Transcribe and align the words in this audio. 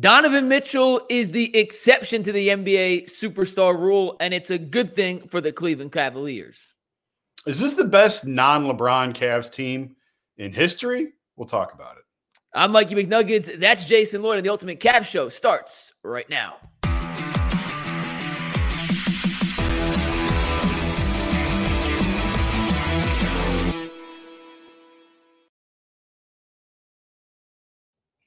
Donovan 0.00 0.48
Mitchell 0.48 1.02
is 1.08 1.30
the 1.30 1.56
exception 1.56 2.24
to 2.24 2.32
the 2.32 2.48
NBA 2.48 3.04
superstar 3.04 3.78
rule, 3.78 4.16
and 4.18 4.34
it's 4.34 4.50
a 4.50 4.58
good 4.58 4.96
thing 4.96 5.20
for 5.28 5.40
the 5.40 5.52
Cleveland 5.52 5.92
Cavaliers. 5.92 6.74
Is 7.46 7.60
this 7.60 7.74
the 7.74 7.84
best 7.84 8.26
non 8.26 8.64
LeBron 8.64 9.14
Cavs 9.14 9.52
team 9.52 9.94
in 10.36 10.52
history? 10.52 11.12
We'll 11.36 11.46
talk 11.46 11.74
about 11.74 11.96
it. 11.96 12.02
I'm 12.54 12.72
Mikey 12.72 12.96
McNuggets. 12.96 13.60
That's 13.60 13.84
Jason 13.84 14.22
Lloyd, 14.22 14.38
and 14.38 14.46
the 14.46 14.50
Ultimate 14.50 14.80
Cavs 14.80 15.06
Show 15.06 15.28
starts 15.28 15.92
right 16.02 16.28
now. 16.28 16.56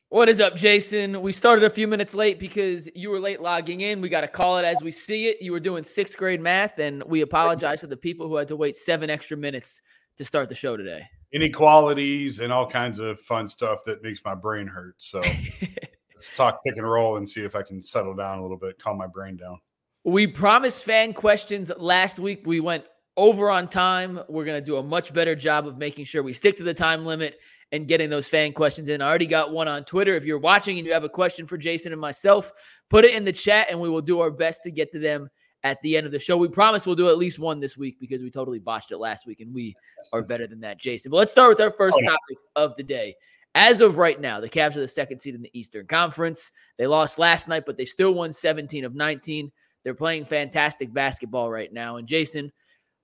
What 0.09 0.29
is 0.29 0.39
up, 0.39 0.55
Jason? 0.55 1.21
We 1.21 1.33
started 1.33 1.65
a 1.65 1.69
few 1.69 1.85
minutes 1.85 2.13
late 2.13 2.39
because 2.39 2.87
you 2.95 3.09
were 3.09 3.19
late 3.19 3.41
logging 3.41 3.81
in. 3.81 3.99
We 3.99 4.07
got 4.07 4.21
to 4.21 4.29
call 4.29 4.57
it 4.57 4.63
as 4.63 4.81
we 4.81 4.89
see 4.89 5.27
it. 5.27 5.41
You 5.41 5.51
were 5.51 5.59
doing 5.59 5.83
sixth 5.83 6.15
grade 6.15 6.39
math, 6.39 6.79
and 6.79 7.03
we 7.03 7.21
apologize 7.21 7.81
to 7.81 7.87
the 7.87 7.97
people 7.97 8.29
who 8.29 8.37
had 8.37 8.47
to 8.47 8.55
wait 8.55 8.77
seven 8.77 9.09
extra 9.09 9.35
minutes 9.35 9.81
to 10.15 10.23
start 10.23 10.47
the 10.47 10.55
show 10.55 10.77
today. 10.77 11.05
Inequalities 11.33 12.39
and 12.39 12.53
all 12.53 12.65
kinds 12.65 12.99
of 12.99 13.19
fun 13.19 13.47
stuff 13.47 13.83
that 13.83 14.01
makes 14.01 14.23
my 14.23 14.33
brain 14.33 14.65
hurt. 14.65 14.95
So 14.95 15.21
let's 16.13 16.29
talk 16.29 16.63
pick 16.63 16.77
and 16.77 16.89
roll 16.89 17.17
and 17.17 17.27
see 17.27 17.41
if 17.41 17.53
I 17.53 17.61
can 17.61 17.81
settle 17.81 18.15
down 18.15 18.39
a 18.39 18.41
little 18.41 18.55
bit, 18.55 18.79
calm 18.79 18.97
my 18.97 19.07
brain 19.07 19.35
down. 19.35 19.59
We 20.05 20.25
promised 20.25 20.85
fan 20.85 21.13
questions 21.13 21.69
last 21.75 22.17
week. 22.17 22.43
We 22.45 22.61
went 22.61 22.85
over 23.17 23.51
on 23.51 23.67
time. 23.67 24.21
We're 24.29 24.45
going 24.45 24.61
to 24.61 24.65
do 24.65 24.77
a 24.77 24.83
much 24.83 25.13
better 25.13 25.35
job 25.35 25.67
of 25.67 25.77
making 25.77 26.05
sure 26.05 26.23
we 26.23 26.31
stick 26.31 26.55
to 26.57 26.63
the 26.63 26.73
time 26.73 27.05
limit 27.05 27.39
and 27.71 27.87
getting 27.87 28.09
those 28.09 28.27
fan 28.27 28.53
questions 28.53 28.87
in. 28.87 29.01
I 29.01 29.07
already 29.07 29.27
got 29.27 29.51
one 29.51 29.67
on 29.67 29.83
Twitter. 29.83 30.15
If 30.15 30.23
you're 30.23 30.39
watching 30.39 30.77
and 30.77 30.87
you 30.87 30.93
have 30.93 31.03
a 31.03 31.09
question 31.09 31.45
for 31.45 31.57
Jason 31.57 31.91
and 31.91 31.99
myself, 31.99 32.51
put 32.89 33.05
it 33.05 33.13
in 33.13 33.25
the 33.25 33.33
chat 33.33 33.67
and 33.69 33.79
we 33.79 33.89
will 33.89 34.01
do 34.01 34.21
our 34.21 34.31
best 34.31 34.63
to 34.63 34.71
get 34.71 34.91
to 34.93 34.99
them 34.99 35.29
at 35.63 35.81
the 35.81 35.97
end 35.97 36.05
of 36.05 36.11
the 36.11 36.19
show. 36.19 36.37
We 36.37 36.47
promise 36.47 36.85
we'll 36.85 36.95
do 36.95 37.09
at 37.09 37.17
least 37.17 37.39
one 37.39 37.59
this 37.59 37.75
week 37.75 37.97
because 37.99 38.21
we 38.21 38.31
totally 38.31 38.59
botched 38.59 38.91
it 38.91 38.97
last 38.97 39.27
week 39.27 39.41
and 39.41 39.53
we 39.53 39.75
are 40.13 40.21
better 40.21 40.47
than 40.47 40.61
that, 40.61 40.79
Jason. 40.79 41.11
But 41.11 41.17
let's 41.17 41.31
start 41.31 41.49
with 41.49 41.59
our 41.59 41.71
first 41.71 41.97
oh, 42.01 42.05
topic 42.05 42.37
of 42.55 42.75
the 42.77 42.83
day. 42.83 43.15
As 43.55 43.81
of 43.81 43.97
right 43.97 44.21
now, 44.21 44.39
the 44.39 44.49
Cavs 44.49 44.77
are 44.77 44.81
the 44.81 44.87
second 44.87 45.19
seed 45.19 45.35
in 45.35 45.41
the 45.41 45.49
Eastern 45.51 45.87
Conference. 45.87 46.51
They 46.77 46.85
lost 46.85 47.17
last 47.17 47.47
night, 47.47 47.63
but 47.65 47.75
they 47.75 47.85
still 47.85 48.13
won 48.13 48.31
17 48.31 48.85
of 48.85 48.93
19. 48.93 49.51
They're 49.83 49.95
playing 49.95 50.25
fantastic 50.25 50.93
basketball 50.93 51.49
right 51.49 51.73
now. 51.73 51.97
And 51.97 52.07
Jason, 52.07 52.51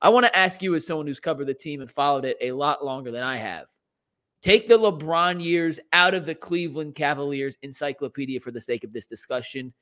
I 0.02 0.10
want 0.10 0.26
to 0.26 0.38
ask 0.38 0.62
you, 0.62 0.76
as 0.76 0.86
someone 0.86 1.08
who's 1.08 1.20
covered 1.20 1.48
the 1.48 1.54
team 1.54 1.82
and 1.82 1.92
followed 1.92 2.26
it 2.26 2.38
a 2.40 2.52
lot 2.52 2.86
longer 2.86 3.10
than 3.10 3.24
I 3.24 3.38
have, 3.38 3.66
Take 4.44 4.68
the 4.68 4.78
LeBron 4.78 5.42
years 5.42 5.80
out 5.94 6.14
of 6.14 6.26
the 6.26 6.36
Cleveland 6.36 6.96
Cavaliers 6.96 7.56
encyclopedia 7.62 8.42
for 8.42 8.52
the 8.52 8.60
sake 8.60 8.84
of 8.84 8.92
this 8.92 9.06
discussion. 9.06 9.74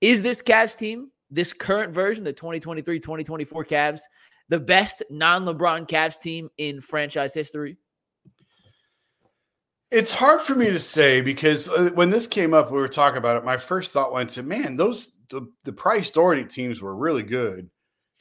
Is 0.00 0.22
this 0.22 0.40
Cavs 0.40 0.78
team, 0.78 1.10
this 1.32 1.52
current 1.52 1.92
version, 1.92 2.22
the 2.22 2.32
2023 2.32 3.00
2024 3.00 3.64
Cavs, 3.64 4.02
the 4.48 4.60
best 4.60 5.02
non 5.10 5.44
LeBron 5.44 5.88
Cavs 5.88 6.20
team 6.20 6.48
in 6.58 6.80
franchise 6.80 7.34
history? 7.34 7.76
It's 9.90 10.12
hard 10.12 10.40
for 10.40 10.54
me 10.54 10.66
to 10.66 10.78
say 10.78 11.20
because 11.20 11.68
uh, 11.68 11.90
when 11.94 12.10
this 12.10 12.28
came 12.28 12.54
up, 12.54 12.70
we 12.70 12.78
were 12.78 12.88
talking 12.88 13.18
about 13.18 13.36
it. 13.36 13.44
My 13.44 13.56
first 13.56 13.92
thought 13.92 14.12
went 14.12 14.30
to, 14.30 14.44
man, 14.44 14.76
those 14.76 15.16
the, 15.28 15.48
the 15.64 15.72
Price 15.72 16.12
Daugherty 16.12 16.44
teams 16.44 16.80
were 16.80 16.94
really 16.94 17.22
good. 17.24 17.68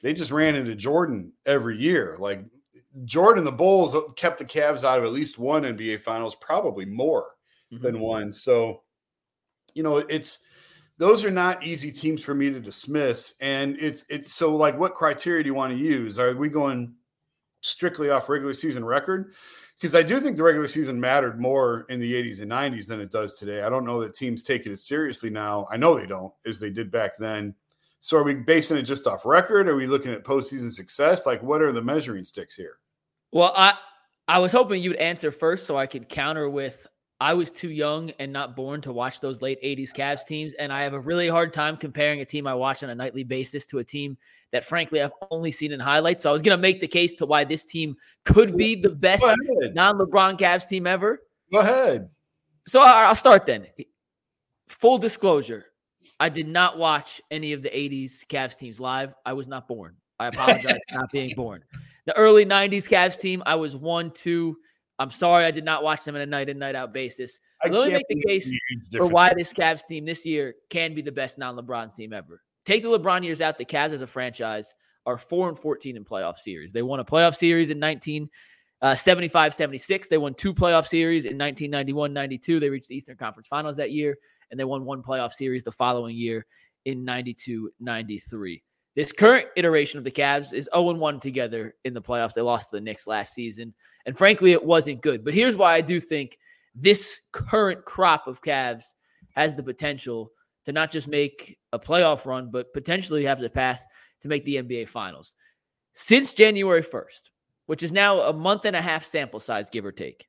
They 0.02 0.14
just 0.14 0.32
ran 0.32 0.56
into 0.56 0.76
Jordan 0.76 1.34
every 1.46 1.78
year. 1.78 2.18
Like 2.20 2.44
Jordan, 3.06 3.44
the 3.44 3.52
Bulls 3.52 3.96
kept 4.16 4.38
the 4.38 4.46
Cavs 4.46 4.84
out 4.84 5.00
of 5.00 5.04
at 5.04 5.12
least 5.12 5.40
one 5.40 5.64
NBA 5.64 6.02
Finals, 6.02 6.36
probably 6.36 6.86
more 6.86 7.32
mm-hmm. 7.74 7.84
than 7.84 8.00
one. 8.00 8.32
So, 8.32 8.84
you 9.74 9.84
know, 9.84 9.98
it's 9.98 10.40
those 10.98 11.26
are 11.26 11.32
not 11.32 11.64
easy 11.64 11.92
teams 11.92 12.22
for 12.24 12.36
me 12.36 12.50
to 12.50 12.60
dismiss. 12.60 13.36
And 13.42 13.78
it's 13.82 14.06
it's 14.10 14.34
so 14.34 14.56
like, 14.56 14.78
what 14.78 14.94
criteria 14.94 15.44
do 15.44 15.48
you 15.48 15.56
want 15.56 15.74
to 15.74 15.84
use? 15.84 16.20
Are 16.20 16.36
we 16.36 16.50
going 16.50 16.94
strictly 17.62 18.10
off 18.10 18.30
regular 18.30 18.54
season 18.54 18.86
record? 18.86 19.34
Because 19.80 19.96
I 19.96 20.04
do 20.04 20.20
think 20.20 20.38
the 20.38 20.44
regular 20.44 20.68
season 20.68 21.00
mattered 21.00 21.42
more 21.42 21.86
in 21.90 22.00
the 22.00 22.14
80s 22.14 22.42
and 22.42 22.52
90s 22.52 22.88
than 22.88 23.02
it 23.02 23.12
does 23.12 23.34
today. 23.36 23.64
I 23.64 23.70
don't 23.70 23.86
know 23.86 24.00
that 24.02 24.14
teams 24.14 24.44
take 24.44 24.66
it 24.66 24.72
as 24.72 24.86
seriously 24.86 25.30
now. 25.30 25.68
I 25.72 25.78
know 25.78 25.98
they 25.98 26.06
don't, 26.06 26.32
as 26.46 26.60
they 26.60 26.70
did 26.70 26.92
back 26.92 27.18
then. 27.18 27.56
So 28.00 28.18
are 28.18 28.24
we 28.24 28.36
basing 28.36 28.78
it 28.78 28.84
just 28.84 29.08
off 29.08 29.26
record? 29.26 29.68
Are 29.68 29.76
we 29.76 29.88
looking 29.88 30.14
at 30.14 30.24
postseason 30.24 30.72
success? 30.72 31.26
Like, 31.26 31.42
what 31.42 31.62
are 31.62 31.72
the 31.72 31.82
measuring 31.82 32.24
sticks 32.24 32.54
here? 32.54 32.78
Well, 33.34 33.52
I 33.56 33.74
I 34.28 34.40
was 34.40 34.52
hoping 34.52 34.82
you'd 34.82 34.96
answer 34.98 35.32
first 35.32 35.66
so 35.66 35.76
I 35.76 35.88
could 35.88 36.08
counter 36.08 36.50
with 36.50 36.88
I 37.20 37.34
was 37.34 37.52
too 37.52 37.70
young 37.70 38.12
and 38.20 38.32
not 38.32 38.56
born 38.56 38.82
to 38.82 38.94
watch 38.94 39.22
those 39.22 39.42
late 39.42 39.62
80s 39.64 39.94
Cavs 39.94 40.26
teams. 40.26 40.54
And 40.56 40.72
I 40.72 40.84
have 40.84 40.94
a 40.94 41.00
really 41.00 41.28
hard 41.28 41.54
time 41.54 41.78
comparing 41.78 42.22
a 42.22 42.26
team 42.26 42.46
I 42.46 42.54
watch 42.54 42.84
on 42.84 42.90
a 42.90 42.96
nightly 42.96 43.24
basis 43.24 43.66
to 43.68 43.80
a 43.80 43.84
team 43.84 44.18
that, 44.52 44.66
frankly, 44.66 45.02
I've 45.02 45.14
only 45.32 45.52
seen 45.52 45.72
in 45.72 45.80
highlights. 45.80 46.24
So 46.24 46.30
I 46.30 46.34
was 46.34 46.42
going 46.42 46.56
to 46.56 46.62
make 46.62 46.82
the 46.82 46.88
case 46.88 47.16
to 47.16 47.26
why 47.26 47.44
this 47.44 47.66
team 47.66 47.96
could 48.26 48.58
be 48.58 48.76
the 48.76 48.90
best 48.90 49.26
non 49.74 49.98
LeBron 49.98 50.38
Cavs 50.38 50.68
team 50.68 50.86
ever. 50.86 51.22
Go 51.52 51.60
ahead. 51.60 52.10
So 52.68 52.82
I'll 52.82 53.16
start 53.16 53.46
then. 53.46 53.68
Full 54.68 54.98
disclosure 54.98 55.66
I 56.20 56.30
did 56.30 56.48
not 56.48 56.78
watch 56.78 57.22
any 57.32 57.54
of 57.54 57.64
the 57.64 57.70
80s 57.70 58.26
Cavs 58.28 58.58
teams 58.58 58.80
live. 58.80 59.14
I 59.26 59.34
was 59.34 59.48
not 59.48 59.68
born. 59.68 59.96
I 60.20 60.28
apologize 60.28 60.80
for 60.90 61.00
not 61.00 61.12
being 61.12 61.34
born. 61.36 61.64
The 62.06 62.16
early 62.18 62.46
90s 62.46 62.90
Cavs 62.90 63.20
team, 63.20 63.42
I 63.46 63.56
was 63.56 63.76
one, 63.76 64.12
two. 64.12 64.58
I'm 65.00 65.12
sorry 65.12 65.46
I 65.46 65.52
did 65.52 65.66
not 65.66 65.84
watch 65.84 66.04
them 66.04 66.16
on 66.16 66.22
a 66.22 66.26
night 66.26 66.50
in, 66.50 66.60
night 66.60 66.76
out 66.76 66.94
basis. 66.94 67.40
I 67.64 67.70
Let 67.70 67.88
me 67.88 67.94
make 67.94 68.08
the 68.10 68.24
case 68.28 68.54
for 68.96 69.08
why 69.08 69.34
this 69.36 69.54
Cavs 69.54 69.86
team 69.88 70.06
this 70.06 70.26
year 70.26 70.56
can 70.70 70.94
be 70.94 71.02
the 71.02 71.12
best 71.12 71.38
non 71.38 71.56
LeBron 71.56 71.96
team 71.96 72.14
ever. 72.14 72.42
Take 72.66 72.84
the 72.84 72.90
LeBron 72.90 73.24
years 73.24 73.42
out, 73.42 73.58
the 73.58 73.66
Cavs 73.66 73.92
as 73.92 74.02
a 74.02 74.08
franchise 74.08 74.74
are 75.06 75.18
4 75.18 75.50
and 75.50 75.60
14 75.60 75.98
in 75.98 76.06
playoff 76.06 76.38
series. 76.38 76.72
They 76.72 76.82
won 76.82 77.00
a 77.00 77.06
playoff 77.06 77.36
series 77.36 77.70
in 77.70 77.80
1975 77.80 79.48
uh, 79.48 79.54
76. 79.54 80.08
They 80.08 80.18
won 80.18 80.34
two 80.34 80.54
playoff 80.54 80.88
series 80.88 81.26
in 81.26 81.38
1991 81.38 82.14
92. 82.14 82.60
They 82.60 82.70
reached 82.70 82.88
the 82.88 82.96
Eastern 82.96 83.18
Conference 83.18 83.48
Finals 83.48 83.76
that 83.78 83.92
year 83.92 84.18
and 84.52 84.60
they 84.60 84.64
won 84.66 84.86
one 84.86 85.02
playoff 85.02 85.34
series 85.34 85.64
the 85.64 85.72
following 85.72 86.16
year 86.16 86.46
in 86.86 87.04
92 87.04 87.72
93. 87.80 88.64
This 88.96 89.12
current 89.12 89.48
iteration 89.56 89.98
of 89.98 90.04
the 90.04 90.12
Cavs 90.12 90.54
is 90.54 90.70
0 90.74 90.94
1 90.94 91.20
together 91.20 91.76
in 91.84 91.94
the 91.94 92.02
playoffs. 92.02 92.34
They 92.34 92.42
lost 92.42 92.70
to 92.70 92.78
the 92.78 92.82
Knicks 92.82 93.08
last 93.08 93.34
season. 93.34 93.74
And 94.06 94.18
frankly, 94.18 94.52
it 94.52 94.64
wasn't 94.64 95.02
good. 95.02 95.24
But 95.24 95.34
here's 95.34 95.56
why 95.56 95.74
I 95.74 95.82
do 95.82 96.00
think 96.00 96.38
this 96.76 97.22
current 97.32 97.86
crop 97.86 98.28
of 98.28 98.42
Cavs 98.42 98.84
has 99.36 99.56
the 99.56 99.64
potential 99.64 100.32
to 100.66 100.72
not 100.72 100.92
just 100.92 101.08
make 101.08 101.58
a 101.72 101.80
playoff 101.80 102.26
run, 102.26 102.50
but 102.52 102.74
potentially 102.74 103.26
have 103.26 103.40
the 103.40 103.50
path 103.50 103.86
to 104.22 104.28
make 104.28 104.46
the 104.46 104.56
NBA 104.56 104.88
Finals. 104.90 105.34
Since 105.94 106.34
January 106.34 106.84
1st, 106.84 107.32
which 107.66 107.84
is 107.84 107.92
now 107.92 108.22
a 108.22 108.34
month 108.34 108.66
and 108.66 108.76
a 108.76 108.82
half 108.82 109.06
sample 109.06 109.40
size, 109.40 109.70
give 109.70 109.86
or 109.86 109.92
take, 109.92 110.28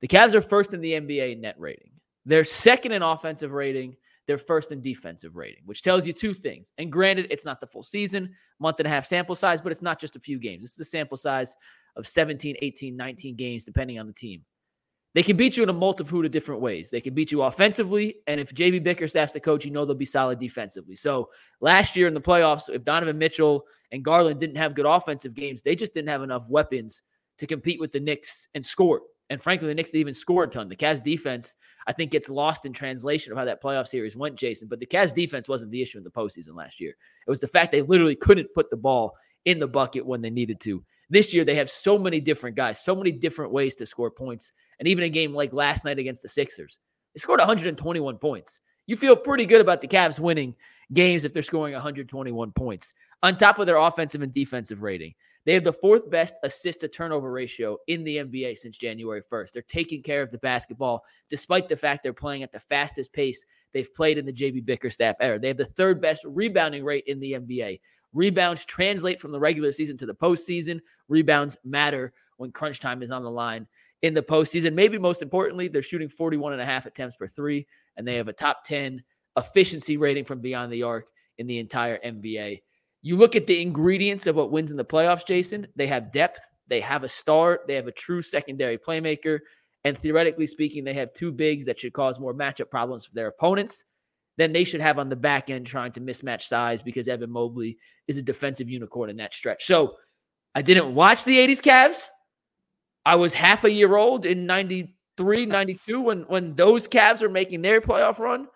the 0.00 0.08
Cavs 0.08 0.34
are 0.34 0.42
first 0.42 0.74
in 0.74 0.80
the 0.80 0.92
NBA 0.92 1.40
net 1.40 1.56
rating. 1.58 1.90
They're 2.24 2.44
second 2.44 2.92
in 2.92 3.02
offensive 3.02 3.52
rating. 3.52 3.96
They're 4.28 4.36
first 4.36 4.72
in 4.72 4.82
defensive 4.82 5.36
rating, 5.36 5.62
which 5.64 5.80
tells 5.80 6.06
you 6.06 6.12
two 6.12 6.34
things. 6.34 6.70
And 6.76 6.92
granted, 6.92 7.28
it's 7.30 7.46
not 7.46 7.60
the 7.60 7.66
full 7.66 7.82
season, 7.82 8.34
month 8.60 8.78
and 8.78 8.86
a 8.86 8.90
half 8.90 9.06
sample 9.06 9.34
size, 9.34 9.62
but 9.62 9.72
it's 9.72 9.80
not 9.80 9.98
just 9.98 10.16
a 10.16 10.20
few 10.20 10.38
games. 10.38 10.60
This 10.60 10.72
is 10.74 10.80
a 10.80 10.84
sample 10.84 11.16
size 11.16 11.56
of 11.96 12.06
17, 12.06 12.54
18, 12.60 12.94
19 12.94 13.36
games, 13.36 13.64
depending 13.64 13.98
on 13.98 14.06
the 14.06 14.12
team. 14.12 14.44
They 15.14 15.22
can 15.22 15.38
beat 15.38 15.56
you 15.56 15.62
in 15.62 15.70
a 15.70 15.72
multitude 15.72 16.26
of 16.26 16.30
different 16.30 16.60
ways. 16.60 16.90
They 16.90 17.00
can 17.00 17.14
beat 17.14 17.32
you 17.32 17.40
offensively, 17.40 18.16
and 18.26 18.38
if 18.38 18.54
JB 18.54 18.84
Bickerstaff's 18.84 19.32
the 19.32 19.40
coach, 19.40 19.64
you 19.64 19.70
know 19.70 19.86
they'll 19.86 19.94
be 19.94 20.04
solid 20.04 20.38
defensively. 20.38 20.94
So 20.94 21.30
last 21.62 21.96
year 21.96 22.06
in 22.06 22.12
the 22.12 22.20
playoffs, 22.20 22.68
if 22.68 22.84
Donovan 22.84 23.16
Mitchell 23.16 23.64
and 23.92 24.04
Garland 24.04 24.38
didn't 24.38 24.56
have 24.56 24.74
good 24.74 24.84
offensive 24.84 25.32
games, 25.32 25.62
they 25.62 25.74
just 25.74 25.94
didn't 25.94 26.10
have 26.10 26.22
enough 26.22 26.46
weapons 26.50 27.02
to 27.38 27.46
compete 27.46 27.80
with 27.80 27.92
the 27.92 28.00
Knicks 28.00 28.46
and 28.54 28.64
score. 28.64 29.00
And 29.30 29.42
frankly, 29.42 29.68
the 29.68 29.74
Knicks 29.74 29.90
didn't 29.90 30.00
even 30.00 30.14
score 30.14 30.44
a 30.44 30.48
ton. 30.48 30.68
The 30.68 30.76
Cavs 30.76 31.02
defense, 31.02 31.54
I 31.86 31.92
think, 31.92 32.10
gets 32.10 32.30
lost 32.30 32.64
in 32.64 32.72
translation 32.72 33.30
of 33.30 33.38
how 33.38 33.44
that 33.44 33.62
playoff 33.62 33.86
series 33.86 34.16
went, 34.16 34.36
Jason. 34.36 34.68
But 34.68 34.80
the 34.80 34.86
Cavs 34.86 35.14
defense 35.14 35.48
wasn't 35.48 35.70
the 35.70 35.82
issue 35.82 35.98
in 35.98 36.04
the 36.04 36.10
postseason 36.10 36.54
last 36.54 36.80
year. 36.80 36.90
It 37.26 37.30
was 37.30 37.40
the 37.40 37.46
fact 37.46 37.72
they 37.72 37.82
literally 37.82 38.16
couldn't 38.16 38.54
put 38.54 38.70
the 38.70 38.76
ball 38.76 39.14
in 39.44 39.58
the 39.58 39.68
bucket 39.68 40.06
when 40.06 40.20
they 40.20 40.30
needed 40.30 40.60
to. 40.60 40.82
This 41.10 41.32
year, 41.32 41.44
they 41.44 41.54
have 41.54 41.70
so 41.70 41.98
many 41.98 42.20
different 42.20 42.56
guys, 42.56 42.80
so 42.80 42.94
many 42.94 43.10
different 43.10 43.52
ways 43.52 43.74
to 43.76 43.86
score 43.86 44.10
points. 44.10 44.52
And 44.78 44.88
even 44.88 45.04
a 45.04 45.08
game 45.08 45.34
like 45.34 45.52
last 45.52 45.84
night 45.84 45.98
against 45.98 46.22
the 46.22 46.28
Sixers, 46.28 46.78
they 47.14 47.18
scored 47.18 47.40
121 47.40 48.18
points. 48.18 48.60
You 48.86 48.96
feel 48.96 49.16
pretty 49.16 49.44
good 49.44 49.60
about 49.60 49.80
the 49.80 49.88
Cavs 49.88 50.18
winning 50.18 50.54
games 50.92 51.24
if 51.24 51.32
they're 51.34 51.42
scoring 51.42 51.74
121 51.74 52.52
points. 52.52 52.94
On 53.22 53.36
top 53.36 53.58
of 53.58 53.66
their 53.66 53.76
offensive 53.76 54.22
and 54.22 54.32
defensive 54.32 54.82
rating, 54.82 55.14
they 55.48 55.54
have 55.54 55.64
the 55.64 55.72
fourth 55.72 56.10
best 56.10 56.34
assist 56.42 56.80
to 56.80 56.88
turnover 56.88 57.32
ratio 57.32 57.78
in 57.86 58.04
the 58.04 58.18
NBA 58.18 58.58
since 58.58 58.76
January 58.76 59.22
1st. 59.32 59.52
They're 59.52 59.62
taking 59.62 60.02
care 60.02 60.20
of 60.20 60.30
the 60.30 60.36
basketball 60.36 61.02
despite 61.30 61.70
the 61.70 61.76
fact 61.76 62.02
they're 62.02 62.12
playing 62.12 62.42
at 62.42 62.52
the 62.52 62.60
fastest 62.60 63.14
pace 63.14 63.46
they've 63.72 63.94
played 63.94 64.18
in 64.18 64.26
the 64.26 64.32
JB 64.32 64.66
Bickerstaff 64.66 65.16
era. 65.20 65.38
They 65.38 65.48
have 65.48 65.56
the 65.56 65.64
third 65.64 66.02
best 66.02 66.22
rebounding 66.26 66.84
rate 66.84 67.04
in 67.06 67.18
the 67.18 67.32
NBA. 67.32 67.80
Rebounds 68.12 68.66
translate 68.66 69.22
from 69.22 69.32
the 69.32 69.40
regular 69.40 69.72
season 69.72 69.96
to 69.96 70.04
the 70.04 70.14
postseason. 70.14 70.80
Rebounds 71.08 71.56
matter 71.64 72.12
when 72.36 72.52
crunch 72.52 72.78
time 72.78 73.02
is 73.02 73.10
on 73.10 73.22
the 73.22 73.30
line 73.30 73.66
in 74.02 74.12
the 74.12 74.22
postseason. 74.22 74.74
Maybe 74.74 74.98
most 74.98 75.22
importantly, 75.22 75.68
they're 75.68 75.80
shooting 75.80 76.10
41 76.10 76.52
and 76.52 76.60
a 76.60 76.66
half 76.66 76.84
attempts 76.84 77.16
per 77.16 77.26
three, 77.26 77.66
and 77.96 78.06
they 78.06 78.16
have 78.16 78.28
a 78.28 78.34
top 78.34 78.64
10 78.64 79.02
efficiency 79.38 79.96
rating 79.96 80.26
from 80.26 80.42
beyond 80.42 80.70
the 80.70 80.82
arc 80.82 81.06
in 81.38 81.46
the 81.46 81.58
entire 81.58 81.98
NBA. 82.04 82.60
You 83.02 83.16
look 83.16 83.36
at 83.36 83.46
the 83.46 83.60
ingredients 83.60 84.26
of 84.26 84.36
what 84.36 84.50
wins 84.50 84.70
in 84.70 84.76
the 84.76 84.84
playoffs, 84.84 85.26
Jason. 85.26 85.66
They 85.76 85.86
have 85.86 86.12
depth, 86.12 86.40
they 86.66 86.80
have 86.80 87.04
a 87.04 87.08
star, 87.08 87.60
they 87.66 87.74
have 87.74 87.86
a 87.86 87.92
true 87.92 88.22
secondary 88.22 88.76
playmaker, 88.76 89.38
and 89.84 89.96
theoretically 89.96 90.46
speaking, 90.46 90.84
they 90.84 90.94
have 90.94 91.12
two 91.12 91.32
bigs 91.32 91.64
that 91.66 91.78
should 91.78 91.92
cause 91.92 92.18
more 92.18 92.34
matchup 92.34 92.70
problems 92.70 93.06
for 93.06 93.14
their 93.14 93.28
opponents 93.28 93.84
than 94.36 94.52
they 94.52 94.64
should 94.64 94.80
have 94.80 94.98
on 94.98 95.08
the 95.08 95.16
back 95.16 95.50
end 95.50 95.66
trying 95.66 95.92
to 95.92 96.00
mismatch 96.00 96.42
size 96.42 96.82
because 96.82 97.08
Evan 97.08 97.30
Mobley 97.30 97.76
is 98.06 98.18
a 98.18 98.22
defensive 98.22 98.68
unicorn 98.68 99.10
in 99.10 99.16
that 99.16 99.34
stretch. 99.34 99.64
So 99.66 99.96
I 100.54 100.62
didn't 100.62 100.94
watch 100.94 101.24
the 101.24 101.36
80s 101.38 101.60
Cavs. 101.60 102.08
I 103.04 103.16
was 103.16 103.34
half 103.34 103.64
a 103.64 103.70
year 103.70 103.96
old 103.96 104.26
in 104.26 104.46
93, 104.46 105.46
92 105.46 106.00
when 106.00 106.22
when 106.22 106.54
those 106.54 106.88
Cavs 106.88 107.22
were 107.22 107.28
making 107.28 107.62
their 107.62 107.80
playoff 107.80 108.18
run. 108.18 108.46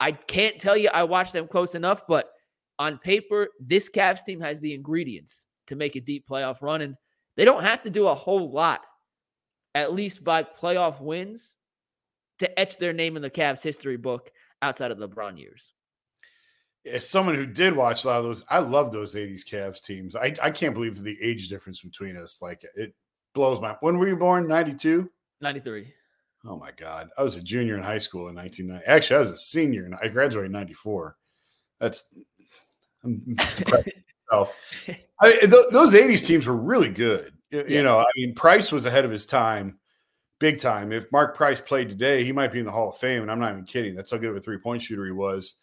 I 0.00 0.12
can't 0.12 0.60
tell 0.60 0.76
you 0.76 0.88
I 0.92 1.02
watched 1.02 1.32
them 1.32 1.48
close 1.48 1.74
enough, 1.74 2.06
but 2.06 2.30
on 2.78 2.98
paper, 2.98 3.48
this 3.60 3.88
Cavs 3.88 4.24
team 4.24 4.40
has 4.40 4.60
the 4.60 4.74
ingredients 4.74 5.46
to 5.66 5.76
make 5.76 5.96
a 5.96 6.00
deep 6.00 6.26
playoff 6.28 6.62
run. 6.62 6.82
And 6.82 6.96
they 7.36 7.44
don't 7.44 7.64
have 7.64 7.82
to 7.82 7.90
do 7.90 8.06
a 8.06 8.14
whole 8.14 8.50
lot, 8.50 8.80
at 9.74 9.92
least 9.92 10.24
by 10.24 10.42
playoff 10.42 11.00
wins, 11.00 11.56
to 12.38 12.58
etch 12.58 12.78
their 12.78 12.92
name 12.92 13.16
in 13.16 13.22
the 13.22 13.30
Cavs 13.30 13.62
history 13.62 13.96
book 13.96 14.30
outside 14.62 14.90
of 14.90 14.98
LeBron 14.98 15.38
years. 15.38 15.72
As 16.86 17.08
someone 17.08 17.34
who 17.34 17.46
did 17.46 17.74
watch 17.74 18.04
a 18.04 18.08
lot 18.08 18.18
of 18.18 18.24
those, 18.24 18.44
I 18.48 18.60
love 18.60 18.92
those 18.92 19.14
80s 19.14 19.42
Cavs 19.44 19.82
teams. 19.82 20.14
I, 20.14 20.34
I 20.42 20.50
can't 20.50 20.74
believe 20.74 21.02
the 21.02 21.18
age 21.20 21.48
difference 21.48 21.82
between 21.82 22.16
us. 22.16 22.38
Like 22.40 22.62
it 22.76 22.94
blows 23.34 23.60
my. 23.60 23.76
When 23.80 23.98
were 23.98 24.08
you 24.08 24.16
born? 24.16 24.48
Ninety 24.48 24.74
two. 24.74 25.10
Ninety 25.40 25.60
three. 25.60 25.92
Oh 26.44 26.56
my 26.56 26.70
God! 26.76 27.08
I 27.18 27.22
was 27.22 27.36
a 27.36 27.42
junior 27.42 27.76
in 27.76 27.82
high 27.82 27.98
school 27.98 28.28
in 28.28 28.34
1990. 28.34 28.86
Actually, 28.86 29.16
I 29.16 29.20
was 29.20 29.30
a 29.30 29.38
senior, 29.38 29.84
and 29.84 29.94
I 30.02 30.08
graduated 30.08 30.46
in 30.46 30.52
'94. 30.52 31.16
That's 31.80 32.14
I'm 33.04 33.22
myself. 34.30 34.54
I 35.20 35.28
mean, 35.28 35.40
th- 35.40 35.66
those 35.70 35.94
'80s 35.94 36.26
teams 36.26 36.46
were 36.46 36.56
really 36.56 36.88
good. 36.88 37.32
You, 37.50 37.64
yeah. 37.66 37.76
you 37.76 37.82
know, 37.82 37.98
I 37.98 38.06
mean, 38.16 38.34
Price 38.34 38.70
was 38.72 38.84
ahead 38.84 39.04
of 39.04 39.10
his 39.10 39.26
time, 39.26 39.78
big 40.38 40.60
time. 40.60 40.92
If 40.92 41.10
Mark 41.12 41.36
Price 41.36 41.60
played 41.60 41.88
today, 41.88 42.24
he 42.24 42.32
might 42.32 42.52
be 42.52 42.58
in 42.60 42.66
the 42.66 42.72
Hall 42.72 42.90
of 42.90 42.98
Fame, 42.98 43.22
and 43.22 43.30
I'm 43.30 43.40
not 43.40 43.52
even 43.52 43.64
kidding. 43.64 43.94
That's 43.94 44.10
how 44.10 44.18
good 44.18 44.30
of 44.30 44.36
a 44.36 44.40
three 44.40 44.58
point 44.58 44.82
shooter 44.82 45.04
he 45.04 45.12
was. 45.12 45.56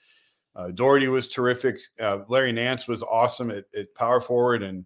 Uh, 0.55 0.71
Daugherty 0.71 1.09
was 1.09 1.29
terrific. 1.29 1.77
Uh, 1.99 2.19
Larry 2.29 2.53
Nance 2.53 2.87
was 2.87 3.03
awesome 3.03 3.51
at, 3.51 3.65
at 3.77 3.93
power 3.93 4.21
forward, 4.21 4.63
and 4.63 4.85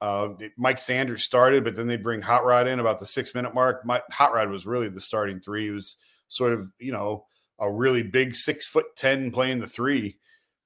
uh, 0.00 0.28
Mike 0.56 0.78
Sanders 0.78 1.22
started, 1.22 1.64
but 1.64 1.76
then 1.76 1.86
they 1.86 1.96
bring 1.96 2.20
Hot 2.20 2.44
Rod 2.44 2.66
in 2.66 2.80
about 2.80 2.98
the 2.98 3.06
six 3.06 3.34
minute 3.34 3.54
mark. 3.54 3.84
My, 3.84 4.02
Hot 4.10 4.34
Rod 4.34 4.50
was 4.50 4.66
really 4.66 4.88
the 4.88 5.00
starting 5.00 5.40
three. 5.40 5.64
He 5.64 5.70
was 5.70 5.96
sort 6.28 6.52
of, 6.52 6.70
you 6.78 6.92
know, 6.92 7.26
a 7.58 7.70
really 7.70 8.02
big 8.02 8.34
six 8.34 8.66
foot 8.66 8.86
10 8.96 9.30
playing 9.30 9.60
the 9.60 9.66
three. 9.66 10.18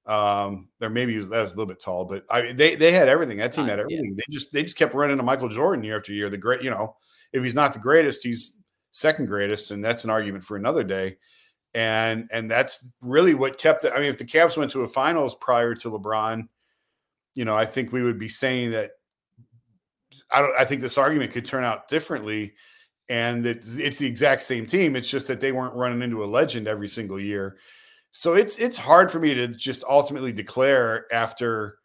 Um, 0.05 0.69
there 0.79 0.89
maybe 0.89 1.17
was, 1.17 1.29
that 1.29 1.41
was 1.41 1.53
a 1.53 1.57
little 1.57 1.67
bit 1.67 1.79
tall, 1.79 2.05
but 2.05 2.25
I, 2.29 2.51
they, 2.51 2.75
they 2.75 2.91
had 2.91 3.07
everything. 3.07 3.37
That 3.37 3.51
team 3.51 3.67
had 3.67 3.79
everything. 3.79 4.15
They 4.15 4.23
just, 4.31 4.51
they 4.51 4.63
just 4.63 4.77
kept 4.77 4.93
running 4.93 5.17
to 5.17 5.23
Michael 5.23 5.49
Jordan 5.49 5.83
year 5.83 5.97
after 5.97 6.13
year. 6.13 6.29
The 6.29 6.37
great, 6.37 6.63
you 6.63 6.71
know, 6.71 6.95
if 7.31 7.43
he's 7.43 7.53
not 7.53 7.73
the 7.73 7.79
greatest, 7.79 8.23
he's 8.23 8.57
second 8.91 9.27
greatest. 9.27 9.71
And 9.71 9.85
that's 9.85 10.03
an 10.03 10.09
argument 10.09 10.43
for 10.43 10.57
another 10.57 10.83
day. 10.83 11.17
And, 11.75 12.27
and 12.31 12.49
that's 12.49 12.91
really 13.01 13.35
what 13.35 13.59
kept 13.59 13.85
it. 13.85 13.93
I 13.93 13.99
mean, 13.99 14.09
if 14.09 14.17
the 14.17 14.25
Cavs 14.25 14.57
went 14.57 14.71
to 14.71 14.81
a 14.81 14.87
finals 14.87 15.35
prior 15.35 15.75
to 15.75 15.91
LeBron, 15.91 16.47
you 17.35 17.45
know, 17.45 17.55
I 17.55 17.65
think 17.65 17.91
we 17.91 18.01
would 18.01 18.17
be 18.17 18.29
saying 18.29 18.71
that 18.71 18.91
I 20.31 20.41
don't. 20.41 20.55
I 20.57 20.65
think 20.65 20.81
this 20.81 20.97
argument 20.97 21.31
could 21.31 21.45
turn 21.45 21.63
out 21.63 21.87
differently, 21.87 22.53
and 23.07 23.43
that 23.45 23.63
it's 23.77 23.97
the 23.97 24.07
exact 24.07 24.43
same 24.43 24.65
team. 24.65 24.95
It's 24.95 25.09
just 25.09 25.27
that 25.27 25.39
they 25.39 25.51
weren't 25.51 25.75
running 25.75 26.01
into 26.01 26.23
a 26.23 26.25
legend 26.25 26.67
every 26.67 26.87
single 26.87 27.19
year. 27.19 27.57
So 28.11 28.33
it's 28.33 28.57
it's 28.57 28.77
hard 28.77 29.11
for 29.11 29.19
me 29.19 29.33
to 29.35 29.47
just 29.47 29.83
ultimately 29.83 30.31
declare 30.31 31.05
after, 31.13 31.79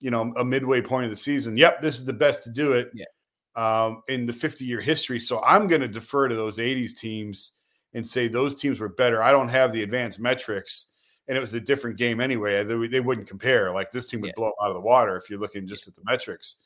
you 0.00 0.10
know, 0.10 0.32
a 0.36 0.44
midway 0.44 0.80
point 0.80 1.04
of 1.04 1.10
the 1.10 1.16
season. 1.16 1.56
Yep, 1.56 1.80
this 1.80 1.98
is 1.98 2.04
the 2.04 2.12
best 2.12 2.42
to 2.44 2.50
do 2.50 2.72
it. 2.72 2.90
Yeah. 2.94 3.06
Um, 3.56 4.02
in 4.08 4.26
the 4.26 4.32
50 4.32 4.64
year 4.64 4.80
history. 4.80 5.18
So 5.18 5.42
I'm 5.42 5.66
going 5.66 5.80
to 5.80 5.88
defer 5.88 6.28
to 6.28 6.34
those 6.36 6.58
80s 6.58 6.96
teams 6.96 7.52
and 7.94 8.06
say 8.06 8.28
those 8.28 8.54
teams 8.54 8.78
were 8.78 8.88
better. 8.88 9.22
I 9.22 9.32
don't 9.32 9.48
have 9.48 9.72
the 9.72 9.82
advanced 9.82 10.20
metrics, 10.20 10.86
and 11.26 11.36
it 11.36 11.40
was 11.40 11.52
a 11.54 11.60
different 11.60 11.98
game 11.98 12.20
anyway. 12.20 12.62
They, 12.62 12.86
they 12.86 13.00
wouldn't 13.00 13.26
compare. 13.26 13.72
Like 13.72 13.90
this 13.90 14.06
team 14.06 14.20
would 14.20 14.28
yeah. 14.28 14.34
blow 14.36 14.52
out 14.62 14.68
of 14.68 14.74
the 14.74 14.80
water 14.80 15.16
if 15.16 15.28
you're 15.28 15.40
looking 15.40 15.66
just 15.66 15.88
at 15.88 15.96
the 15.96 16.02
metrics. 16.04 16.56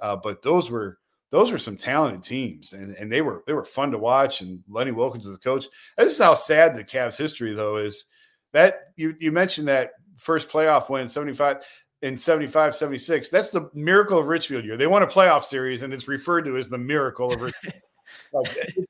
Uh, 0.00 0.16
but 0.16 0.42
those 0.42 0.70
were 0.70 0.98
those 1.30 1.52
were 1.52 1.58
some 1.58 1.76
talented 1.76 2.22
teams, 2.22 2.72
and 2.72 2.94
and 2.96 3.10
they 3.10 3.22
were 3.22 3.42
they 3.46 3.52
were 3.52 3.64
fun 3.64 3.90
to 3.92 3.98
watch. 3.98 4.40
And 4.40 4.62
Lenny 4.68 4.92
Wilkens 4.92 5.26
as 5.26 5.34
a 5.34 5.38
coach. 5.38 5.66
This 5.96 6.12
is 6.12 6.18
how 6.18 6.34
sad 6.34 6.74
the 6.74 6.84
Cavs 6.84 7.16
history 7.16 7.54
though 7.54 7.76
is. 7.76 8.06
That 8.52 8.88
you 8.96 9.14
you 9.18 9.32
mentioned 9.32 9.68
that 9.68 9.92
first 10.16 10.48
playoff 10.48 10.90
win 10.90 11.08
75 11.08 11.58
in 12.02 12.16
75 12.16 12.74
76 12.74 13.28
that's 13.30 13.50
the 13.50 13.70
miracle 13.74 14.18
of 14.18 14.26
richfield 14.26 14.64
year 14.64 14.76
they 14.76 14.86
won 14.86 15.02
a 15.02 15.06
playoff 15.06 15.44
series 15.44 15.82
and 15.82 15.92
it's 15.92 16.08
referred 16.08 16.42
to 16.42 16.56
as 16.56 16.68
the 16.68 16.76
miracle 16.76 17.32
of 17.32 17.40
richfield 17.40 17.74
like, 18.32 18.56
it, 18.56 18.88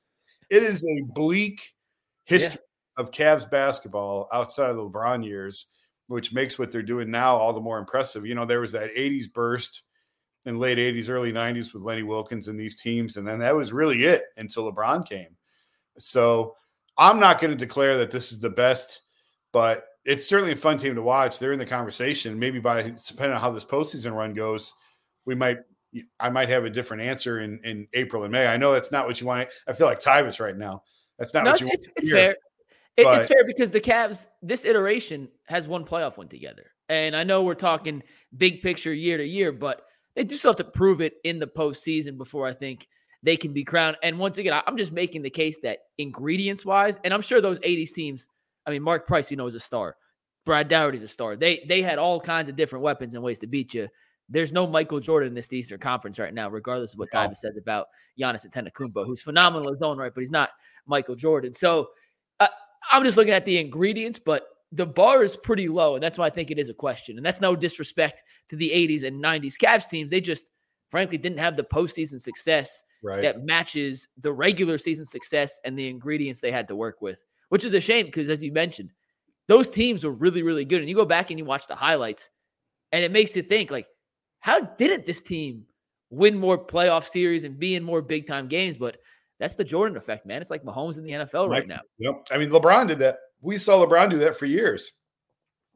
it 0.50 0.62
is 0.64 0.84
a 0.84 1.02
bleak 1.12 1.72
history 2.24 2.60
yeah. 2.60 3.02
of 3.02 3.10
Cavs 3.10 3.48
basketball 3.48 4.28
outside 4.32 4.70
of 4.70 4.76
the 4.76 4.82
LeBron 4.82 5.24
years, 5.24 5.66
which 6.08 6.32
makes 6.32 6.58
what 6.58 6.70
they're 6.70 6.82
doing 6.82 7.10
now 7.10 7.36
all 7.36 7.52
the 7.52 7.60
more 7.60 7.78
impressive. 7.78 8.26
You 8.26 8.34
know, 8.34 8.44
there 8.44 8.60
was 8.60 8.72
that 8.72 8.94
80s 8.94 9.32
burst 9.32 9.82
in 10.46 10.58
late 10.58 10.78
80s, 10.78 11.08
early 11.08 11.32
90s 11.32 11.72
with 11.72 11.82
Lenny 11.82 12.02
Wilkens 12.02 12.48
and 12.48 12.58
these 12.58 12.80
teams. 12.80 13.16
And 13.16 13.26
then 13.26 13.38
that 13.40 13.54
was 13.54 13.72
really 13.72 14.04
it 14.04 14.24
until 14.36 14.70
LeBron 14.70 15.08
came. 15.08 15.36
So 15.98 16.56
I'm 16.96 17.20
not 17.20 17.40
going 17.40 17.50
to 17.50 17.56
declare 17.56 17.98
that 17.98 18.10
this 18.10 18.32
is 18.32 18.40
the 18.40 18.50
best, 18.50 19.02
but 19.52 19.86
it's 20.04 20.26
certainly 20.26 20.52
a 20.52 20.56
fun 20.56 20.78
team 20.78 20.94
to 20.94 21.02
watch. 21.02 21.38
They're 21.38 21.52
in 21.52 21.58
the 21.58 21.66
conversation. 21.66 22.38
Maybe 22.38 22.58
by 22.58 22.82
depending 22.82 23.34
on 23.34 23.40
how 23.40 23.50
this 23.50 23.64
postseason 23.64 24.14
run 24.14 24.32
goes, 24.32 24.72
we 25.26 25.34
might 25.34 25.58
I 26.18 26.30
might 26.30 26.48
have 26.48 26.64
a 26.64 26.70
different 26.70 27.02
answer 27.02 27.40
in, 27.40 27.60
in 27.64 27.88
April 27.94 28.22
and 28.22 28.32
May. 28.32 28.46
I 28.46 28.56
know 28.56 28.72
that's 28.72 28.92
not 28.92 29.06
what 29.06 29.20
you 29.20 29.26
want. 29.26 29.48
I 29.66 29.72
feel 29.72 29.86
like 29.86 30.00
Tyvis 30.00 30.40
right 30.40 30.56
now. 30.56 30.82
That's 31.18 31.34
not 31.34 31.44
no, 31.44 31.50
what 31.50 31.60
you 31.60 31.68
it's, 31.68 31.86
want. 31.86 31.92
It's 31.96 32.10
fair. 32.10 32.36
It, 32.96 33.04
but, 33.04 33.18
it's 33.18 33.26
fair 33.26 33.44
because 33.44 33.70
the 33.70 33.80
Cavs, 33.80 34.28
this 34.42 34.64
iteration 34.64 35.28
has 35.46 35.66
one 35.66 35.84
playoff 35.84 36.16
win 36.16 36.28
together. 36.28 36.66
And 36.88 37.16
I 37.16 37.24
know 37.24 37.42
we're 37.42 37.54
talking 37.54 38.02
big 38.36 38.62
picture 38.62 38.92
year 38.92 39.16
to 39.16 39.24
year, 39.24 39.52
but 39.52 39.82
they 40.14 40.24
just 40.24 40.42
have 40.42 40.56
to 40.56 40.64
prove 40.64 41.00
it 41.00 41.14
in 41.24 41.38
the 41.38 41.46
postseason 41.46 42.16
before 42.18 42.46
I 42.46 42.52
think 42.52 42.86
they 43.22 43.36
can 43.36 43.52
be 43.52 43.64
crowned. 43.64 43.96
And 44.02 44.18
once 44.18 44.38
again, 44.38 44.60
I'm 44.66 44.76
just 44.76 44.92
making 44.92 45.22
the 45.22 45.30
case 45.30 45.58
that 45.62 45.78
ingredients 45.98 46.64
wise, 46.64 46.98
and 47.04 47.14
I'm 47.14 47.22
sure 47.22 47.40
those 47.40 47.58
80s 47.60 47.92
teams, 47.92 48.26
I 48.66 48.70
mean, 48.70 48.82
Mark 48.82 49.06
Price, 49.06 49.30
you 49.30 49.36
know, 49.36 49.46
is 49.46 49.54
a 49.54 49.60
star. 49.60 49.96
Brad 50.46 50.68
Daugherty's 50.68 51.02
a 51.02 51.08
star. 51.08 51.36
They 51.36 51.64
they 51.68 51.82
had 51.82 51.98
all 51.98 52.20
kinds 52.20 52.48
of 52.48 52.56
different 52.56 52.82
weapons 52.82 53.14
and 53.14 53.22
ways 53.22 53.38
to 53.40 53.46
beat 53.46 53.74
you. 53.74 53.88
There's 54.28 54.52
no 54.52 54.66
Michael 54.66 55.00
Jordan 55.00 55.28
in 55.28 55.34
this 55.34 55.52
Eastern 55.52 55.80
Conference 55.80 56.18
right 56.18 56.32
now, 56.32 56.48
regardless 56.48 56.92
of 56.92 57.00
what 57.00 57.08
no. 57.12 57.30
says 57.34 57.56
about 57.56 57.88
Giannis 58.18 58.46
Antetokounmpo, 58.46 59.04
who's 59.04 59.22
phenomenal 59.22 59.68
in 59.68 59.74
his 59.74 59.82
own 59.82 59.98
right, 59.98 60.12
but 60.14 60.20
he's 60.20 60.30
not 60.30 60.50
Michael 60.86 61.16
Jordan. 61.16 61.52
So 61.52 61.88
uh, 62.38 62.46
I'm 62.92 63.04
just 63.04 63.16
looking 63.16 63.32
at 63.32 63.44
the 63.44 63.58
ingredients, 63.58 64.20
but 64.24 64.44
the 64.72 64.86
bar 64.86 65.24
is 65.24 65.36
pretty 65.36 65.68
low, 65.68 65.94
and 65.94 66.02
that's 66.02 66.16
why 66.16 66.26
I 66.26 66.30
think 66.30 66.50
it 66.50 66.58
is 66.58 66.68
a 66.68 66.74
question. 66.74 67.16
And 67.16 67.26
that's 67.26 67.40
no 67.40 67.56
disrespect 67.56 68.22
to 68.48 68.56
the 68.56 68.70
80s 68.70 69.04
and 69.04 69.22
90s 69.22 69.56
Cavs 69.56 69.88
teams. 69.88 70.10
They 70.10 70.20
just, 70.20 70.46
frankly, 70.88 71.18
didn't 71.18 71.38
have 71.38 71.56
the 71.56 71.64
postseason 71.64 72.20
success 72.20 72.84
right. 73.02 73.20
that 73.22 73.42
matches 73.42 74.06
the 74.20 74.32
regular 74.32 74.78
season 74.78 75.04
success 75.04 75.60
and 75.64 75.76
the 75.76 75.88
ingredients 75.88 76.40
they 76.40 76.52
had 76.52 76.68
to 76.68 76.76
work 76.76 77.02
with, 77.02 77.24
which 77.50 77.64
is 77.64 77.74
a 77.74 77.80
shame 77.80 78.06
because, 78.06 78.28
as 78.28 78.42
you 78.42 78.52
mentioned, 78.52 78.90
those 79.46 79.70
teams 79.70 80.02
were 80.02 80.12
really, 80.12 80.42
really 80.42 80.64
good. 80.64 80.80
And 80.80 80.88
you 80.88 80.96
go 80.96 81.04
back 81.04 81.30
and 81.30 81.38
you 81.38 81.44
watch 81.44 81.68
the 81.68 81.76
highlights, 81.76 82.30
and 82.90 83.04
it 83.04 83.12
makes 83.12 83.36
you 83.36 83.42
think, 83.42 83.70
like, 83.70 83.86
how 84.40 84.60
didn't 84.60 85.06
this 85.06 85.22
team 85.22 85.66
win 86.10 86.36
more 86.36 86.58
playoff 86.58 87.06
series 87.06 87.44
and 87.44 87.58
be 87.58 87.76
in 87.76 87.84
more 87.84 88.02
big 88.02 88.26
time 88.26 88.48
games? 88.48 88.76
But 88.76 88.96
that's 89.38 89.54
the 89.54 89.64
Jordan 89.64 89.96
effect, 89.96 90.26
man. 90.26 90.42
It's 90.42 90.50
like 90.50 90.64
Mahomes 90.64 90.98
in 90.98 91.04
the 91.04 91.12
NFL 91.12 91.48
right, 91.48 91.60
right 91.60 91.68
now. 91.68 91.80
Yep. 91.98 92.26
I 92.32 92.38
mean, 92.38 92.50
LeBron 92.50 92.88
did 92.88 92.98
that 92.98 93.18
we 93.42 93.58
saw 93.58 93.84
LeBron 93.84 94.10
do 94.10 94.18
that 94.18 94.36
for 94.36 94.46
years. 94.46 94.92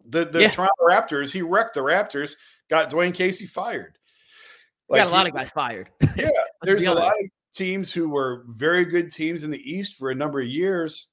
The 0.08 0.24
the 0.24 0.42
yeah. 0.42 0.50
Toronto 0.50 0.72
Raptors, 0.82 1.32
he 1.32 1.42
wrecked 1.42 1.74
the 1.74 1.80
Raptors, 1.80 2.36
got 2.68 2.90
Dwane 2.90 3.14
Casey 3.14 3.46
fired. 3.46 3.98
Like, 4.88 5.00
got 5.00 5.08
a 5.08 5.10
lot 5.10 5.26
he, 5.26 5.30
of 5.30 5.34
guys 5.34 5.50
fired. 5.50 5.90
Yeah, 6.16 6.28
there's 6.62 6.84
a 6.84 6.92
lot 6.92 7.08
of 7.08 7.30
teams 7.54 7.92
who 7.92 8.10
were 8.10 8.44
very 8.48 8.84
good 8.84 9.10
teams 9.10 9.44
in 9.44 9.50
the 9.50 9.70
East 9.70 9.94
for 9.94 10.10
a 10.10 10.14
number 10.14 10.40
of 10.40 10.46
years, 10.46 11.08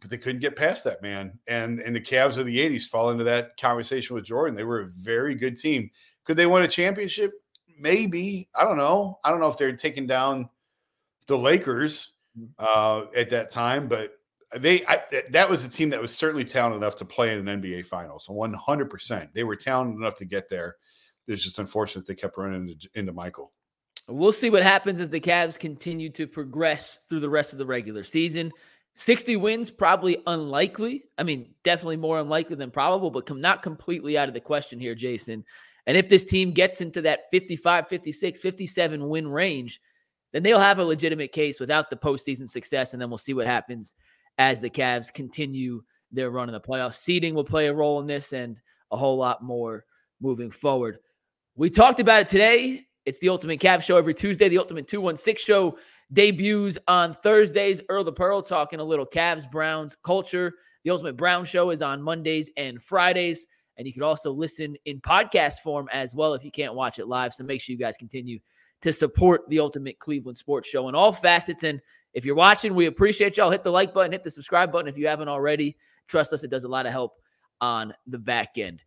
but 0.00 0.10
they 0.10 0.18
couldn't 0.18 0.40
get 0.40 0.56
past 0.56 0.84
that 0.84 1.02
man. 1.02 1.38
And 1.46 1.80
and 1.80 1.94
the 1.94 2.00
Cavs 2.00 2.38
of 2.38 2.46
the 2.46 2.58
80s 2.58 2.84
fall 2.84 3.10
into 3.10 3.24
that 3.24 3.56
conversation 3.56 4.14
with 4.14 4.24
Jordan. 4.24 4.54
They 4.54 4.64
were 4.64 4.82
a 4.82 4.88
very 4.88 5.34
good 5.34 5.56
team. 5.56 5.90
Could 6.24 6.36
they 6.36 6.46
win 6.46 6.62
a 6.62 6.68
championship? 6.68 7.32
Maybe. 7.78 8.48
I 8.54 8.64
don't 8.64 8.76
know. 8.76 9.18
I 9.24 9.30
don't 9.30 9.40
know 9.40 9.48
if 9.48 9.56
they're 9.56 9.74
taking 9.74 10.06
down 10.06 10.50
the 11.26 11.38
Lakers 11.38 12.14
mm-hmm. 12.38 12.50
uh, 12.58 13.06
at 13.16 13.30
that 13.30 13.50
time, 13.50 13.88
but 13.88 14.12
they 14.56 14.84
I, 14.86 15.02
that 15.30 15.48
was 15.48 15.64
a 15.64 15.70
team 15.70 15.90
that 15.90 16.00
was 16.00 16.14
certainly 16.14 16.44
talented 16.44 16.82
enough 16.82 16.96
to 16.96 17.04
play 17.04 17.32
in 17.32 17.48
an 17.48 17.62
NBA 17.62 17.86
Finals. 17.86 18.26
100%. 18.28 19.28
They 19.32 19.44
were 19.44 19.56
talented 19.56 19.96
enough 19.96 20.16
to 20.16 20.24
get 20.24 20.48
there. 20.48 20.76
It's 21.26 21.44
just 21.44 21.58
unfortunate 21.58 22.06
they 22.06 22.14
kept 22.14 22.38
running 22.38 22.68
into, 22.68 22.88
into 22.94 23.12
Michael. 23.12 23.52
We'll 24.06 24.32
see 24.32 24.48
what 24.48 24.62
happens 24.62 25.00
as 25.00 25.10
the 25.10 25.20
Cavs 25.20 25.58
continue 25.58 26.08
to 26.10 26.26
progress 26.26 26.98
through 27.08 27.20
the 27.20 27.28
rest 27.28 27.52
of 27.52 27.58
the 27.58 27.66
regular 27.66 28.02
season. 28.02 28.50
60 29.00 29.36
wins, 29.36 29.70
probably 29.70 30.18
unlikely. 30.26 31.04
I 31.16 31.22
mean, 31.22 31.54
definitely 31.62 31.98
more 31.98 32.18
unlikely 32.18 32.56
than 32.56 32.72
probable, 32.72 33.12
but 33.12 33.26
com- 33.26 33.40
not 33.40 33.62
completely 33.62 34.18
out 34.18 34.26
of 34.26 34.34
the 34.34 34.40
question 34.40 34.80
here, 34.80 34.96
Jason. 34.96 35.44
And 35.86 35.96
if 35.96 36.08
this 36.08 36.24
team 36.24 36.50
gets 36.50 36.80
into 36.80 37.00
that 37.02 37.30
55, 37.30 37.86
56, 37.86 38.40
57 38.40 39.08
win 39.08 39.28
range, 39.28 39.80
then 40.32 40.42
they'll 40.42 40.58
have 40.58 40.80
a 40.80 40.84
legitimate 40.84 41.30
case 41.30 41.60
without 41.60 41.90
the 41.90 41.96
postseason 41.96 42.48
success. 42.48 42.92
And 42.92 43.00
then 43.00 43.08
we'll 43.08 43.18
see 43.18 43.34
what 43.34 43.46
happens 43.46 43.94
as 44.36 44.60
the 44.60 44.68
Cavs 44.68 45.14
continue 45.14 45.80
their 46.10 46.30
run 46.30 46.48
in 46.48 46.52
the 46.52 46.60
playoffs. 46.60 46.94
Seeding 46.94 47.36
will 47.36 47.44
play 47.44 47.68
a 47.68 47.72
role 47.72 48.00
in 48.00 48.08
this 48.08 48.32
and 48.32 48.56
a 48.90 48.96
whole 48.96 49.16
lot 49.16 49.44
more 49.44 49.84
moving 50.20 50.50
forward. 50.50 50.98
We 51.54 51.70
talked 51.70 52.00
about 52.00 52.22
it 52.22 52.28
today. 52.28 52.84
It's 53.06 53.20
the 53.20 53.28
Ultimate 53.28 53.60
Cavs 53.60 53.84
Show 53.84 53.96
every 53.96 54.12
Tuesday. 54.12 54.48
The 54.48 54.58
Ultimate 54.58 54.88
216 54.88 55.46
Show 55.46 55.78
debuts 56.12 56.78
on 56.88 57.12
Thursdays. 57.12 57.82
Earl 57.88 58.04
the 58.04 58.12
Pearl 58.12 58.42
talking 58.42 58.80
a 58.80 58.84
little 58.84 59.06
Cavs, 59.06 59.50
Browns 59.50 59.96
culture. 60.02 60.54
The 60.84 60.90
Ultimate 60.90 61.16
Brown 61.16 61.44
Show 61.44 61.70
is 61.70 61.82
on 61.82 62.02
Mondays 62.02 62.50
and 62.56 62.82
Fridays. 62.82 63.46
And 63.76 63.86
you 63.86 63.92
can 63.92 64.02
also 64.02 64.32
listen 64.32 64.76
in 64.86 65.00
podcast 65.00 65.60
form 65.60 65.88
as 65.92 66.14
well 66.14 66.34
if 66.34 66.44
you 66.44 66.50
can't 66.50 66.74
watch 66.74 66.98
it 66.98 67.06
live. 67.06 67.32
So 67.32 67.44
make 67.44 67.60
sure 67.60 67.72
you 67.72 67.78
guys 67.78 67.96
continue 67.96 68.38
to 68.80 68.92
support 68.92 69.42
the 69.48 69.60
Ultimate 69.60 69.98
Cleveland 69.98 70.36
Sports 70.36 70.68
Show 70.68 70.88
in 70.88 70.94
all 70.94 71.12
facets. 71.12 71.62
And 71.62 71.80
if 72.14 72.24
you're 72.24 72.34
watching, 72.34 72.74
we 72.74 72.86
appreciate 72.86 73.36
y'all. 73.36 73.50
Hit 73.50 73.62
the 73.62 73.70
like 73.70 73.94
button, 73.94 74.12
hit 74.12 74.24
the 74.24 74.30
subscribe 74.30 74.72
button 74.72 74.88
if 74.88 74.96
you 74.96 75.06
haven't 75.06 75.28
already. 75.28 75.76
Trust 76.06 76.32
us, 76.32 76.42
it 76.42 76.50
does 76.50 76.64
a 76.64 76.68
lot 76.68 76.86
of 76.86 76.92
help 76.92 77.20
on 77.60 77.92
the 78.06 78.18
back 78.18 78.56
end. 78.56 78.82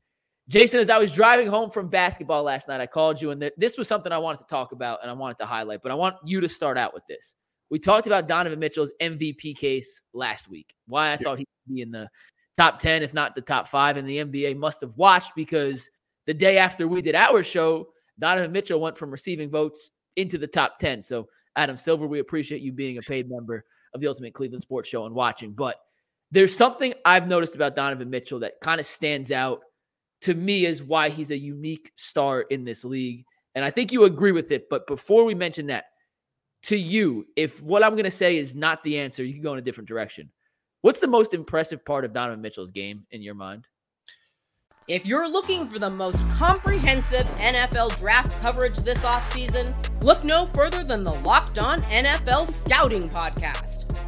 Jason, 0.51 0.81
as 0.81 0.89
I 0.89 0.97
was 0.97 1.13
driving 1.13 1.47
home 1.47 1.69
from 1.69 1.87
basketball 1.87 2.43
last 2.43 2.67
night, 2.67 2.81
I 2.81 2.85
called 2.85 3.21
you, 3.21 3.31
and 3.31 3.39
th- 3.39 3.53
this 3.55 3.77
was 3.77 3.87
something 3.87 4.11
I 4.11 4.17
wanted 4.17 4.39
to 4.39 4.47
talk 4.49 4.73
about 4.73 4.99
and 5.01 5.09
I 5.09 5.13
wanted 5.13 5.39
to 5.39 5.45
highlight, 5.45 5.81
but 5.81 5.93
I 5.93 5.95
want 5.95 6.17
you 6.25 6.41
to 6.41 6.49
start 6.49 6.77
out 6.77 6.93
with 6.93 7.03
this. 7.07 7.35
We 7.69 7.79
talked 7.79 8.05
about 8.05 8.27
Donovan 8.27 8.59
Mitchell's 8.59 8.91
MVP 9.01 9.55
case 9.55 10.01
last 10.13 10.49
week, 10.49 10.75
why 10.87 11.07
I 11.07 11.11
yeah. 11.11 11.17
thought 11.19 11.37
he'd 11.37 11.47
be 11.73 11.81
in 11.81 11.89
the 11.89 12.09
top 12.57 12.79
10, 12.79 13.01
if 13.01 13.13
not 13.13 13.33
the 13.33 13.39
top 13.39 13.69
five, 13.69 13.95
and 13.95 14.05
the 14.05 14.17
NBA 14.17 14.57
must 14.57 14.81
have 14.81 14.91
watched 14.97 15.31
because 15.37 15.89
the 16.27 16.33
day 16.33 16.57
after 16.57 16.85
we 16.85 17.01
did 17.01 17.15
our 17.15 17.43
show, 17.43 17.87
Donovan 18.19 18.51
Mitchell 18.51 18.81
went 18.81 18.97
from 18.97 19.09
receiving 19.09 19.49
votes 19.49 19.91
into 20.17 20.37
the 20.37 20.47
top 20.47 20.79
10. 20.79 21.01
So, 21.01 21.29
Adam 21.55 21.77
Silver, 21.77 22.07
we 22.07 22.19
appreciate 22.19 22.61
you 22.61 22.73
being 22.73 22.97
a 22.97 23.01
paid 23.01 23.31
member 23.31 23.63
of 23.93 24.01
the 24.01 24.07
Ultimate 24.07 24.33
Cleveland 24.33 24.63
Sports 24.63 24.89
Show 24.89 25.05
and 25.05 25.15
watching. 25.15 25.53
But 25.53 25.77
there's 26.29 26.53
something 26.53 26.93
I've 27.05 27.29
noticed 27.29 27.55
about 27.55 27.77
Donovan 27.77 28.09
Mitchell 28.09 28.39
that 28.39 28.59
kind 28.61 28.81
of 28.81 28.85
stands 28.85 29.31
out 29.31 29.61
to 30.21 30.33
me 30.33 30.65
is 30.65 30.83
why 30.83 31.09
he's 31.09 31.31
a 31.31 31.37
unique 31.37 31.91
star 31.95 32.41
in 32.41 32.63
this 32.63 32.83
league. 32.85 33.25
And 33.55 33.65
I 33.65 33.69
think 33.69 33.91
you 33.91 34.03
agree 34.03 34.31
with 34.31 34.51
it. 34.51 34.69
But 34.69 34.87
before 34.87 35.23
we 35.23 35.35
mention 35.35 35.67
that, 35.67 35.85
to 36.63 36.77
you, 36.77 37.25
if 37.35 37.61
what 37.61 37.83
I'm 37.83 37.93
going 37.93 38.03
to 38.03 38.11
say 38.11 38.37
is 38.37 38.55
not 38.55 38.83
the 38.83 38.99
answer, 38.99 39.23
you 39.23 39.33
can 39.33 39.41
go 39.41 39.53
in 39.53 39.59
a 39.59 39.63
different 39.63 39.89
direction. 39.89 40.29
What's 40.81 40.99
the 40.99 41.07
most 41.07 41.33
impressive 41.33 41.83
part 41.83 42.05
of 42.05 42.13
Donovan 42.13 42.41
Mitchell's 42.41 42.71
game 42.71 43.05
in 43.11 43.21
your 43.21 43.35
mind? 43.35 43.67
If 44.87 45.05
you're 45.05 45.29
looking 45.29 45.69
for 45.69 45.79
the 45.79 45.89
most 45.89 46.17
comprehensive 46.31 47.25
NFL 47.37 47.97
draft 47.97 48.31
coverage 48.41 48.77
this 48.77 48.99
offseason, 48.99 49.73
look 50.03 50.23
no 50.23 50.47
further 50.47 50.83
than 50.83 51.03
the 51.03 51.13
Locked 51.13 51.59
On 51.59 51.81
NFL 51.83 52.47
Scouting 52.49 53.09
Podcast. 53.09 53.90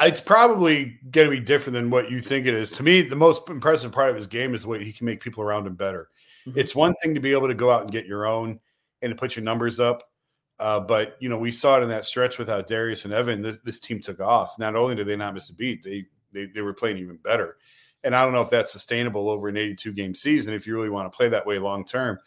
It's 0.00 0.20
probably 0.20 0.98
going 1.10 1.26
to 1.26 1.30
be 1.30 1.40
different 1.40 1.74
than 1.74 1.90
what 1.90 2.10
you 2.10 2.20
think 2.20 2.46
it 2.46 2.54
is. 2.54 2.70
To 2.72 2.82
me, 2.82 3.00
the 3.00 3.16
most 3.16 3.48
impressive 3.48 3.92
part 3.92 4.10
of 4.10 4.16
his 4.16 4.26
game 4.26 4.54
is 4.54 4.62
the 4.62 4.68
way 4.68 4.84
he 4.84 4.92
can 4.92 5.06
make 5.06 5.20
people 5.20 5.42
around 5.42 5.66
him 5.66 5.74
better. 5.74 6.10
Mm-hmm. 6.46 6.58
It's 6.58 6.74
one 6.74 6.94
thing 7.02 7.14
to 7.14 7.20
be 7.20 7.32
able 7.32 7.48
to 7.48 7.54
go 7.54 7.70
out 7.70 7.82
and 7.82 7.90
get 7.90 8.06
your 8.06 8.26
own 8.26 8.60
and 9.02 9.10
to 9.10 9.16
put 9.16 9.36
your 9.36 9.44
numbers 9.44 9.80
up. 9.80 10.02
Uh, 10.58 10.80
but 10.80 11.16
you 11.20 11.28
know, 11.28 11.38
we 11.38 11.50
saw 11.50 11.78
it 11.78 11.82
in 11.82 11.88
that 11.88 12.04
stretch 12.04 12.38
without 12.38 12.66
Darius 12.66 13.04
and 13.04 13.12
Evan. 13.12 13.42
This, 13.42 13.60
this 13.60 13.80
team 13.80 14.00
took 14.00 14.20
off. 14.20 14.58
Not 14.58 14.76
only 14.76 14.94
did 14.94 15.06
they 15.06 15.16
not 15.16 15.34
miss 15.34 15.50
a 15.50 15.54
beat, 15.54 15.82
they, 15.82 16.06
they 16.32 16.46
they 16.46 16.62
were 16.62 16.72
playing 16.72 16.98
even 16.98 17.16
better. 17.16 17.56
And 18.04 18.14
I 18.14 18.22
don't 18.22 18.32
know 18.32 18.42
if 18.42 18.50
that's 18.50 18.72
sustainable 18.72 19.28
over 19.28 19.48
an 19.48 19.56
82 19.56 19.92
game 19.92 20.14
season 20.14 20.54
if 20.54 20.66
you 20.66 20.74
really 20.74 20.90
want 20.90 21.10
to 21.10 21.16
play 21.16 21.28
that 21.28 21.46
way 21.46 21.58
long 21.58 21.84
term. 21.84 22.18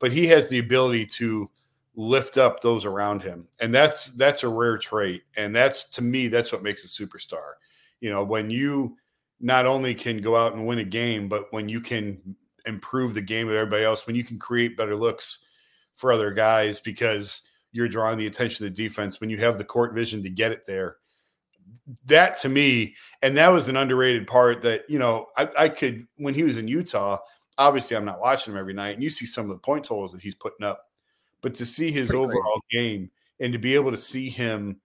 But 0.00 0.12
he 0.12 0.26
has 0.26 0.48
the 0.48 0.58
ability 0.58 1.06
to 1.06 1.50
lift 1.98 2.38
up 2.38 2.60
those 2.60 2.84
around 2.84 3.22
him, 3.22 3.48
and 3.60 3.74
that's 3.74 4.12
that's 4.12 4.44
a 4.44 4.48
rare 4.48 4.78
trait. 4.78 5.24
And 5.36 5.54
that's 5.54 5.90
to 5.90 6.02
me, 6.02 6.28
that's 6.28 6.52
what 6.52 6.62
makes 6.62 6.84
a 6.84 6.88
superstar. 6.88 7.54
You 8.00 8.10
know, 8.10 8.22
when 8.22 8.48
you 8.48 8.96
not 9.40 9.66
only 9.66 9.94
can 9.94 10.18
go 10.18 10.36
out 10.36 10.54
and 10.54 10.66
win 10.66 10.78
a 10.78 10.84
game, 10.84 11.28
but 11.28 11.52
when 11.52 11.68
you 11.68 11.80
can 11.80 12.36
improve 12.66 13.14
the 13.14 13.20
game 13.20 13.48
of 13.48 13.54
everybody 13.54 13.84
else, 13.84 14.06
when 14.06 14.16
you 14.16 14.24
can 14.24 14.38
create 14.38 14.76
better 14.76 14.96
looks 14.96 15.44
for 15.94 16.12
other 16.12 16.30
guys, 16.30 16.78
because 16.78 17.42
you're 17.72 17.88
drawing 17.88 18.16
the 18.16 18.26
attention 18.26 18.64
of 18.64 18.74
the 18.74 18.82
defense 18.82 19.20
when 19.20 19.28
you 19.28 19.36
have 19.38 19.58
the 19.58 19.64
court 19.64 19.92
vision 19.92 20.22
to 20.22 20.30
get 20.30 20.52
it 20.52 20.64
there. 20.66 20.96
That 22.06 22.38
to 22.38 22.48
me, 22.48 22.94
and 23.22 23.36
that 23.36 23.48
was 23.48 23.68
an 23.68 23.76
underrated 23.76 24.26
part 24.26 24.62
that, 24.62 24.84
you 24.88 24.98
know, 24.98 25.26
I, 25.36 25.48
I 25.58 25.68
could, 25.68 26.06
when 26.16 26.34
he 26.34 26.44
was 26.44 26.56
in 26.56 26.68
Utah, 26.68 27.18
obviously 27.58 27.96
I'm 27.96 28.04
not 28.04 28.20
watching 28.20 28.52
him 28.52 28.58
every 28.58 28.74
night, 28.74 28.94
and 28.94 29.02
you 29.02 29.10
see 29.10 29.26
some 29.26 29.44
of 29.44 29.50
the 29.50 29.58
point 29.58 29.84
totals 29.84 30.12
that 30.12 30.22
he's 30.22 30.34
putting 30.34 30.66
up. 30.66 30.87
But 31.42 31.54
to 31.54 31.66
see 31.66 31.90
his 31.90 32.08
Pretty 32.08 32.24
overall 32.24 32.60
game 32.70 33.10
and 33.40 33.52
to 33.52 33.58
be 33.58 33.74
able 33.74 33.90
to 33.90 33.96
see 33.96 34.28
him 34.28 34.80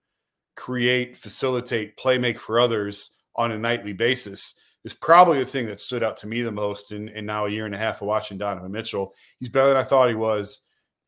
create, 0.56 1.16
facilitate, 1.16 1.96
play 1.96 2.18
make 2.18 2.38
for 2.38 2.60
others 2.60 3.16
on 3.36 3.52
a 3.52 3.58
nightly 3.58 3.92
basis 3.92 4.54
is 4.84 4.94
probably 4.94 5.38
the 5.38 5.44
thing 5.44 5.66
that 5.66 5.80
stood 5.80 6.02
out 6.02 6.16
to 6.18 6.26
me 6.26 6.42
the 6.42 6.52
most 6.52 6.92
in, 6.92 7.08
in 7.08 7.26
now 7.26 7.46
a 7.46 7.50
year 7.50 7.66
and 7.66 7.74
a 7.74 7.78
half 7.78 8.02
of 8.02 8.08
watching 8.08 8.38
Donovan 8.38 8.70
Mitchell. 8.70 9.14
He's 9.40 9.48
better 9.48 9.68
than 9.68 9.76
I 9.76 9.82
thought 9.82 10.08
he 10.08 10.14
was 10.14 10.60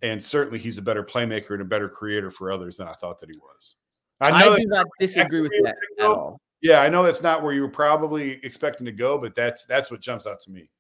and 0.03 0.23
certainly 0.23 0.59
he's 0.59 0.79
a 0.79 0.83
better 0.83 1.03
playmaker 1.03 1.51
and 1.51 1.63
a 1.63 1.65
better 1.65 1.89
creator 1.89 2.31
for 2.31 2.51
others 2.53 2.77
than 2.77 2.89
I 2.89 2.93
thought 2.95 3.19
that 3.21 3.31
he 3.31 3.39
was. 3.39 3.77
I, 4.21 4.31
know 4.31 4.53
I 4.53 4.59
do 4.59 4.67
not 4.69 4.87
disagree 4.99 5.41
with 5.41 5.53
that 5.63 5.77
at 5.99 6.07
all. 6.07 6.41
Yeah, 6.63 6.81
I 6.81 6.89
know 6.89 7.03
that's 7.03 7.23
not 7.23 7.43
where 7.43 7.53
you 7.53 7.63
were 7.63 7.69
probably 7.69 8.41
expecting 8.43 8.87
to 8.87 8.93
go, 8.93 9.19
but 9.19 9.35
that's 9.35 9.67
that's 9.67 9.91
what 9.91 10.01
jumps 10.01 10.27
out 10.27 10.41
to 10.41 10.51
me. 10.51 10.71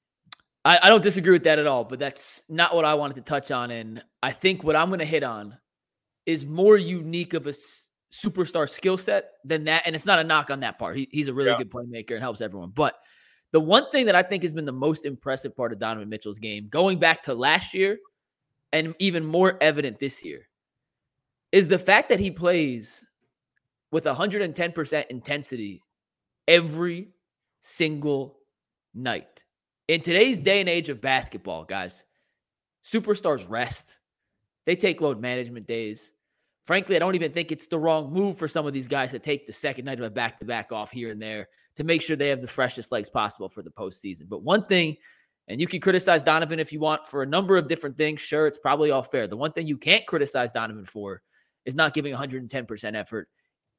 I, 0.67 0.81
I 0.83 0.89
don't 0.89 1.03
disagree 1.03 1.33
with 1.33 1.45
that 1.45 1.61
at 1.61 1.67
all, 1.69 1.85
but 1.85 2.01
that's 2.01 2.43
not 2.49 2.75
what 2.75 2.85
I 2.85 2.95
wanted 2.95 3.15
to 3.15 3.21
touch 3.23 3.53
on. 3.53 3.71
And 3.71 4.03
I 4.21 4.33
think 4.33 4.65
what 4.65 4.75
I'm 4.75 4.89
going 4.89 4.99
to 4.99 5.05
hit 5.05 5.23
on 5.23 5.57
is 6.27 6.45
more 6.45 6.77
unique 6.77 7.35
of 7.35 7.47
a 7.47 7.55
superstar 8.13 8.69
skill 8.69 8.97
set 8.97 9.31
than 9.45 9.63
that. 9.65 9.85
And 9.87 9.95
it's 9.95 10.07
not 10.07 10.19
a 10.19 10.25
knock 10.25 10.51
on 10.51 10.61
that 10.61 10.77
part. 10.77 10.97
He, 10.97 11.09
he's 11.13 11.29
a 11.29 11.35
really 11.35 11.51
yeah. 11.51 11.59
good 11.59 11.71
playmaker 11.71 12.13
and 12.13 12.21
helps 12.21 12.41
everyone. 12.41 12.73
But 12.75 12.97
the 13.53 13.61
one 13.61 13.89
thing 13.93 14.07
that 14.07 14.17
I 14.17 14.25
think 14.25 14.43
has 14.43 14.53
been 14.53 14.65
the 14.65 14.73
most 14.73 15.05
impressive 15.05 15.57
part 15.57 15.73
of 15.73 15.79
Donovan 15.79 16.09
Mitchell's 16.09 16.41
game, 16.41 16.67
going 16.69 16.99
back 16.99 17.23
to 17.23 17.35
last 17.35 17.73
year 17.73 17.99
and 18.73 18.93
even 18.99 19.25
more 19.25 19.59
evident 19.61 20.01
this 20.01 20.25
year 20.25 20.49
is 21.53 21.69
the 21.69 21.79
fact 21.79 22.09
that 22.09 22.19
he 22.19 22.29
plays 22.29 23.05
with 23.93 24.03
110% 24.03 25.07
intensity 25.11 25.81
every 26.49 27.09
single 27.61 28.41
night. 28.95 29.46
In 29.89 30.01
today's 30.01 30.41
day 30.41 30.61
and 30.61 30.69
age 30.69 30.89
of 30.89 31.01
basketball, 31.01 31.65
guys, 31.65 32.03
superstars 32.85 33.49
rest. 33.49 33.97
They 34.65 34.75
take 34.75 35.01
load 35.01 35.21
management 35.21 35.69
days. 35.69 36.11
Frankly, 36.65 36.97
I 36.97 36.99
don't 36.99 37.15
even 37.15 37.33
think 37.33 37.53
it's 37.53 37.69
the 37.69 37.79
wrong 37.79 38.13
move 38.13 38.37
for 38.37 38.49
some 38.49 38.67
of 38.67 38.73
these 38.73 38.89
guys 38.89 39.13
to 39.13 39.21
take 39.21 39.47
the 39.47 39.53
second 39.53 39.85
night 39.85 40.01
of 40.01 40.05
a 40.05 40.11
back 40.11 40.41
to 40.41 40.45
back 40.45 40.73
off 40.73 40.91
here 40.91 41.13
and 41.13 41.23
there 41.23 41.47
to 41.77 41.85
make 41.85 42.03
sure 42.03 42.17
they 42.17 42.31
have 42.31 42.41
the 42.41 42.49
freshest 42.49 42.91
legs 42.91 43.09
possible 43.09 43.49
for 43.49 43.63
the 43.63 43.71
postseason. 43.71 44.29
But 44.29 44.43
one 44.43 44.67
thing 44.67 44.97
and 45.49 45.61
you 45.61 45.69
can 45.69 45.81
criticize 45.81 46.25
Donovan 46.25 46.59
if 46.59 46.73
you 46.73 46.81
want 46.81 47.07
for 47.07 47.23
a 47.23 47.27
number 47.27 47.57
of 47.57 47.69
different 47.69 47.97
things. 47.97 48.21
Sure, 48.21 48.49
it's 48.49 48.59
probably 48.59 48.91
all 48.91 49.03
fair. 49.03 49.29
The 49.29 49.37
one 49.37 49.53
thing 49.53 49.67
you 49.67 49.79
can't 49.79 50.07
criticize 50.07 50.51
Donovan 50.51 50.85
for 50.85 51.23
is 51.65 51.77
not 51.77 51.95
giving 51.95 52.13
110% 52.13 52.97
effort 52.97 53.29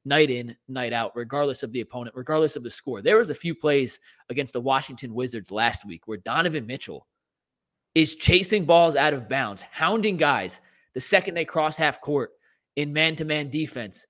night 0.08 0.30
in, 0.30 0.56
night 0.66 0.92
out, 0.92 1.14
regardless 1.14 1.62
of 1.62 1.70
the 1.72 1.82
opponent, 1.82 2.16
regardless 2.16 2.56
of 2.56 2.62
the 2.62 2.70
score. 2.70 3.02
There 3.02 3.18
was 3.18 3.30
a 3.30 3.34
few 3.34 3.54
plays 3.54 4.00
against 4.30 4.54
the 4.54 4.60
Washington 4.60 5.14
Wizards 5.14 5.52
last 5.52 5.84
week 5.84 6.08
where 6.08 6.18
Donovan 6.18 6.66
Mitchell 6.66 7.06
is 7.94 8.14
chasing 8.16 8.64
balls 8.64 8.96
out 8.96 9.14
of 9.14 9.28
bounds, 9.28 9.62
hounding 9.70 10.16
guys 10.16 10.60
the 10.94 11.00
second 11.00 11.34
they 11.34 11.44
cross 11.44 11.76
half 11.76 12.00
court 12.00 12.32
in 12.76 12.92
man-to-man 12.92 13.50
defense. 13.50 14.06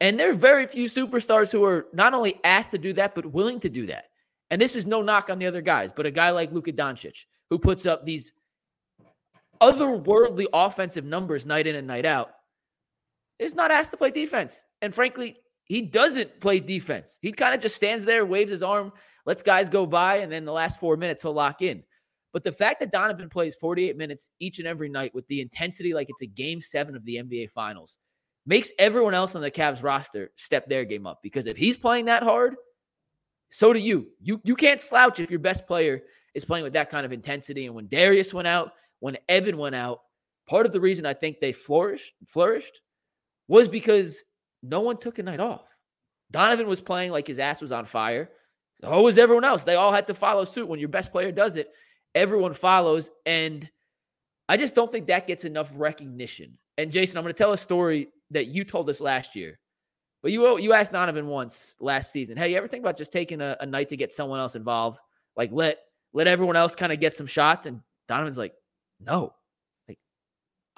And 0.00 0.18
there 0.18 0.30
are 0.30 0.34
very 0.34 0.66
few 0.66 0.86
superstars 0.86 1.50
who 1.50 1.64
are 1.64 1.86
not 1.92 2.14
only 2.14 2.40
asked 2.44 2.72
to 2.72 2.78
do 2.78 2.92
that, 2.94 3.14
but 3.14 3.26
willing 3.26 3.60
to 3.60 3.68
do 3.68 3.86
that. 3.86 4.06
And 4.50 4.60
this 4.60 4.76
is 4.76 4.86
no 4.86 5.02
knock 5.02 5.30
on 5.30 5.38
the 5.38 5.46
other 5.46 5.62
guys, 5.62 5.92
but 5.94 6.06
a 6.06 6.10
guy 6.10 6.30
like 6.30 6.52
Luka 6.52 6.72
Doncic, 6.72 7.24
who 7.48 7.58
puts 7.58 7.86
up 7.86 8.04
these 8.04 8.32
otherworldly 9.60 10.46
offensive 10.52 11.04
numbers 11.04 11.46
night 11.46 11.66
in 11.66 11.76
and 11.76 11.86
night 11.86 12.04
out, 12.04 12.34
is 13.38 13.54
not 13.54 13.70
asked 13.70 13.90
to 13.92 13.96
play 13.96 14.10
defense. 14.10 14.64
And 14.84 14.94
frankly, 14.94 15.36
he 15.64 15.80
doesn't 15.80 16.40
play 16.40 16.60
defense. 16.60 17.16
He 17.22 17.32
kind 17.32 17.54
of 17.54 17.62
just 17.62 17.74
stands 17.74 18.04
there, 18.04 18.26
waves 18.26 18.50
his 18.50 18.62
arm, 18.62 18.92
lets 19.24 19.42
guys 19.42 19.70
go 19.70 19.86
by, 19.86 20.16
and 20.16 20.30
then 20.30 20.44
the 20.44 20.52
last 20.52 20.78
four 20.78 20.98
minutes 20.98 21.22
he'll 21.22 21.32
lock 21.32 21.62
in. 21.62 21.82
But 22.34 22.44
the 22.44 22.52
fact 22.52 22.80
that 22.80 22.92
Donovan 22.92 23.30
plays 23.30 23.56
48 23.56 23.96
minutes 23.96 24.28
each 24.40 24.58
and 24.58 24.68
every 24.68 24.90
night 24.90 25.14
with 25.14 25.26
the 25.28 25.40
intensity 25.40 25.94
like 25.94 26.10
it's 26.10 26.20
a 26.20 26.26
game 26.26 26.60
seven 26.60 26.94
of 26.94 27.04
the 27.06 27.16
NBA 27.16 27.50
Finals 27.52 27.96
makes 28.44 28.72
everyone 28.78 29.14
else 29.14 29.34
on 29.34 29.40
the 29.40 29.50
Cavs 29.50 29.82
roster 29.82 30.30
step 30.36 30.66
their 30.66 30.84
game 30.84 31.06
up. 31.06 31.20
Because 31.22 31.46
if 31.46 31.56
he's 31.56 31.78
playing 31.78 32.04
that 32.04 32.22
hard, 32.22 32.56
so 33.50 33.72
do 33.72 33.78
you. 33.78 34.08
You 34.20 34.38
you 34.44 34.54
can't 34.54 34.82
slouch 34.82 35.18
if 35.18 35.30
your 35.30 35.40
best 35.40 35.66
player 35.66 36.02
is 36.34 36.44
playing 36.44 36.64
with 36.64 36.74
that 36.74 36.90
kind 36.90 37.06
of 37.06 37.12
intensity. 37.12 37.64
And 37.64 37.74
when 37.74 37.88
Darius 37.88 38.34
went 38.34 38.48
out, 38.48 38.72
when 39.00 39.16
Evan 39.30 39.56
went 39.56 39.76
out, 39.76 40.00
part 40.46 40.66
of 40.66 40.72
the 40.72 40.80
reason 40.80 41.06
I 41.06 41.14
think 41.14 41.40
they 41.40 41.52
flourished 41.52 42.12
flourished 42.26 42.82
was 43.48 43.66
because 43.66 44.22
no 44.64 44.80
one 44.80 44.96
took 44.96 45.18
a 45.18 45.22
night 45.22 45.40
off. 45.40 45.66
Donovan 46.30 46.66
was 46.66 46.80
playing 46.80 47.12
like 47.12 47.26
his 47.26 47.38
ass 47.38 47.60
was 47.60 47.72
on 47.72 47.84
fire. 47.84 48.30
So 48.80 49.02
was 49.02 49.18
everyone 49.18 49.44
else. 49.44 49.64
They 49.64 49.76
all 49.76 49.92
had 49.92 50.06
to 50.08 50.14
follow 50.14 50.44
suit. 50.44 50.68
When 50.68 50.80
your 50.80 50.88
best 50.88 51.12
player 51.12 51.30
does 51.30 51.56
it, 51.56 51.70
everyone 52.14 52.54
follows. 52.54 53.10
And 53.24 53.68
I 54.48 54.56
just 54.56 54.74
don't 54.74 54.90
think 54.90 55.06
that 55.06 55.26
gets 55.26 55.44
enough 55.44 55.70
recognition. 55.74 56.56
And 56.76 56.90
Jason, 56.90 57.16
I'm 57.16 57.24
going 57.24 57.32
to 57.32 57.38
tell 57.38 57.52
a 57.52 57.58
story 57.58 58.08
that 58.30 58.46
you 58.46 58.64
told 58.64 58.90
us 58.90 59.00
last 59.00 59.36
year. 59.36 59.58
But 60.22 60.32
you 60.32 60.58
you 60.58 60.72
asked 60.72 60.92
Donovan 60.92 61.26
once 61.28 61.74
last 61.80 62.10
season, 62.10 62.36
hey, 62.36 62.50
you 62.50 62.56
ever 62.56 62.66
think 62.66 62.82
about 62.82 62.96
just 62.96 63.12
taking 63.12 63.42
a, 63.42 63.56
a 63.60 63.66
night 63.66 63.90
to 63.90 63.96
get 63.96 64.10
someone 64.10 64.40
else 64.40 64.56
involved? 64.56 64.98
Like 65.36 65.50
let 65.52 65.80
let 66.14 66.26
everyone 66.26 66.56
else 66.56 66.74
kind 66.74 66.92
of 66.92 66.98
get 66.98 67.12
some 67.12 67.26
shots. 67.26 67.66
And 67.66 67.80
Donovan's 68.08 68.38
like, 68.38 68.54
no. 69.00 69.34
Like, 69.86 69.98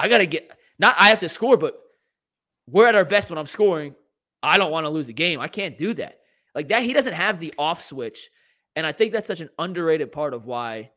I 0.00 0.08
gotta 0.08 0.26
get 0.26 0.50
not 0.80 0.96
I 0.98 1.08
have 1.10 1.20
to 1.20 1.28
score, 1.28 1.56
but 1.56 1.78
we're 2.68 2.86
at 2.86 2.94
our 2.94 3.04
best 3.04 3.30
when 3.30 3.38
I'm 3.38 3.46
scoring. 3.46 3.94
I 4.42 4.58
don't 4.58 4.70
want 4.70 4.84
to 4.84 4.90
lose 4.90 5.08
a 5.08 5.12
game. 5.12 5.40
I 5.40 5.48
can't 5.48 5.78
do 5.78 5.94
that. 5.94 6.20
Like 6.54 6.68
that, 6.68 6.82
he 6.82 6.92
doesn't 6.92 7.12
have 7.12 7.38
the 7.38 7.52
off 7.58 7.82
switch. 7.82 8.28
And 8.74 8.86
I 8.86 8.92
think 8.92 9.12
that's 9.12 9.26
such 9.26 9.40
an 9.40 9.50
underrated 9.58 10.12
part 10.12 10.34
of 10.34 10.46
why 10.46 10.90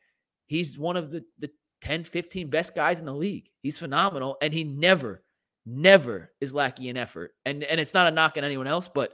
he's 0.48 0.78
one 0.78 0.98
of 0.98 1.12
the, 1.12 1.24
the 1.40 1.50
10, 1.82 2.04
15 2.04 2.50
best 2.50 2.76
guys 2.76 3.00
in 3.00 3.06
the 3.06 3.14
league. 3.14 3.50
He's 3.62 3.78
phenomenal. 3.78 4.38
And 4.42 4.54
he 4.54 4.64
never, 4.64 5.24
never 5.66 6.32
is 6.42 6.54
lacking 6.54 6.86
in 6.86 6.98
effort. 6.98 7.32
And 7.46 7.64
and 7.64 7.80
it's 7.80 7.94
not 7.94 8.08
a 8.08 8.12
knock 8.12 8.38
on 8.38 8.44
anyone 8.44 8.68
else, 8.68 8.90
but 8.94 9.14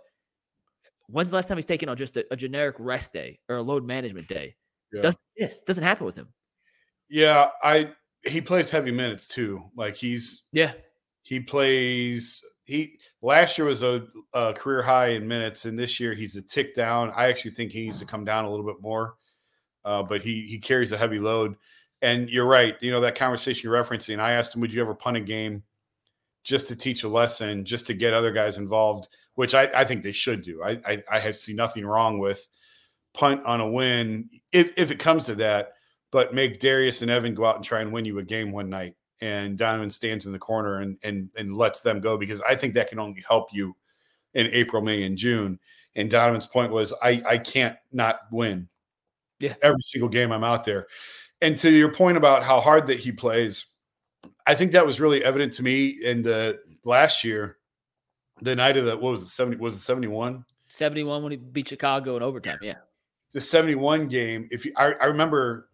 when's 1.07 1.29
the 1.29 1.35
last 1.35 1.47
time 1.47 1.57
he's 1.57 1.65
taken 1.65 1.89
on 1.89 1.97
just 1.97 2.17
a, 2.17 2.25
a 2.31 2.35
generic 2.35 2.75
rest 2.79 3.13
day 3.13 3.39
or 3.49 3.57
a 3.57 3.61
load 3.61 3.85
management 3.85 4.27
day? 4.27 4.55
Yeah. 4.93 5.01
Doesn't 5.01 5.19
this 5.37 5.61
doesn't 5.61 5.83
happen 5.83 6.05
with 6.05 6.15
him. 6.15 6.27
Yeah, 7.09 7.49
I 7.63 7.91
he 8.25 8.41
plays 8.41 8.69
heavy 8.69 8.91
minutes 8.91 9.27
too. 9.27 9.63
Like 9.75 9.95
he's 9.95 10.45
Yeah. 10.51 10.73
He 11.25 11.39
plays 11.39 12.45
he 12.65 12.95
last 13.21 13.57
year 13.57 13.67
was 13.67 13.81
a, 13.81 14.05
a 14.33 14.53
career 14.53 14.83
high 14.83 15.09
in 15.09 15.27
minutes, 15.27 15.65
and 15.65 15.77
this 15.77 15.99
year 15.99 16.13
he's 16.13 16.35
a 16.35 16.41
tick 16.41 16.75
down. 16.75 17.11
I 17.15 17.27
actually 17.29 17.51
think 17.51 17.71
he 17.71 17.85
needs 17.85 17.99
to 17.99 18.05
come 18.05 18.25
down 18.25 18.45
a 18.45 18.49
little 18.49 18.65
bit 18.65 18.79
more, 18.79 19.15
uh, 19.83 20.03
but 20.03 20.21
he 20.21 20.41
he 20.43 20.59
carries 20.59 20.91
a 20.91 20.97
heavy 20.97 21.19
load. 21.19 21.55
And 22.03 22.29
you're 22.29 22.45
right. 22.45 22.75
You 22.79 22.91
know 22.91 23.01
that 23.01 23.15
conversation 23.15 23.67
you're 23.67 23.83
referencing. 23.83 24.19
I 24.19 24.33
asked 24.33 24.53
him, 24.53 24.61
"Would 24.61 24.71
you 24.71 24.81
ever 24.81 24.93
punt 24.93 25.17
a 25.17 25.21
game 25.21 25.63
just 26.43 26.67
to 26.67 26.75
teach 26.75 27.03
a 27.03 27.09
lesson, 27.09 27.65
just 27.65 27.87
to 27.87 27.95
get 27.95 28.13
other 28.13 28.31
guys 28.31 28.59
involved?" 28.59 29.07
Which 29.33 29.55
I, 29.55 29.63
I 29.75 29.83
think 29.83 30.03
they 30.03 30.11
should 30.11 30.43
do. 30.43 30.61
I, 30.63 30.79
I 30.85 31.03
I 31.11 31.19
have 31.19 31.35
see 31.35 31.53
nothing 31.55 31.87
wrong 31.87 32.19
with 32.19 32.47
punt 33.15 33.43
on 33.45 33.61
a 33.61 33.67
win 33.67 34.29
if 34.51 34.77
if 34.77 34.91
it 34.91 34.99
comes 34.99 35.25
to 35.25 35.35
that. 35.35 35.73
But 36.11 36.35
make 36.35 36.59
Darius 36.59 37.01
and 37.01 37.09
Evan 37.09 37.33
go 37.33 37.45
out 37.45 37.55
and 37.55 37.65
try 37.65 37.81
and 37.81 37.91
win 37.91 38.05
you 38.05 38.19
a 38.19 38.23
game 38.23 38.51
one 38.51 38.69
night, 38.69 38.95
and 39.21 39.57
Donovan 39.57 39.89
stands 39.89 40.25
in 40.25 40.31
the 40.31 40.39
corner 40.39 40.81
and 40.81 40.97
and 41.03 41.31
and 41.37 41.55
lets 41.55 41.81
them 41.81 42.01
go 42.01 42.17
because 42.17 42.41
I 42.41 42.55
think 42.55 42.73
that 42.73 42.89
can 42.89 42.99
only 42.99 43.23
help 43.27 43.53
you 43.53 43.75
in 44.33 44.47
April, 44.47 44.81
May, 44.81 45.03
and 45.03 45.17
June. 45.17 45.59
And 45.95 46.11
Donovan's 46.11 46.47
point 46.47 46.71
was, 46.71 46.93
I 47.01 47.21
I 47.25 47.37
can't 47.37 47.77
not 47.91 48.19
win. 48.31 48.67
Yeah. 49.39 49.55
every 49.61 49.81
single 49.81 50.09
game 50.09 50.31
I'm 50.31 50.43
out 50.43 50.63
there. 50.63 50.87
And 51.41 51.57
to 51.57 51.69
your 51.69 51.91
point 51.91 52.17
about 52.17 52.43
how 52.43 52.61
hard 52.61 52.87
that 52.87 52.99
he 52.99 53.11
plays, 53.11 53.65
I 54.47 54.55
think 54.55 54.71
that 54.71 54.85
was 54.85 55.01
really 55.01 55.23
evident 55.23 55.53
to 55.53 55.63
me 55.63 55.87
in 55.87 56.21
the 56.21 56.59
last 56.85 57.23
year, 57.23 57.57
the 58.41 58.55
night 58.55 58.77
of 58.77 58.85
the 58.85 58.95
what 58.97 59.11
was 59.11 59.23
it, 59.23 59.27
70 59.29 59.57
was 59.57 59.75
it 59.75 59.79
71? 59.79 60.45
71 60.67 61.23
when 61.23 61.31
he 61.31 61.37
beat 61.37 61.67
Chicago 61.67 62.17
in 62.17 62.23
overtime. 62.23 62.59
Yeah. 62.61 62.75
The 63.33 63.41
71 63.41 64.07
game, 64.07 64.47
if 64.51 64.65
you 64.65 64.71
I, 64.77 64.93
I 64.93 65.05
remember 65.05 65.69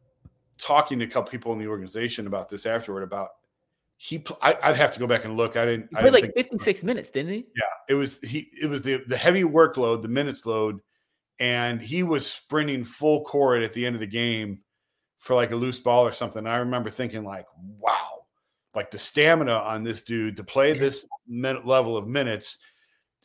talking 0.62 1.00
to 1.00 1.06
a 1.06 1.08
couple 1.08 1.32
people 1.32 1.52
in 1.54 1.60
the 1.60 1.68
organization 1.68 2.28
about 2.28 2.50
this 2.50 2.66
afterward 2.66 3.04
about 3.04 3.30
he 3.98 4.24
I, 4.42 4.70
would 4.70 4.78
have 4.78 4.92
to 4.94 5.00
go 5.00 5.06
back 5.06 5.26
and 5.26 5.38
look. 5.38 5.58
I 5.58 5.66
didn't 5.66 5.90
He 5.92 5.98
I 5.98 6.02
didn't 6.02 6.14
like 6.14 6.24
think 6.24 6.36
56 6.36 6.84
minutes, 6.84 7.12
didn't 7.12 7.34
he? 7.34 7.46
yeah, 7.56 7.64
it 7.88 7.94
was 7.94 8.20
he 8.22 8.50
it 8.60 8.68
was 8.68 8.82
the 8.82 9.04
the 9.08 9.18
heavy 9.18 9.44
workload, 9.44 10.02
the 10.02 10.08
minutes 10.08 10.46
load, 10.46 10.80
and 11.40 11.80
he 11.80 12.02
was 12.02 12.26
sprinting 12.26 12.84
full 12.84 13.24
court 13.24 13.62
at 13.62 13.74
the 13.74 13.86
end 13.86 13.96
of 13.96 14.00
the 14.00 14.08
game 14.08 14.62
for 15.20 15.36
like 15.36 15.52
a 15.52 15.56
loose 15.56 15.80
ball 15.80 16.06
or 16.06 16.12
something. 16.12 16.40
And 16.40 16.50
I 16.50 16.58
remember 16.58 16.90
thinking 16.90 17.24
like, 17.24 17.46
wow, 17.78 18.26
like 18.74 18.90
the 18.90 18.98
stamina 18.98 19.54
on 19.54 19.84
this 19.84 20.02
dude 20.02 20.36
to 20.38 20.44
play 20.44 20.74
this 20.74 21.08
level 21.28 21.96
of 21.96 22.08
minutes 22.08 22.58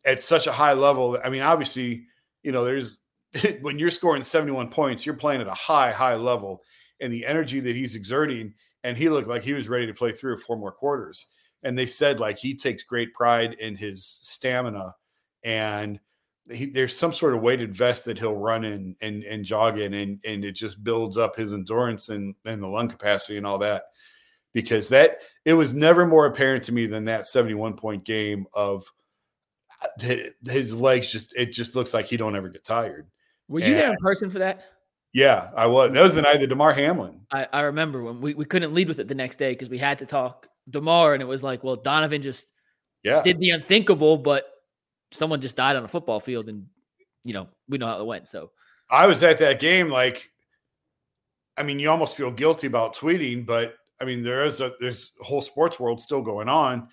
at 0.05 0.21
such 0.21 0.47
a 0.47 0.53
high 0.53 0.75
level. 0.75 1.19
I 1.25 1.31
mean, 1.31 1.43
obviously, 1.43 2.05
you 2.43 2.53
know, 2.53 2.65
there's 2.65 2.99
when 3.63 3.79
you're 3.79 3.89
scoring 3.89 4.23
71 4.23 4.69
points, 4.69 5.07
you're 5.07 5.15
playing 5.15 5.41
at 5.41 5.47
a 5.47 5.55
high, 5.55 5.91
high 5.91 6.17
level, 6.17 6.63
and 7.01 7.13
the 7.13 7.27
energy 7.27 7.61
that 7.61 7.77
he's 7.77 7.95
exerting, 7.95 8.55
and 8.85 8.97
he 8.97 9.09
looked 9.09 9.29
like 9.29 9.43
he 9.43 9.53
was 9.53 9.69
ready 9.69 9.87
to 9.87 9.95
play 9.95 10.13
three 10.13 10.33
or 10.33 10.37
four 10.37 10.57
more 10.57 10.73
quarters. 10.73 11.27
And 11.63 11.77
they 11.77 11.87
said 11.87 12.21
like 12.21 12.39
he 12.39 12.55
takes 12.55 12.83
great 12.83 13.13
pride 13.15 13.55
in 13.55 13.77
his 13.77 14.05
stamina, 14.05 14.95
and 15.45 15.99
he, 16.51 16.67
there's 16.67 16.97
some 16.97 17.13
sort 17.13 17.35
of 17.35 17.43
weighted 17.43 17.75
vest 17.75 18.05
that 18.05 18.19
he'll 18.19 18.35
run 18.35 18.65
in 18.65 18.95
and 19.01 19.25
and 19.25 19.45
jog 19.45 19.79
in, 19.79 19.95
and 19.95 20.21
and 20.25 20.45
it 20.45 20.53
just 20.53 20.85
builds 20.85 21.17
up 21.17 21.37
his 21.37 21.53
endurance 21.53 22.09
and 22.09 22.35
and 22.45 22.63
the 22.63 22.69
lung 22.69 22.89
capacity 22.89 23.37
and 23.37 23.47
all 23.47 23.59
that. 23.59 23.85
Because 24.53 24.89
that 24.89 25.19
it 25.45 25.55
was 25.55 25.75
never 25.75 26.07
more 26.07 26.27
apparent 26.27 26.65
to 26.65 26.73
me 26.73 26.87
than 26.87 27.05
that 27.07 27.27
71 27.27 27.77
point 27.77 28.05
game 28.05 28.47
of 28.55 28.85
uh, 29.83 30.17
his 30.47 30.75
legs 30.75 31.11
just 31.11 31.35
it 31.37 31.53
just 31.53 31.75
looks 31.75 31.93
like 31.93 32.07
he 32.07 32.17
don't 32.17 32.37
ever 32.37 32.49
get 32.49 32.65
tired. 32.65 33.11
Were 33.49 33.61
you 33.61 33.75
there 33.75 33.91
in 33.91 33.97
person 33.99 34.31
for 34.31 34.39
that? 34.39 34.65
Yeah, 35.17 35.49
I 35.57 35.65
was. 35.65 35.93
That 35.93 36.03
was 36.03 36.15
the 36.15 36.21
night 36.21 36.43
of 36.43 36.49
Damar 36.51 36.75
Hamlin. 36.75 37.23
I, 37.31 37.49
I 37.51 37.61
remember 37.63 38.03
when 38.03 38.21
we, 38.21 38.35
we 38.35 38.45
couldn't 38.45 38.75
lead 38.75 38.87
with 38.87 38.99
it 38.99 39.09
the 39.09 39.15
next 39.15 39.39
day 39.39 39.53
because 39.53 39.71
we 39.71 39.79
had 39.79 39.97
to 40.01 40.05
talk 40.05 40.47
Damar, 40.69 41.15
and 41.15 41.23
it 41.23 41.27
was 41.27 41.43
like, 41.43 41.65
well, 41.65 41.75
Donovan 41.75 42.21
just 42.21 42.53
Yeah, 43.03 43.23
did 43.23 43.39
the 43.39 43.49
unthinkable, 43.49 44.19
but 44.19 44.45
someone 45.13 45.41
just 45.41 45.57
died 45.57 45.75
on 45.75 45.85
a 45.85 45.89
football 45.89 46.21
field, 46.21 46.51
and 46.51 46.67
you 47.25 47.33
know 47.33 47.49
we 47.67 47.79
know 47.79 47.87
how 47.87 47.99
it 47.99 48.05
went. 48.05 48.29
So 48.29 48.51
I 48.91 49.07
was 49.07 49.25
at 49.25 49.39
that 49.39 49.59
game. 49.59 49.89
Like, 49.89 50.31
I 51.57 51.63
mean, 51.63 51.79
you 51.79 51.89
almost 51.89 52.15
feel 52.15 52.31
guilty 52.31 52.67
about 52.67 52.95
tweeting, 52.95 53.47
but 53.47 53.77
I 53.99 54.05
mean, 54.05 54.21
there 54.21 54.45
is 54.45 54.61
a 54.61 54.75
there's 54.79 55.13
a 55.19 55.25
whole 55.25 55.41
sports 55.41 55.81
world 55.81 55.99
still 55.99 56.21
going 56.21 56.51
on, 56.51 56.89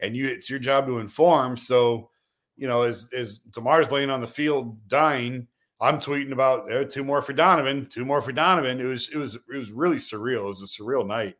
and 0.00 0.16
you 0.16 0.26
it's 0.26 0.50
your 0.50 0.58
job 0.58 0.86
to 0.86 0.98
inform. 0.98 1.56
So, 1.56 2.10
you 2.56 2.66
know, 2.66 2.82
as 2.82 3.08
as 3.16 3.38
Damar's 3.38 3.92
laying 3.92 4.10
on 4.10 4.20
the 4.20 4.26
field 4.26 4.76
dying, 4.88 5.46
I'm 5.80 5.98
tweeting 5.98 6.32
about 6.32 6.66
there 6.66 6.84
two 6.84 7.04
more 7.04 7.22
for 7.22 7.32
Donovan, 7.32 7.86
two 7.86 8.04
more 8.04 8.20
for 8.20 8.32
Donovan. 8.32 8.80
It 8.80 8.84
was 8.84 9.08
it 9.10 9.16
was 9.16 9.36
it 9.36 9.56
was 9.56 9.70
really 9.70 9.96
surreal. 9.96 10.40
It 10.46 10.48
was 10.48 10.62
a 10.62 10.82
surreal 10.82 11.06
night. 11.06 11.36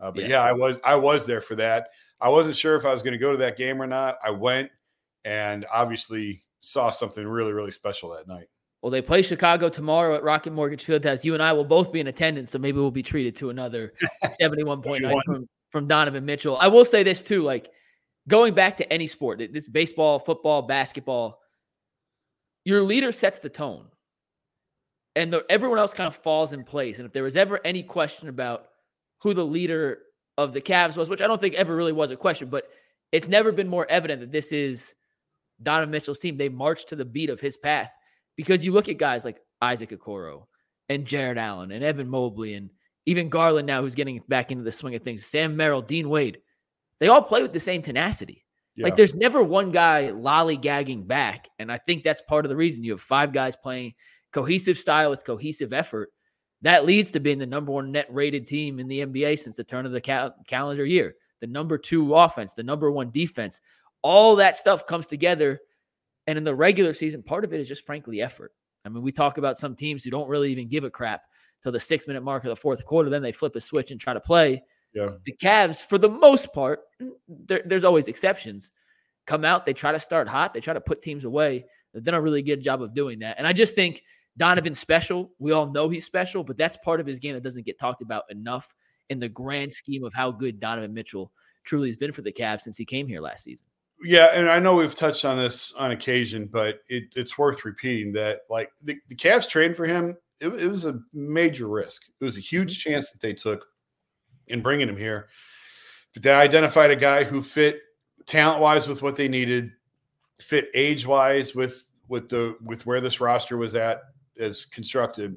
Uh, 0.00 0.10
but 0.10 0.22
Yeah. 0.22 0.28
yeah. 0.28 0.42
I 0.42 0.52
was 0.52 0.78
I 0.84 0.96
was 0.96 1.24
there 1.24 1.40
for 1.40 1.54
that. 1.56 1.90
I 2.20 2.28
wasn't 2.28 2.56
sure 2.56 2.76
if 2.76 2.84
I 2.84 2.90
was 2.92 3.02
going 3.02 3.12
to 3.12 3.18
go 3.18 3.30
to 3.32 3.38
that 3.38 3.56
game 3.56 3.80
or 3.80 3.86
not. 3.86 4.16
I 4.24 4.30
went 4.30 4.70
and 5.24 5.64
obviously 5.72 6.42
saw 6.60 6.90
something 6.90 7.26
really 7.26 7.52
really 7.52 7.70
special 7.70 8.10
that 8.10 8.26
night. 8.26 8.48
well, 8.82 8.90
they 8.90 9.02
play 9.02 9.22
Chicago 9.22 9.68
tomorrow 9.68 10.16
at 10.16 10.22
Rocket 10.22 10.52
Mortgage 10.52 10.84
Field 10.84 11.02
Fieldhouse. 11.02 11.24
You 11.24 11.34
and 11.34 11.42
I 11.42 11.52
will 11.52 11.64
both 11.64 11.92
be 11.92 12.00
in 12.00 12.08
attendance, 12.08 12.50
so 12.50 12.58
maybe 12.58 12.78
we'll 12.78 12.90
be 12.90 13.02
treated 13.02 13.36
to 13.36 13.50
another 13.50 13.92
71 14.32 14.82
point 14.82 15.02
night 15.04 15.16
from 15.24 15.48
from 15.70 15.86
Donovan 15.86 16.24
Mitchell. 16.24 16.56
I 16.56 16.68
will 16.68 16.84
say 16.84 17.02
this 17.02 17.22
too, 17.22 17.42
like 17.42 17.70
going 18.28 18.54
back 18.54 18.76
to 18.78 18.92
any 18.92 19.06
sport, 19.06 19.40
this 19.52 19.68
baseball, 19.68 20.18
football, 20.18 20.62
basketball, 20.62 21.40
your 22.66 22.82
leader 22.82 23.12
sets 23.12 23.38
the 23.38 23.48
tone, 23.48 23.86
and 25.14 25.32
the, 25.32 25.46
everyone 25.48 25.78
else 25.78 25.94
kind 25.94 26.08
of 26.08 26.16
falls 26.16 26.52
in 26.52 26.64
place. 26.64 26.98
And 26.98 27.06
if 27.06 27.12
there 27.12 27.22
was 27.22 27.36
ever 27.36 27.60
any 27.64 27.84
question 27.84 28.28
about 28.28 28.66
who 29.22 29.34
the 29.34 29.44
leader 29.44 30.00
of 30.36 30.52
the 30.52 30.60
Cavs 30.60 30.96
was, 30.96 31.08
which 31.08 31.22
I 31.22 31.28
don't 31.28 31.40
think 31.40 31.54
ever 31.54 31.76
really 31.76 31.92
was 31.92 32.10
a 32.10 32.16
question, 32.16 32.48
but 32.48 32.64
it's 33.12 33.28
never 33.28 33.52
been 33.52 33.68
more 33.68 33.86
evident 33.88 34.20
that 34.20 34.32
this 34.32 34.50
is 34.50 34.96
Donovan 35.62 35.92
Mitchell's 35.92 36.18
team, 36.18 36.36
they 36.36 36.48
march 36.48 36.86
to 36.86 36.96
the 36.96 37.04
beat 37.04 37.30
of 37.30 37.40
his 37.40 37.56
path. 37.56 37.90
Because 38.34 38.66
you 38.66 38.72
look 38.72 38.88
at 38.88 38.98
guys 38.98 39.24
like 39.24 39.40
Isaac 39.62 39.90
Okoro 39.90 40.46
and 40.88 41.06
Jarrett 41.06 41.38
Allen 41.38 41.70
and 41.70 41.84
Evan 41.84 42.08
Mobley 42.08 42.54
and 42.54 42.68
even 43.06 43.28
Garland 43.28 43.68
now, 43.68 43.80
who's 43.80 43.94
getting 43.94 44.20
back 44.26 44.50
into 44.50 44.64
the 44.64 44.72
swing 44.72 44.96
of 44.96 45.02
things, 45.02 45.24
Sam 45.24 45.56
Merrill, 45.56 45.82
Dean 45.82 46.10
Wade, 46.10 46.38
they 46.98 47.06
all 47.06 47.22
play 47.22 47.42
with 47.42 47.52
the 47.52 47.60
same 47.60 47.80
tenacity. 47.80 48.44
Yeah. 48.76 48.84
Like 48.84 48.96
there's 48.96 49.14
never 49.14 49.42
one 49.42 49.70
guy 49.70 50.10
lollygagging 50.12 51.06
back. 51.06 51.48
And 51.58 51.72
I 51.72 51.78
think 51.78 52.04
that's 52.04 52.22
part 52.22 52.44
of 52.44 52.50
the 52.50 52.56
reason 52.56 52.84
you 52.84 52.92
have 52.92 53.00
five 53.00 53.32
guys 53.32 53.56
playing 53.56 53.94
cohesive 54.32 54.78
style 54.78 55.10
with 55.10 55.24
cohesive 55.24 55.72
effort. 55.72 56.10
That 56.62 56.84
leads 56.84 57.10
to 57.12 57.20
being 57.20 57.38
the 57.38 57.46
number 57.46 57.72
one 57.72 57.90
net 57.90 58.06
rated 58.10 58.46
team 58.46 58.78
in 58.78 58.86
the 58.86 59.00
NBA 59.00 59.38
since 59.38 59.56
the 59.56 59.64
turn 59.64 59.86
of 59.86 59.92
the 59.92 60.00
cal- 60.00 60.34
calendar 60.46 60.84
year, 60.84 61.14
the 61.40 61.46
number 61.46 61.78
two 61.78 62.14
offense, 62.14 62.54
the 62.54 62.62
number 62.62 62.90
one 62.90 63.10
defense. 63.10 63.60
All 64.02 64.36
that 64.36 64.56
stuff 64.56 64.86
comes 64.86 65.06
together. 65.06 65.60
And 66.26 66.36
in 66.36 66.44
the 66.44 66.54
regular 66.54 66.92
season, 66.92 67.22
part 67.22 67.44
of 67.44 67.54
it 67.54 67.60
is 67.60 67.68
just 67.68 67.86
frankly 67.86 68.20
effort. 68.20 68.52
I 68.84 68.88
mean, 68.88 69.02
we 69.02 69.12
talk 69.12 69.38
about 69.38 69.58
some 69.58 69.74
teams 69.74 70.04
who 70.04 70.10
don't 70.10 70.28
really 70.28 70.50
even 70.52 70.68
give 70.68 70.84
a 70.84 70.90
crap 70.90 71.22
till 71.62 71.72
the 71.72 71.80
six 71.80 72.06
minute 72.06 72.22
mark 72.22 72.44
of 72.44 72.50
the 72.50 72.56
fourth 72.56 72.84
quarter. 72.84 73.10
Then 73.10 73.22
they 73.22 73.32
flip 73.32 73.56
a 73.56 73.60
switch 73.60 73.90
and 73.90 74.00
try 74.00 74.12
to 74.12 74.20
play. 74.20 74.62
Yeah. 74.94 75.10
The 75.24 75.36
Cavs, 75.42 75.84
for 75.84 75.98
the 75.98 76.08
most 76.08 76.52
part, 76.52 76.80
there, 77.28 77.62
there's 77.64 77.84
always 77.84 78.08
exceptions. 78.08 78.72
Come 79.26 79.44
out, 79.44 79.66
they 79.66 79.74
try 79.74 79.92
to 79.92 80.00
start 80.00 80.28
hot, 80.28 80.54
they 80.54 80.60
try 80.60 80.74
to 80.74 80.80
put 80.80 81.02
teams 81.02 81.24
away. 81.24 81.66
They've 81.92 82.04
done 82.04 82.14
a 82.14 82.20
really 82.20 82.42
good 82.42 82.62
job 82.62 82.82
of 82.82 82.94
doing 82.94 83.18
that. 83.20 83.36
And 83.38 83.46
I 83.46 83.52
just 83.52 83.74
think 83.74 84.02
Donovan's 84.36 84.78
special. 84.78 85.30
We 85.38 85.52
all 85.52 85.66
know 85.66 85.88
he's 85.88 86.04
special, 86.04 86.44
but 86.44 86.56
that's 86.56 86.76
part 86.78 87.00
of 87.00 87.06
his 87.06 87.18
game 87.18 87.34
that 87.34 87.42
doesn't 87.42 87.66
get 87.66 87.78
talked 87.78 88.02
about 88.02 88.24
enough 88.30 88.74
in 89.08 89.18
the 89.18 89.28
grand 89.28 89.72
scheme 89.72 90.04
of 90.04 90.12
how 90.12 90.30
good 90.30 90.60
Donovan 90.60 90.92
Mitchell 90.92 91.32
truly 91.64 91.88
has 91.88 91.96
been 91.96 92.12
for 92.12 92.22
the 92.22 92.32
Cavs 92.32 92.60
since 92.60 92.76
he 92.76 92.84
came 92.84 93.06
here 93.06 93.20
last 93.20 93.44
season. 93.44 93.66
Yeah, 94.02 94.26
and 94.34 94.50
I 94.50 94.58
know 94.58 94.74
we've 94.74 94.94
touched 94.94 95.24
on 95.24 95.38
this 95.38 95.72
on 95.72 95.90
occasion, 95.90 96.48
but 96.52 96.80
it, 96.88 97.04
it's 97.16 97.38
worth 97.38 97.64
repeating 97.64 98.12
that 98.12 98.40
like 98.50 98.70
the, 98.82 98.98
the 99.08 99.16
Cavs 99.16 99.48
trade 99.48 99.74
for 99.74 99.86
him, 99.86 100.16
it, 100.40 100.48
it 100.48 100.68
was 100.68 100.84
a 100.84 101.00
major 101.14 101.66
risk. 101.66 102.02
It 102.20 102.24
was 102.24 102.36
a 102.36 102.42
huge 102.42 102.78
mm-hmm. 102.78 102.90
chance 102.90 103.10
that 103.10 103.20
they 103.20 103.32
took 103.32 103.66
in 104.48 104.62
bringing 104.62 104.88
him 104.88 104.96
here. 104.96 105.28
But 106.14 106.22
they 106.22 106.32
identified 106.32 106.90
a 106.90 106.96
guy 106.96 107.24
who 107.24 107.42
fit 107.42 107.80
talent 108.26 108.60
wise 108.60 108.88
with 108.88 109.02
what 109.02 109.16
they 109.16 109.28
needed, 109.28 109.72
fit 110.40 110.68
age 110.74 111.06
wise 111.06 111.54
with 111.54 111.86
with 112.08 112.28
the 112.28 112.56
with 112.62 112.86
where 112.86 113.00
this 113.00 113.20
roster 113.20 113.56
was 113.56 113.74
at 113.74 114.00
as 114.38 114.64
constructed, 114.66 115.36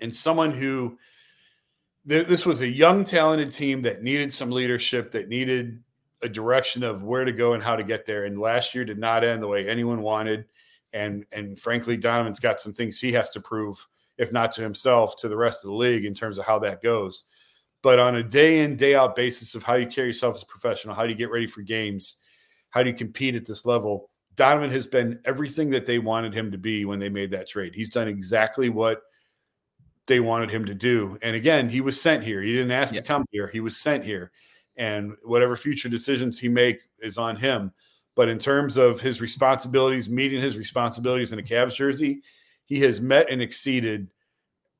and 0.00 0.14
someone 0.14 0.52
who 0.52 0.98
th- 2.08 2.26
this 2.26 2.46
was 2.46 2.60
a 2.60 2.68
young, 2.68 3.04
talented 3.04 3.50
team 3.50 3.82
that 3.82 4.02
needed 4.02 4.32
some 4.32 4.50
leadership, 4.50 5.10
that 5.12 5.28
needed 5.28 5.82
a 6.22 6.28
direction 6.28 6.82
of 6.82 7.02
where 7.02 7.24
to 7.24 7.32
go 7.32 7.52
and 7.52 7.62
how 7.62 7.76
to 7.76 7.84
get 7.84 8.06
there. 8.06 8.24
And 8.24 8.38
last 8.38 8.74
year 8.74 8.84
did 8.84 8.98
not 8.98 9.24
end 9.24 9.42
the 9.42 9.48
way 9.48 9.68
anyone 9.68 10.02
wanted. 10.02 10.46
And 10.92 11.26
and 11.32 11.58
frankly, 11.58 11.96
Donovan's 11.96 12.40
got 12.40 12.60
some 12.60 12.72
things 12.72 12.98
he 12.98 13.12
has 13.12 13.30
to 13.30 13.40
prove, 13.40 13.86
if 14.18 14.32
not 14.32 14.50
to 14.52 14.62
himself, 14.62 15.16
to 15.16 15.28
the 15.28 15.36
rest 15.36 15.64
of 15.64 15.70
the 15.70 15.76
league 15.76 16.04
in 16.04 16.14
terms 16.14 16.38
of 16.38 16.46
how 16.46 16.58
that 16.60 16.82
goes. 16.82 17.24
But 17.82 17.98
on 17.98 18.16
a 18.16 18.22
day 18.22 18.60
in, 18.60 18.76
day 18.76 18.94
out 18.94 19.14
basis 19.14 19.54
of 19.54 19.62
how 19.62 19.74
you 19.74 19.86
carry 19.86 20.08
yourself 20.08 20.36
as 20.36 20.42
a 20.42 20.46
professional, 20.46 20.94
how 20.94 21.04
do 21.04 21.10
you 21.10 21.14
get 21.14 21.30
ready 21.30 21.46
for 21.46 21.62
games, 21.62 22.16
how 22.70 22.82
do 22.82 22.90
you 22.90 22.96
compete 22.96 23.34
at 23.34 23.46
this 23.46 23.64
level, 23.64 24.10
Donovan 24.36 24.70
has 24.70 24.86
been 24.86 25.18
everything 25.24 25.70
that 25.70 25.86
they 25.86 25.98
wanted 25.98 26.34
him 26.34 26.50
to 26.52 26.58
be 26.58 26.84
when 26.84 26.98
they 26.98 27.08
made 27.08 27.30
that 27.30 27.48
trade. 27.48 27.74
He's 27.74 27.90
done 27.90 28.06
exactly 28.06 28.68
what 28.68 29.02
they 30.06 30.20
wanted 30.20 30.50
him 30.50 30.66
to 30.66 30.74
do. 30.74 31.18
And 31.22 31.34
again, 31.34 31.68
he 31.68 31.80
was 31.80 32.00
sent 32.00 32.22
here. 32.22 32.42
He 32.42 32.52
didn't 32.52 32.70
ask 32.70 32.94
yeah. 32.94 33.00
to 33.00 33.06
come 33.06 33.24
here. 33.30 33.48
He 33.48 33.60
was 33.60 33.76
sent 33.76 34.04
here. 34.04 34.30
And 34.76 35.14
whatever 35.24 35.56
future 35.56 35.88
decisions 35.88 36.38
he 36.38 36.48
make 36.48 36.82
is 37.00 37.16
on 37.16 37.34
him. 37.34 37.72
But 38.14 38.28
in 38.28 38.38
terms 38.38 38.76
of 38.76 39.00
his 39.00 39.20
responsibilities, 39.20 40.08
meeting 40.08 40.40
his 40.40 40.58
responsibilities 40.58 41.32
in 41.32 41.38
a 41.38 41.42
Cavs 41.42 41.74
jersey, 41.74 42.22
he 42.66 42.78
has 42.80 43.00
met 43.00 43.30
and 43.30 43.40
exceeded 43.40 44.10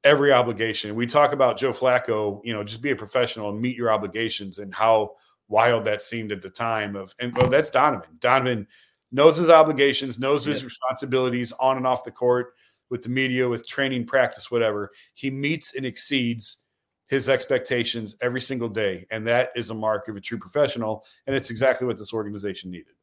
every 0.07 0.33
obligation. 0.33 0.95
We 0.95 1.05
talk 1.05 1.33
about 1.33 1.59
Joe 1.59 1.73
Flacco, 1.73 2.41
you 2.45 2.55
know, 2.55 2.63
just 2.63 2.81
be 2.81 2.93
a 2.93 2.97
professional 2.97 3.51
and 3.51 3.61
meet 3.61 3.77
your 3.77 3.91
obligations 3.91 4.61
and 4.61 4.73
how 4.73 5.17
wild 5.49 5.85
that 5.85 6.01
seemed 6.01 6.31
at 6.31 6.41
the 6.41 6.49
time 6.49 6.95
of 6.95 7.15
and 7.19 7.37
well, 7.37 7.51
that's 7.51 7.71
Donovan. 7.71 8.11
Donovan 8.21 8.69
knows 9.11 9.37
his 9.37 9.51
obligations, 9.51 10.19
knows 10.19 10.45
his 10.45 10.65
responsibilities 10.65 11.53
on 11.59 11.77
and 11.77 11.87
off 11.87 12.05
the 12.05 12.13
court 12.13 12.55
with 12.89 13.03
the 13.03 13.09
media, 13.09 13.49
with 13.49 13.67
training, 13.67 14.07
practice, 14.07 14.49
whatever. 14.49 14.93
He 15.15 15.29
meets 15.29 15.75
and 15.75 15.85
exceeds 15.85 16.59
his 17.09 17.29
expectations 17.29 18.17
every 18.21 18.41
single 18.41 18.69
day. 18.69 19.07
And 19.11 19.27
that 19.27 19.51
is 19.57 19.71
a 19.71 19.75
mark 19.75 20.07
of 20.07 20.17
a 20.17 20.21
true 20.21 20.39
professional. 20.39 21.05
And 21.27 21.35
it's 21.35 21.51
exactly 21.51 21.87
what 21.87 21.99
this 21.99 22.13
organization 22.13 22.71
needed. 22.71 22.95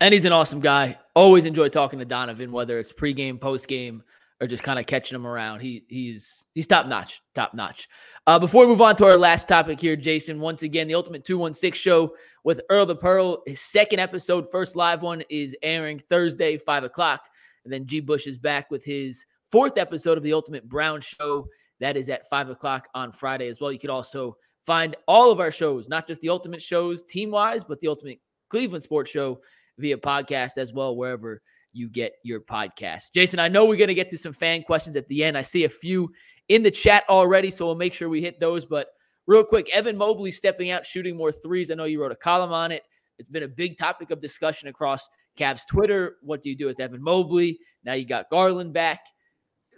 And 0.00 0.12
he's 0.12 0.24
an 0.24 0.32
awesome 0.32 0.60
guy. 0.60 0.98
Always 1.14 1.44
enjoy 1.44 1.68
talking 1.68 1.98
to 1.98 2.04
Donovan, 2.04 2.50
whether 2.50 2.78
it's 2.78 2.92
pregame, 2.92 3.38
postgame, 3.38 4.00
or 4.40 4.46
just 4.46 4.62
kind 4.62 4.78
of 4.78 4.86
catching 4.86 5.14
him 5.14 5.26
around. 5.26 5.60
He 5.60 5.84
he's 5.88 6.44
he's 6.54 6.66
top 6.66 6.86
notch, 6.86 7.22
top 7.34 7.54
notch. 7.54 7.88
Uh, 8.26 8.38
before 8.38 8.64
we 8.64 8.72
move 8.72 8.80
on 8.80 8.96
to 8.96 9.06
our 9.06 9.16
last 9.16 9.48
topic 9.48 9.80
here, 9.80 9.96
Jason, 9.96 10.40
once 10.40 10.62
again, 10.62 10.88
the 10.88 10.94
Ultimate 10.94 11.24
216 11.24 11.80
show 11.80 12.14
with 12.42 12.60
Earl 12.70 12.86
the 12.86 12.96
Pearl. 12.96 13.42
His 13.46 13.60
second 13.60 14.00
episode, 14.00 14.50
first 14.50 14.76
live 14.76 15.02
one, 15.02 15.22
is 15.30 15.56
airing 15.62 16.02
Thursday, 16.10 16.56
5 16.56 16.84
o'clock. 16.84 17.22
And 17.64 17.72
then 17.72 17.86
G. 17.86 18.00
Bush 18.00 18.26
is 18.26 18.38
back 18.38 18.70
with 18.70 18.84
his 18.84 19.24
fourth 19.50 19.78
episode 19.78 20.18
of 20.18 20.24
the 20.24 20.32
Ultimate 20.32 20.68
Brown 20.68 21.00
Show. 21.00 21.46
That 21.80 21.96
is 21.96 22.08
at 22.10 22.28
5 22.28 22.50
o'clock 22.50 22.88
on 22.94 23.12
Friday 23.12 23.48
as 23.48 23.60
well. 23.60 23.72
You 23.72 23.78
could 23.78 23.90
also 23.90 24.36
find 24.66 24.96
all 25.06 25.30
of 25.30 25.40
our 25.40 25.50
shows, 25.50 25.88
not 25.88 26.06
just 26.06 26.20
the 26.20 26.28
Ultimate 26.28 26.62
shows 26.62 27.02
team 27.04 27.30
wise, 27.30 27.64
but 27.64 27.80
the 27.80 27.88
Ultimate 27.88 28.18
Cleveland 28.50 28.84
Sports 28.84 29.10
Show 29.10 29.40
via 29.78 29.96
podcast 29.96 30.58
as 30.58 30.72
well, 30.72 30.96
wherever 30.96 31.42
you 31.74 31.88
get 31.88 32.14
your 32.22 32.40
podcast. 32.40 33.12
Jason, 33.14 33.38
I 33.38 33.48
know 33.48 33.64
we're 33.64 33.76
going 33.76 33.88
to 33.88 33.94
get 33.94 34.08
to 34.10 34.18
some 34.18 34.32
fan 34.32 34.62
questions 34.62 34.96
at 34.96 35.06
the 35.08 35.22
end. 35.24 35.36
I 35.36 35.42
see 35.42 35.64
a 35.64 35.68
few 35.68 36.10
in 36.48 36.62
the 36.62 36.70
chat 36.70 37.04
already, 37.08 37.50
so 37.50 37.66
we'll 37.66 37.74
make 37.74 37.92
sure 37.92 38.08
we 38.08 38.22
hit 38.22 38.40
those. 38.40 38.64
But 38.64 38.88
real 39.26 39.44
quick, 39.44 39.68
Evan 39.74 39.96
Mobley 39.96 40.30
stepping 40.30 40.70
out, 40.70 40.86
shooting 40.86 41.16
more 41.16 41.32
threes. 41.32 41.70
I 41.70 41.74
know 41.74 41.84
you 41.84 42.00
wrote 42.00 42.12
a 42.12 42.16
column 42.16 42.52
on 42.52 42.72
it. 42.72 42.82
It's 43.18 43.28
been 43.28 43.42
a 43.42 43.48
big 43.48 43.76
topic 43.76 44.10
of 44.10 44.20
discussion 44.20 44.68
across 44.68 45.08
Cavs 45.38 45.66
Twitter. 45.68 46.16
What 46.22 46.42
do 46.42 46.48
you 46.48 46.56
do 46.56 46.66
with 46.66 46.80
Evan 46.80 47.02
Mobley? 47.02 47.58
Now 47.84 47.94
you 47.94 48.06
got 48.06 48.30
Garland 48.30 48.72
back. 48.72 49.00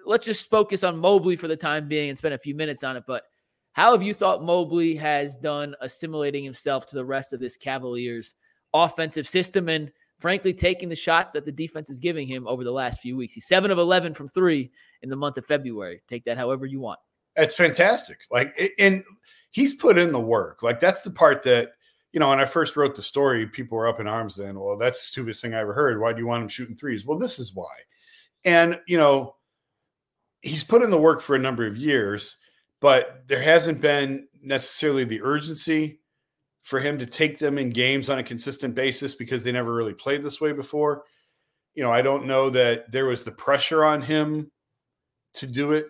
Let's 0.05 0.27
just 0.27 0.51
focus 0.51 0.85
on 0.85 0.97
Mobley 0.97 1.37
for 1.37 1.49
the 1.49 1.57
time 1.57 1.89
being 1.89 2.09
and 2.09 2.19
spend 2.19 2.35
a 2.35 2.39
few 2.39 2.55
minutes 2.55 2.85
on 2.85 2.97
it. 2.97 3.05
But 3.07 3.25
how 3.73 3.93
have 3.93 4.03
you 4.03 4.15
thought 4.15 4.43
Mobley 4.43 4.95
has 4.97 5.37
done 5.37 5.75
assimilating 5.81 6.45
himself 6.45 6.87
to 6.87 6.97
the 6.97 7.05
rest 7.05 7.33
of 7.33 7.41
this 7.41 7.57
Cavaliers 7.57 8.35
offensive 8.73 9.29
system? 9.29 9.69
And 9.69 9.91
frankly, 10.19 10.53
taking 10.53 10.89
the 10.89 10.97
shots 10.97 11.31
that 11.33 11.45
the 11.45 11.53
defense 11.53 11.91
is 11.91 11.99
giving 11.99 12.27
him 12.27 12.47
over 12.47 12.65
the 12.65 12.71
last 12.71 13.01
few 13.01 13.17
weeks. 13.17 13.35
He's 13.35 13.47
seven 13.47 13.71
of 13.71 13.79
11 13.79 14.15
from 14.15 14.29
three 14.29 14.71
in 15.03 15.11
the 15.11 15.17
month 15.17 15.37
of 15.37 15.47
February. 15.47 16.03
Take 16.09 16.25
that 16.25 16.39
however 16.39 16.67
you 16.67 16.81
want. 16.81 16.99
It's 17.37 17.55
fantastic. 17.55 18.21
Like, 18.31 18.75
and 18.79 19.05
he's 19.51 19.75
put 19.75 19.99
in 19.99 20.13
the 20.13 20.21
work. 20.21 20.63
Like, 20.63 20.81
that's 20.81 21.03
the 21.03 21.11
part 21.11 21.43
that, 21.43 21.73
you 22.13 22.21
know, 22.21 22.31
when 22.31 22.41
I 22.41 22.47
first 22.47 22.77
wrote 22.77 22.95
the 22.95 23.03
story, 23.03 23.47
people 23.47 23.77
were 23.77 23.89
up 23.89 24.01
in 24.01 24.07
arms 24.07 24.37
then. 24.37 24.59
Well, 24.59 24.79
that's 24.79 25.01
the 25.01 25.07
stupidest 25.07 25.43
thing 25.43 25.55
I 25.55 25.61
ever 25.61 25.75
heard. 25.75 26.01
Why 26.01 26.13
do 26.13 26.19
you 26.19 26.27
want 26.27 26.43
him 26.43 26.49
shooting 26.49 26.77
threes? 26.77 27.05
Well, 27.05 27.19
this 27.19 27.39
is 27.39 27.55
why. 27.55 27.75
And, 28.45 28.81
you 28.87 28.97
know, 28.97 29.37
he's 30.41 30.65
put 30.65 30.83
in 30.83 30.91
the 30.91 30.99
work 30.99 31.21
for 31.21 31.37
a 31.37 31.41
number 31.41 31.67
of 31.67 31.77
years, 31.77 32.37
but 32.81 33.25
there 33.27 33.43
hasn't 33.43 33.83
been 33.83 34.29
necessarily 34.41 35.05
the 35.05 35.21
urgency 35.23 36.01
for 36.67 36.81
him 36.81 36.99
to 36.99 37.07
take 37.07 37.39
them 37.39 37.59
in 37.59 37.71
games 37.71 38.11
on 38.11 38.19
a 38.19 38.25
consistent 38.25 38.75
basis 38.75 39.15
because 39.15 39.45
they 39.45 39.53
never 39.53 39.73
really 39.73 39.95
played 39.95 40.21
this 40.21 40.41
way 40.41 40.51
before. 40.51 41.05
You 41.77 41.85
know, 41.85 41.93
I 41.93 42.03
don't 42.03 42.27
know 42.27 42.51
that 42.51 42.91
there 42.91 43.07
was 43.07 43.23
the 43.23 43.31
pressure 43.31 43.85
on 43.85 44.03
him 44.03 44.51
to 45.35 45.47
do 45.47 45.71
it. 45.71 45.87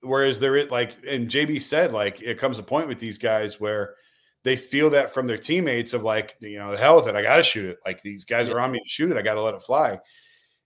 Whereas 0.00 0.40
there 0.40 0.56
is 0.56 0.70
like, 0.70 0.96
and 1.06 1.28
JB 1.28 1.60
said, 1.60 1.92
like, 1.92 2.22
it 2.22 2.38
comes 2.38 2.58
a 2.58 2.62
point 2.62 2.88
with 2.88 2.98
these 2.98 3.18
guys 3.18 3.60
where 3.60 3.96
they 4.44 4.56
feel 4.56 4.88
that 4.90 5.12
from 5.12 5.26
their 5.26 5.36
teammates 5.36 5.92
of 5.92 6.04
like, 6.04 6.36
you 6.40 6.58
know, 6.58 6.70
the 6.70 6.78
hell 6.78 6.96
with 6.96 7.06
it. 7.06 7.16
I 7.16 7.20
got 7.20 7.36
to 7.36 7.42
shoot 7.42 7.66
it. 7.66 7.76
Like 7.84 8.00
these 8.00 8.24
guys 8.24 8.48
are 8.48 8.60
on 8.60 8.72
me 8.72 8.78
to 8.78 8.88
shoot 8.88 9.10
it. 9.10 9.18
I 9.18 9.22
got 9.22 9.34
to 9.34 9.42
let 9.42 9.54
it 9.54 9.62
fly. 9.62 10.00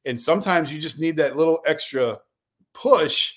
And 0.04 0.20
sometimes 0.20 0.72
you 0.72 0.80
just 0.80 1.00
need 1.00 1.16
that 1.16 1.36
little 1.36 1.58
extra 1.66 2.20
push 2.74 3.32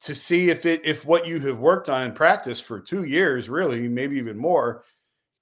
to 0.00 0.14
see 0.14 0.48
if 0.48 0.64
it, 0.64 0.80
if 0.86 1.04
what 1.04 1.26
you 1.26 1.40
have 1.40 1.58
worked 1.58 1.90
on 1.90 2.04
in 2.04 2.12
practice 2.12 2.58
for 2.58 2.80
two 2.80 3.04
years, 3.04 3.50
really, 3.50 3.86
maybe 3.86 4.16
even 4.16 4.38
more, 4.38 4.84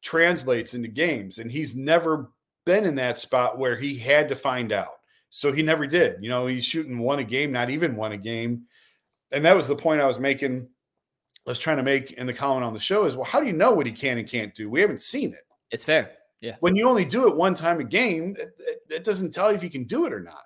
translates 0.02 0.74
into 0.74 0.88
games. 0.88 1.38
And 1.38 1.50
he's 1.50 1.76
never 1.76 2.30
been 2.66 2.84
in 2.84 2.94
that 2.96 3.18
spot 3.18 3.58
where 3.58 3.76
he 3.76 3.96
had 3.98 4.28
to 4.28 4.36
find 4.36 4.72
out. 4.72 5.00
So 5.30 5.52
he 5.52 5.62
never 5.62 5.86
did. 5.86 6.22
You 6.22 6.28
know, 6.28 6.46
he's 6.46 6.64
shooting 6.64 6.98
one 6.98 7.20
a 7.20 7.24
game, 7.24 7.52
not 7.52 7.70
even 7.70 7.96
one 7.96 8.12
a 8.12 8.18
game. 8.18 8.64
And 9.32 9.44
that 9.44 9.54
was 9.54 9.68
the 9.68 9.76
point 9.76 10.00
I 10.00 10.06
was 10.06 10.18
making. 10.18 10.68
I 11.46 11.50
was 11.50 11.58
trying 11.58 11.78
to 11.78 11.82
make 11.82 12.12
in 12.12 12.26
the 12.26 12.34
comment 12.34 12.64
on 12.64 12.74
the 12.74 12.80
show 12.80 13.04
is 13.04 13.16
well, 13.16 13.24
how 13.24 13.40
do 13.40 13.46
you 13.46 13.52
know 13.52 13.70
what 13.70 13.86
he 13.86 13.92
can 13.92 14.18
and 14.18 14.28
can't 14.28 14.54
do? 14.54 14.68
We 14.68 14.80
haven't 14.80 15.00
seen 15.00 15.32
it. 15.32 15.46
It's 15.70 15.84
fair. 15.84 16.12
Yeah. 16.40 16.56
When 16.60 16.74
you 16.74 16.88
only 16.88 17.04
do 17.04 17.28
it 17.28 17.36
one 17.36 17.54
time 17.54 17.80
a 17.80 17.84
game, 17.84 18.36
it 18.88 19.04
doesn't 19.04 19.32
tell 19.32 19.50
you 19.50 19.56
if 19.56 19.62
you 19.62 19.70
can 19.70 19.84
do 19.84 20.06
it 20.06 20.12
or 20.12 20.20
not. 20.20 20.42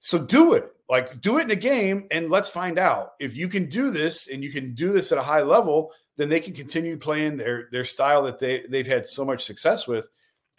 So 0.00 0.18
do 0.18 0.54
it. 0.54 0.72
Like 0.88 1.20
do 1.20 1.38
it 1.38 1.42
in 1.42 1.50
a 1.50 1.56
game 1.56 2.06
and 2.10 2.30
let's 2.30 2.48
find 2.48 2.78
out. 2.78 3.14
If 3.18 3.34
you 3.34 3.48
can 3.48 3.68
do 3.68 3.90
this 3.90 4.28
and 4.28 4.42
you 4.42 4.52
can 4.52 4.74
do 4.74 4.92
this 4.92 5.10
at 5.10 5.18
a 5.18 5.22
high 5.22 5.42
level, 5.42 5.90
then 6.16 6.28
they 6.28 6.40
can 6.40 6.54
continue 6.54 6.96
playing 6.96 7.36
their 7.36 7.68
their 7.70 7.84
style 7.84 8.22
that 8.22 8.38
they 8.38 8.64
they've 8.68 8.86
had 8.86 9.06
so 9.06 9.24
much 9.24 9.44
success 9.44 9.86
with. 9.86 10.08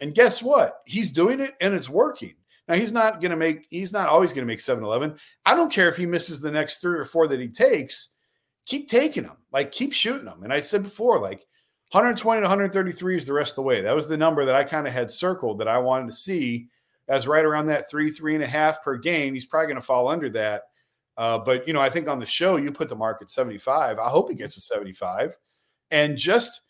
And 0.00 0.14
guess 0.14 0.42
what? 0.42 0.78
He's 0.86 1.10
doing 1.10 1.40
it 1.40 1.54
and 1.60 1.74
it's 1.74 1.88
working. 1.88 2.34
Now 2.68 2.74
he's 2.74 2.92
not 2.92 3.20
going 3.20 3.30
to 3.30 3.36
make 3.36 3.66
he's 3.70 3.92
not 3.92 4.08
always 4.08 4.32
going 4.32 4.46
to 4.46 4.50
make 4.50 4.60
7-Eleven. 4.60 5.16
I 5.44 5.56
don't 5.56 5.72
care 5.72 5.88
if 5.88 5.96
he 5.96 6.06
misses 6.06 6.40
the 6.40 6.50
next 6.50 6.80
3 6.80 6.98
or 6.98 7.04
4 7.04 7.28
that 7.28 7.40
he 7.40 7.48
takes. 7.48 8.12
Keep 8.66 8.88
taking 8.88 9.24
them. 9.24 9.38
Like 9.52 9.72
keep 9.72 9.92
shooting 9.92 10.26
them. 10.26 10.44
And 10.44 10.52
I 10.52 10.60
said 10.60 10.82
before 10.82 11.18
like 11.18 11.46
120 11.90 12.40
to 12.40 12.44
133 12.44 13.16
is 13.16 13.26
the 13.26 13.32
rest 13.32 13.52
of 13.52 13.56
the 13.56 13.62
way. 13.62 13.80
That 13.80 13.96
was 13.96 14.06
the 14.06 14.16
number 14.16 14.44
that 14.44 14.54
I 14.54 14.62
kind 14.62 14.86
of 14.86 14.92
had 14.92 15.10
circled 15.10 15.58
that 15.58 15.68
I 15.68 15.78
wanted 15.78 16.06
to 16.08 16.16
see 16.16 16.68
as 17.08 17.26
right 17.26 17.44
around 17.44 17.66
that 17.66 17.88
three, 17.90 18.10
three 18.10 18.34
and 18.34 18.44
a 18.44 18.48
half 18.48 18.82
per 18.84 18.96
game. 18.98 19.32
He's 19.32 19.46
probably 19.46 19.68
going 19.68 19.76
to 19.76 19.82
fall 19.82 20.08
under 20.08 20.28
that. 20.30 20.64
Uh, 21.16 21.38
but 21.38 21.66
you 21.66 21.72
know, 21.72 21.80
I 21.80 21.88
think 21.88 22.06
on 22.06 22.18
the 22.18 22.26
show 22.26 22.56
you 22.56 22.70
put 22.70 22.88
the 22.88 22.94
mark 22.94 23.22
at 23.22 23.30
75. 23.30 23.98
I 23.98 24.08
hope 24.08 24.28
he 24.28 24.36
gets 24.36 24.56
a 24.58 24.60
75. 24.60 25.36
And 25.90 26.16
just 26.16 26.60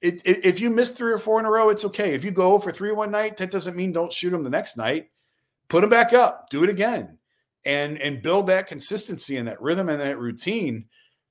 it, 0.00 0.22
it, 0.24 0.44
if 0.44 0.60
you 0.60 0.70
miss 0.70 0.90
three 0.90 1.12
or 1.12 1.18
four 1.18 1.40
in 1.40 1.46
a 1.46 1.50
row, 1.50 1.70
it's 1.70 1.84
okay. 1.84 2.14
If 2.14 2.24
you 2.24 2.30
go 2.30 2.58
for 2.58 2.70
three 2.70 2.92
one 2.92 3.10
night, 3.10 3.36
that 3.38 3.50
doesn't 3.50 3.76
mean 3.76 3.92
don't 3.92 4.12
shoot 4.12 4.30
them 4.30 4.44
the 4.44 4.50
next 4.50 4.76
night. 4.76 5.08
Put 5.68 5.80
them 5.80 5.90
back 5.90 6.12
up, 6.12 6.48
do 6.50 6.64
it 6.64 6.70
again, 6.70 7.18
and 7.64 7.98
and 7.98 8.22
build 8.22 8.46
that 8.46 8.66
consistency 8.66 9.36
and 9.36 9.48
that 9.48 9.60
rhythm 9.60 9.88
and 9.88 10.00
that 10.00 10.18
routine. 10.18 10.86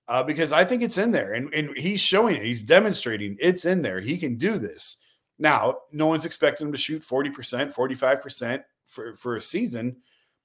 Uh, 0.09 0.23
because 0.23 0.53
I 0.53 0.63
think 0.63 0.83
it's 0.83 0.97
in 0.97 1.11
there, 1.11 1.33
and 1.33 1.53
and 1.53 1.75
he's 1.77 1.99
showing 1.99 2.35
it. 2.35 2.45
He's 2.45 2.63
demonstrating 2.63 3.35
it's 3.39 3.65
in 3.65 3.81
there. 3.81 3.99
He 3.99 4.17
can 4.17 4.37
do 4.37 4.57
this. 4.57 4.97
Now, 5.39 5.79
no 5.91 6.07
one's 6.07 6.25
expecting 6.25 6.67
him 6.67 6.73
to 6.73 6.77
shoot 6.77 7.03
forty 7.03 7.29
percent, 7.29 7.73
forty 7.73 7.95
five 7.95 8.21
percent 8.21 8.63
for 8.85 9.15
for 9.15 9.35
a 9.35 9.41
season, 9.41 9.97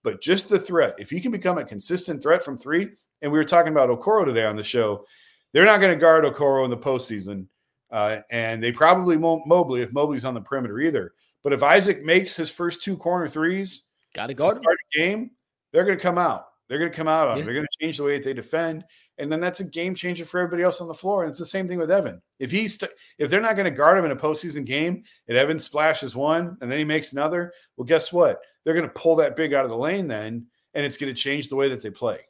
but 0.02 0.20
just 0.20 0.48
the 0.48 0.58
threat. 0.58 0.94
If 0.98 1.10
he 1.10 1.20
can 1.20 1.32
become 1.32 1.58
a 1.58 1.64
consistent 1.64 2.22
threat 2.22 2.44
from 2.44 2.58
three, 2.58 2.90
and 3.20 3.30
we 3.30 3.38
were 3.38 3.44
talking 3.44 3.72
about 3.72 3.88
Okoro 3.88 4.24
today 4.24 4.44
on 4.44 4.56
the 4.56 4.64
show, 4.64 5.06
they're 5.52 5.64
not 5.64 5.80
going 5.80 5.92
to 5.92 6.00
guard 6.00 6.24
Okoro 6.24 6.64
in 6.64 6.70
the 6.70 6.76
postseason 6.76 7.46
uh, 7.92 8.22
and 8.30 8.62
they 8.62 8.72
probably 8.72 9.18
won't 9.18 9.46
Mobley 9.46 9.82
if 9.82 9.92
Mobley's 9.92 10.24
on 10.24 10.34
the 10.34 10.40
perimeter 10.40 10.80
either. 10.80 11.12
But 11.44 11.52
if 11.52 11.62
Isaac 11.62 12.02
makes 12.02 12.34
his 12.34 12.50
first 12.50 12.82
two 12.82 12.96
corner 12.96 13.28
threes, 13.28 13.84
got 14.14 14.28
to 14.28 14.34
guard 14.34 14.54
start 14.54 14.78
a 14.94 14.98
game, 14.98 15.30
they're 15.72 15.84
going 15.84 15.98
to 15.98 16.02
come 16.02 16.18
out. 16.18 16.46
They're 16.68 16.78
going 16.78 16.90
to 16.90 16.96
come 16.96 17.08
out 17.08 17.28
on. 17.28 17.38
Yeah. 17.38 17.44
They're 17.44 17.54
going 17.54 17.66
to 17.66 17.84
change 17.84 17.98
the 17.98 18.04
way 18.04 18.16
that 18.16 18.24
they 18.24 18.32
defend, 18.32 18.84
and 19.18 19.30
then 19.30 19.40
that's 19.40 19.60
a 19.60 19.64
game 19.64 19.94
changer 19.94 20.24
for 20.24 20.40
everybody 20.40 20.62
else 20.62 20.80
on 20.80 20.88
the 20.88 20.94
floor. 20.94 21.22
And 21.22 21.30
it's 21.30 21.38
the 21.38 21.44
same 21.44 21.68
thing 21.68 21.78
with 21.78 21.90
Evan. 21.90 22.22
If 22.38 22.50
he's 22.50 22.76
st- 22.78 22.92
if 23.18 23.30
they're 23.30 23.42
not 23.42 23.56
going 23.56 23.70
to 23.70 23.76
guard 23.76 23.98
him 23.98 24.06
in 24.06 24.10
a 24.10 24.16
postseason 24.16 24.64
game, 24.64 25.02
and 25.28 25.36
Evan 25.36 25.58
splashes 25.58 26.16
one 26.16 26.56
and 26.62 26.72
then 26.72 26.78
he 26.78 26.84
makes 26.84 27.12
another, 27.12 27.52
well, 27.76 27.84
guess 27.84 28.10
what? 28.10 28.38
They're 28.64 28.74
going 28.74 28.88
to 28.88 28.94
pull 28.94 29.16
that 29.16 29.36
big 29.36 29.52
out 29.52 29.64
of 29.64 29.70
the 29.70 29.76
lane 29.76 30.08
then, 30.08 30.46
and 30.72 30.86
it's 30.86 30.96
going 30.96 31.14
to 31.14 31.20
change 31.20 31.48
the 31.48 31.56
way 31.56 31.68
that 31.68 31.82
they 31.82 31.90
play 31.90 32.20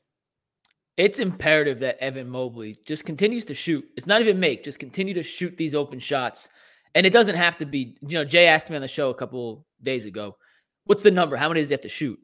it's 0.96 1.18
imperative 1.18 1.81
that 1.81 1.98
Evan 1.98 2.28
Mobley 2.28 2.78
just 2.87 3.05
continues 3.05 3.44
to 3.46 3.55
shoot. 3.55 3.85
It's 3.96 4.07
not 4.07 4.20
even 4.20 4.38
make, 4.38 4.64
just 4.64 4.78
continue 4.78 5.14
to 5.14 5.22
shoot 5.22 5.57
these 5.57 5.74
open 5.74 5.98
shots. 5.98 6.48
And 6.94 7.07
it 7.07 7.12
doesn't 7.12 7.37
have 7.37 7.57
to 7.59 7.66
be, 7.66 7.96
you 8.07 8.14
know, 8.14 8.24
Jay 8.24 8.46
asked 8.46 8.68
me 8.68 8.76
on 8.76 8.83
the 8.83 8.88
show 8.88 9.11
a 9.11 9.14
couple 9.14 9.64
days 9.83 10.05
ago, 10.05 10.37
what's 10.85 11.02
the 11.02 11.11
number? 11.11 11.37
How 11.37 11.48
many 11.48 11.61
does 11.61 11.68
he 11.68 11.72
have 11.72 11.81
to 11.83 11.88
shoot? 11.88 12.18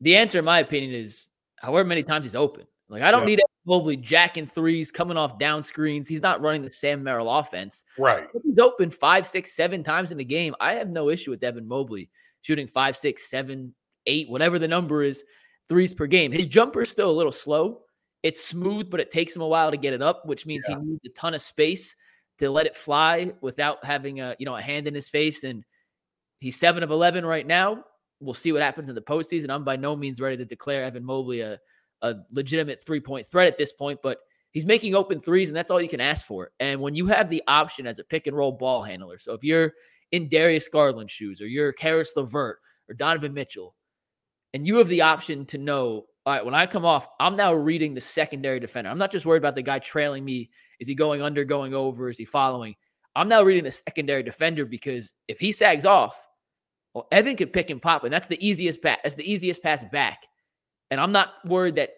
The 0.00 0.16
answer, 0.16 0.38
in 0.40 0.44
my 0.44 0.58
opinion, 0.60 0.94
is 0.94 1.28
however 1.60 1.86
many 1.86 2.02
times 2.02 2.24
he's 2.24 2.34
open. 2.34 2.66
Like, 2.88 3.02
I 3.02 3.10
don't 3.10 3.24
need 3.24 3.40
Evan 3.40 3.46
Mobley 3.66 3.96
jacking 3.96 4.46
threes, 4.46 4.90
coming 4.90 5.16
off 5.16 5.38
down 5.38 5.62
screens. 5.62 6.06
He's 6.06 6.22
not 6.22 6.40
running 6.40 6.62
the 6.62 6.70
Sam 6.70 7.02
Merrill 7.02 7.30
offense. 7.30 7.84
Right. 7.98 8.28
If 8.34 8.42
he's 8.42 8.58
open 8.58 8.90
five, 8.90 9.26
six, 9.26 9.54
seven 9.54 9.82
times 9.82 10.12
in 10.12 10.18
the 10.18 10.24
game. 10.24 10.54
I 10.60 10.74
have 10.74 10.88
no 10.90 11.08
issue 11.08 11.30
with 11.30 11.42
Evan 11.42 11.66
Mobley 11.66 12.10
shooting 12.42 12.68
five, 12.68 12.96
six, 12.96 13.28
seven, 13.28 13.74
eight, 14.06 14.28
whatever 14.28 14.58
the 14.58 14.68
number 14.68 15.02
is 15.02 15.24
threes 15.68 15.94
per 15.94 16.06
game. 16.06 16.32
His 16.32 16.46
jumper 16.46 16.82
is 16.82 16.90
still 16.90 17.10
a 17.10 17.12
little 17.12 17.32
slow. 17.32 17.82
It's 18.22 18.44
smooth, 18.44 18.90
but 18.90 19.00
it 19.00 19.10
takes 19.10 19.34
him 19.34 19.42
a 19.42 19.46
while 19.46 19.70
to 19.70 19.76
get 19.76 19.92
it 19.92 20.02
up, 20.02 20.26
which 20.26 20.46
means 20.46 20.64
yeah. 20.68 20.76
he 20.78 20.84
needs 20.84 21.00
a 21.06 21.10
ton 21.10 21.34
of 21.34 21.42
space 21.42 21.94
to 22.38 22.50
let 22.50 22.66
it 22.66 22.76
fly 22.76 23.32
without 23.40 23.84
having 23.84 24.20
a 24.20 24.36
you 24.38 24.46
know 24.46 24.56
a 24.56 24.60
hand 24.60 24.86
in 24.86 24.94
his 24.94 25.08
face. 25.08 25.44
And 25.44 25.64
he's 26.40 26.58
seven 26.58 26.82
of 26.82 26.90
eleven 26.90 27.24
right 27.24 27.46
now. 27.46 27.84
We'll 28.20 28.34
see 28.34 28.52
what 28.52 28.62
happens 28.62 28.88
in 28.88 28.94
the 28.94 29.02
postseason. 29.02 29.50
I'm 29.50 29.64
by 29.64 29.76
no 29.76 29.94
means 29.94 30.20
ready 30.20 30.36
to 30.38 30.44
declare 30.44 30.84
Evan 30.84 31.04
Mobley 31.04 31.40
a, 31.40 31.58
a 32.02 32.14
legitimate 32.32 32.84
three 32.84 33.00
point 33.00 33.26
threat 33.26 33.46
at 33.46 33.58
this 33.58 33.72
point, 33.72 34.00
but 34.02 34.18
he's 34.52 34.66
making 34.66 34.94
open 34.94 35.20
threes, 35.20 35.48
and 35.48 35.56
that's 35.56 35.70
all 35.70 35.80
you 35.80 35.88
can 35.88 36.00
ask 36.00 36.26
for. 36.26 36.50
And 36.60 36.80
when 36.80 36.94
you 36.94 37.06
have 37.06 37.28
the 37.28 37.42
option 37.46 37.86
as 37.86 37.98
a 37.98 38.04
pick 38.04 38.26
and 38.26 38.36
roll 38.36 38.52
ball 38.52 38.82
handler, 38.82 39.18
so 39.18 39.34
if 39.34 39.44
you're 39.44 39.72
in 40.12 40.28
Darius 40.28 40.68
Garland 40.68 41.10
shoes 41.10 41.40
or 41.40 41.46
you're 41.46 41.72
Caris 41.72 42.14
LeVert 42.16 42.58
or 42.88 42.94
Donovan 42.94 43.34
Mitchell, 43.34 43.74
and 44.54 44.66
you 44.66 44.76
have 44.76 44.88
the 44.88 45.02
option 45.02 45.44
to 45.46 45.58
know, 45.58 46.06
all 46.24 46.34
right, 46.34 46.44
when 46.44 46.54
I 46.54 46.66
come 46.66 46.84
off, 46.84 47.06
I'm 47.20 47.36
now 47.36 47.54
reading 47.54 47.94
the 47.94 48.00
secondary 48.00 48.60
defender. 48.60 48.90
I'm 48.90 48.98
not 48.98 49.12
just 49.12 49.26
worried 49.26 49.38
about 49.38 49.54
the 49.54 49.62
guy 49.62 49.78
trailing 49.78 50.24
me. 50.24 50.50
Is 50.80 50.88
he 50.88 50.94
going 50.94 51.22
under, 51.22 51.44
going 51.44 51.74
over? 51.74 52.08
Is 52.08 52.18
he 52.18 52.24
following? 52.24 52.74
I'm 53.14 53.28
now 53.28 53.42
reading 53.42 53.64
the 53.64 53.70
secondary 53.70 54.22
defender 54.22 54.66
because 54.66 55.14
if 55.28 55.38
he 55.38 55.52
sags 55.52 55.86
off, 55.86 56.26
well, 56.94 57.06
Evan 57.12 57.36
can 57.36 57.48
pick 57.48 57.70
and 57.70 57.80
pop, 57.80 58.04
and 58.04 58.12
that's 58.12 58.28
the 58.28 58.46
easiest 58.46 58.82
pass. 58.82 58.98
That's 59.02 59.14
the 59.14 59.30
easiest 59.30 59.62
pass 59.62 59.84
back. 59.84 60.18
And 60.90 61.00
I'm 61.00 61.12
not 61.12 61.34
worried 61.44 61.74
that 61.76 61.90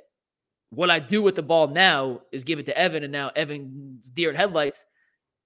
what 0.71 0.91
I 0.91 0.99
do 0.99 1.23
with 1.23 1.35
the 1.35 1.43
ball 1.43 1.69
now 1.69 2.21
is 2.33 2.45
give 2.45 2.59
it 2.59 2.67
to 2.67 2.77
Evan, 2.77 3.05
and 3.05 3.13
now 3.13 3.31
Evan's 3.35 4.09
deer 4.09 4.31
in 4.31 4.37
headlights. 4.37 4.85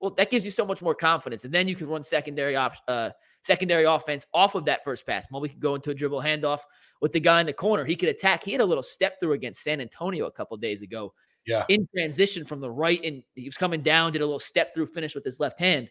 Well, 0.01 0.13
that 0.13 0.31
gives 0.31 0.45
you 0.45 0.51
so 0.51 0.65
much 0.65 0.83
more 0.83 0.95
confidence, 0.95 1.45
and 1.45 1.53
then 1.53 1.69
you 1.69 1.77
can 1.77 1.87
run 1.87 2.03
secondary 2.03 2.57
op- 2.57 2.77
uh, 2.89 3.11
secondary 3.43 3.85
offense 3.85 4.25
off 4.33 4.55
of 4.55 4.65
that 4.65 4.85
first 4.85 5.07
pass. 5.07 5.27
Mobley 5.31 5.51
could 5.51 5.61
go 5.61 5.75
into 5.75 5.91
a 5.91 5.95
dribble 5.95 6.23
handoff 6.23 6.61
with 7.01 7.13
the 7.13 7.21
guy 7.21 7.41
in 7.41 7.47
the 7.47 7.53
corner. 7.53 7.85
He 7.85 7.97
could 7.97 8.09
attack. 8.09 8.45
He 8.45 8.53
had 8.53 8.61
a 8.61 8.65
little 8.65 8.83
step 8.83 9.19
through 9.21 9.33
against 9.33 9.63
San 9.63 9.81
Antonio 9.81 10.27
a 10.27 10.31
couple 10.31 10.57
days 10.57 10.83
ago. 10.83 11.13
Yeah. 11.45 11.65
In 11.69 11.89
transition 11.95 12.45
from 12.45 12.61
the 12.61 12.71
right, 12.71 13.03
and 13.05 13.23
he 13.35 13.45
was 13.45 13.57
coming 13.57 13.83
down, 13.83 14.13
did 14.13 14.23
a 14.23 14.25
little 14.25 14.39
step 14.39 14.73
through 14.73 14.87
finish 14.87 15.15
with 15.15 15.25
his 15.25 15.41
left 15.41 15.59
hand. 15.59 15.91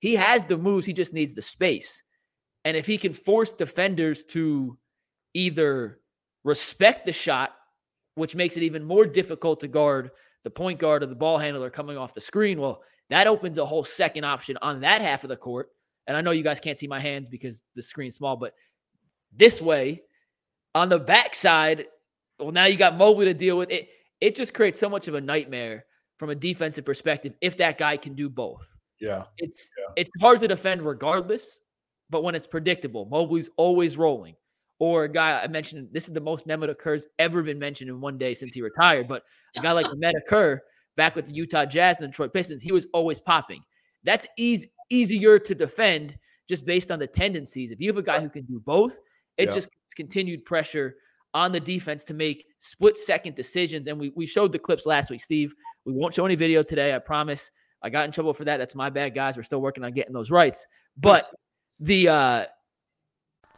He 0.00 0.14
has 0.14 0.46
the 0.46 0.56
moves. 0.56 0.86
He 0.86 0.94
just 0.94 1.12
needs 1.12 1.34
the 1.34 1.42
space. 1.42 2.02
And 2.64 2.76
if 2.76 2.86
he 2.86 2.96
can 2.96 3.12
force 3.12 3.52
defenders 3.52 4.24
to 4.24 4.78
either 5.34 6.00
respect 6.44 7.04
the 7.04 7.12
shot, 7.12 7.54
which 8.14 8.34
makes 8.34 8.56
it 8.56 8.62
even 8.62 8.84
more 8.84 9.04
difficult 9.04 9.60
to 9.60 9.68
guard 9.68 10.10
the 10.44 10.50
point 10.50 10.78
guard 10.78 11.02
or 11.02 11.06
the 11.06 11.14
ball 11.14 11.36
handler 11.36 11.68
coming 11.68 11.98
off 11.98 12.14
the 12.14 12.20
screen, 12.20 12.60
well, 12.60 12.82
that 13.10 13.26
opens 13.26 13.58
a 13.58 13.66
whole 13.66 13.84
second 13.84 14.24
option 14.24 14.56
on 14.62 14.80
that 14.80 15.00
half 15.02 15.24
of 15.24 15.28
the 15.28 15.36
court. 15.36 15.68
And 16.08 16.16
I 16.16 16.20
know 16.22 16.32
you 16.32 16.42
guys 16.42 16.58
can't 16.58 16.78
see 16.78 16.88
my 16.88 16.98
hands 16.98 17.28
because 17.28 17.62
the 17.76 17.82
screen's 17.82 18.16
small, 18.16 18.36
but 18.36 18.54
this 19.32 19.60
way, 19.60 20.02
on 20.74 20.88
the 20.88 20.98
backside, 20.98 21.86
well, 22.38 22.50
now 22.50 22.64
you 22.64 22.76
got 22.76 22.96
Mobley 22.96 23.26
to 23.26 23.34
deal 23.34 23.58
with 23.58 23.70
it. 23.70 23.90
It 24.20 24.34
just 24.34 24.54
creates 24.54 24.78
so 24.78 24.88
much 24.88 25.06
of 25.06 25.14
a 25.14 25.20
nightmare 25.20 25.84
from 26.16 26.30
a 26.30 26.34
defensive 26.34 26.84
perspective 26.84 27.34
if 27.40 27.56
that 27.58 27.78
guy 27.78 27.96
can 27.96 28.14
do 28.14 28.28
both. 28.28 28.74
Yeah. 29.00 29.24
It's 29.36 29.70
yeah. 29.78 29.92
it's 29.96 30.10
hard 30.20 30.40
to 30.40 30.48
defend 30.48 30.82
regardless, 30.82 31.60
but 32.10 32.24
when 32.24 32.34
it's 32.34 32.46
predictable, 32.46 33.06
Mobley's 33.06 33.50
always 33.56 33.96
rolling. 33.96 34.34
Or 34.80 35.04
a 35.04 35.08
guy 35.08 35.42
I 35.42 35.46
mentioned, 35.48 35.88
this 35.92 36.06
is 36.06 36.14
the 36.14 36.20
most 36.20 36.46
Mehmet 36.46 36.74
Okur's 36.74 37.06
ever 37.18 37.42
been 37.42 37.58
mentioned 37.58 37.90
in 37.90 38.00
one 38.00 38.16
day 38.16 38.32
since 38.34 38.54
he 38.54 38.62
retired. 38.62 39.08
But 39.08 39.24
a 39.56 39.60
guy 39.60 39.72
like 39.72 39.86
Mehmet 40.02 40.12
Okur 40.28 40.58
back 40.96 41.16
with 41.16 41.26
the 41.26 41.32
Utah 41.32 41.64
Jazz 41.64 41.98
and 41.98 42.04
the 42.04 42.08
Detroit 42.08 42.32
Pistons, 42.32 42.62
he 42.62 42.72
was 42.72 42.86
always 42.92 43.20
popping. 43.20 43.62
That's 44.04 44.26
easy, 44.36 44.70
easier 44.90 45.38
to 45.38 45.54
defend 45.54 46.16
just 46.48 46.64
based 46.64 46.90
on 46.90 46.98
the 46.98 47.06
tendencies. 47.06 47.70
If 47.70 47.80
you 47.80 47.88
have 47.88 47.98
a 47.98 48.02
guy 48.02 48.20
who 48.20 48.28
can 48.28 48.44
do 48.44 48.60
both, 48.60 48.98
it 49.36 49.48
yeah. 49.48 49.54
just 49.54 49.68
continued 49.94 50.44
pressure 50.44 50.96
on 51.34 51.52
the 51.52 51.60
defense 51.60 52.04
to 52.04 52.14
make 52.14 52.46
split 52.58 52.96
second 52.96 53.36
decisions. 53.36 53.86
And 53.86 53.98
we, 53.98 54.12
we 54.16 54.26
showed 54.26 54.52
the 54.52 54.58
clips 54.58 54.86
last 54.86 55.10
week, 55.10 55.22
Steve. 55.22 55.54
We 55.84 55.92
won't 55.92 56.14
show 56.14 56.24
any 56.24 56.36
video 56.36 56.62
today, 56.62 56.94
I 56.94 56.98
promise. 56.98 57.50
I 57.82 57.90
got 57.90 58.06
in 58.06 58.12
trouble 58.12 58.34
for 58.34 58.44
that. 58.44 58.56
That's 58.56 58.74
my 58.74 58.90
bad, 58.90 59.14
guys. 59.14 59.36
We're 59.36 59.42
still 59.42 59.60
working 59.60 59.84
on 59.84 59.92
getting 59.92 60.12
those 60.12 60.30
rights. 60.30 60.66
But 60.96 61.30
the 61.80 62.08
uh 62.08 62.44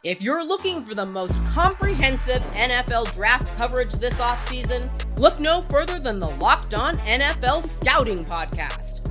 if 0.03 0.19
you're 0.19 0.43
looking 0.43 0.83
for 0.83 0.95
the 0.95 1.05
most 1.05 1.33
comprehensive 1.45 2.41
NFL 2.53 3.13
draft 3.13 3.47
coverage 3.55 3.93
this 3.93 4.15
offseason, 4.15 4.89
look 5.19 5.39
no 5.39 5.61
further 5.61 5.99
than 5.99 6.19
the 6.19 6.29
Locked 6.29 6.73
On 6.73 6.97
NFL 6.97 7.63
Scouting 7.63 8.25
Podcast. 8.25 9.10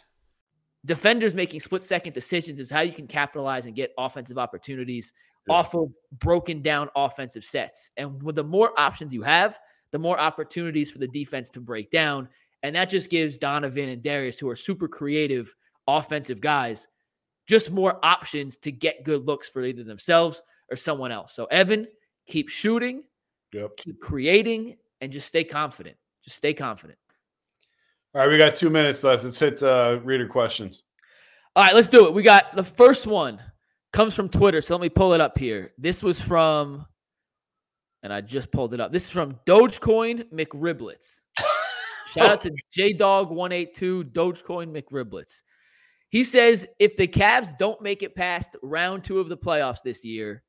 Defenders 0.85 1.35
making 1.35 1.59
split 1.59 1.83
second 1.83 2.13
decisions 2.13 2.59
is 2.59 2.69
how 2.69 2.81
you 2.81 2.93
can 2.93 3.07
capitalize 3.07 3.65
and 3.65 3.75
get 3.75 3.93
offensive 3.97 4.37
opportunities 4.37 5.13
yeah. 5.47 5.55
off 5.55 5.75
of 5.75 5.91
broken 6.19 6.61
down 6.61 6.89
offensive 6.95 7.43
sets. 7.43 7.91
And 7.97 8.21
with 8.23 8.35
the 8.35 8.43
more 8.43 8.71
options 8.79 9.13
you 9.13 9.21
have, 9.21 9.59
the 9.91 9.99
more 9.99 10.19
opportunities 10.19 10.89
for 10.89 10.97
the 10.97 11.07
defense 11.07 11.49
to 11.51 11.61
break 11.61 11.91
down 11.91 12.27
and 12.63 12.75
that 12.75 12.89
just 12.89 13.09
gives 13.09 13.37
Donovan 13.37 13.89
and 13.89 14.03
Darius, 14.03 14.39
who 14.39 14.49
are 14.49 14.55
super 14.55 14.87
creative 14.87 15.55
offensive 15.87 16.41
guys, 16.41 16.87
just 17.47 17.71
more 17.71 17.99
options 18.03 18.57
to 18.57 18.71
get 18.71 19.03
good 19.03 19.25
looks 19.25 19.49
for 19.49 19.63
either 19.63 19.83
themselves 19.83 20.41
or 20.69 20.75
someone 20.75 21.11
else. 21.11 21.33
So, 21.33 21.45
Evan, 21.45 21.87
keep 22.27 22.49
shooting, 22.49 23.03
Yep. 23.53 23.77
keep 23.77 23.99
creating, 23.99 24.77
and 25.01 25.11
just 25.11 25.27
stay 25.27 25.43
confident. 25.43 25.97
Just 26.23 26.37
stay 26.37 26.53
confident. 26.53 26.99
All 28.13 28.21
right, 28.21 28.29
we 28.29 28.37
got 28.37 28.57
two 28.57 28.69
minutes 28.69 29.03
left. 29.03 29.23
Let's 29.23 29.39
hit 29.39 29.63
uh, 29.63 29.99
reader 30.03 30.27
questions. 30.27 30.83
All 31.55 31.63
right, 31.63 31.73
let's 31.73 31.87
do 31.87 32.07
it. 32.07 32.13
We 32.13 32.23
got 32.23 32.55
the 32.55 32.63
first 32.63 33.07
one 33.07 33.39
comes 33.93 34.13
from 34.13 34.27
Twitter. 34.27 34.61
So 34.61 34.75
let 34.75 34.81
me 34.81 34.89
pull 34.89 35.13
it 35.13 35.21
up 35.21 35.37
here. 35.37 35.71
This 35.77 36.03
was 36.03 36.19
from, 36.19 36.85
and 38.03 38.11
I 38.11 38.21
just 38.21 38.51
pulled 38.51 38.73
it 38.73 38.81
up. 38.81 38.91
This 38.91 39.05
is 39.05 39.09
from 39.09 39.39
Dogecoin 39.45 40.25
McRiblets. 40.33 41.21
Shout 42.11 42.29
out 42.29 42.41
to 42.41 42.51
JDog182, 42.77 44.11
Dogecoin 44.11 44.75
McRiblets. 44.75 45.41
He 46.09 46.25
says 46.25 46.67
if 46.79 46.97
the 46.97 47.07
Cavs 47.07 47.57
don't 47.57 47.81
make 47.81 48.03
it 48.03 48.15
past 48.15 48.57
round 48.61 49.05
two 49.05 49.19
of 49.19 49.29
the 49.29 49.37
playoffs 49.37 49.81
this 49.83 50.03
year, 50.03 50.43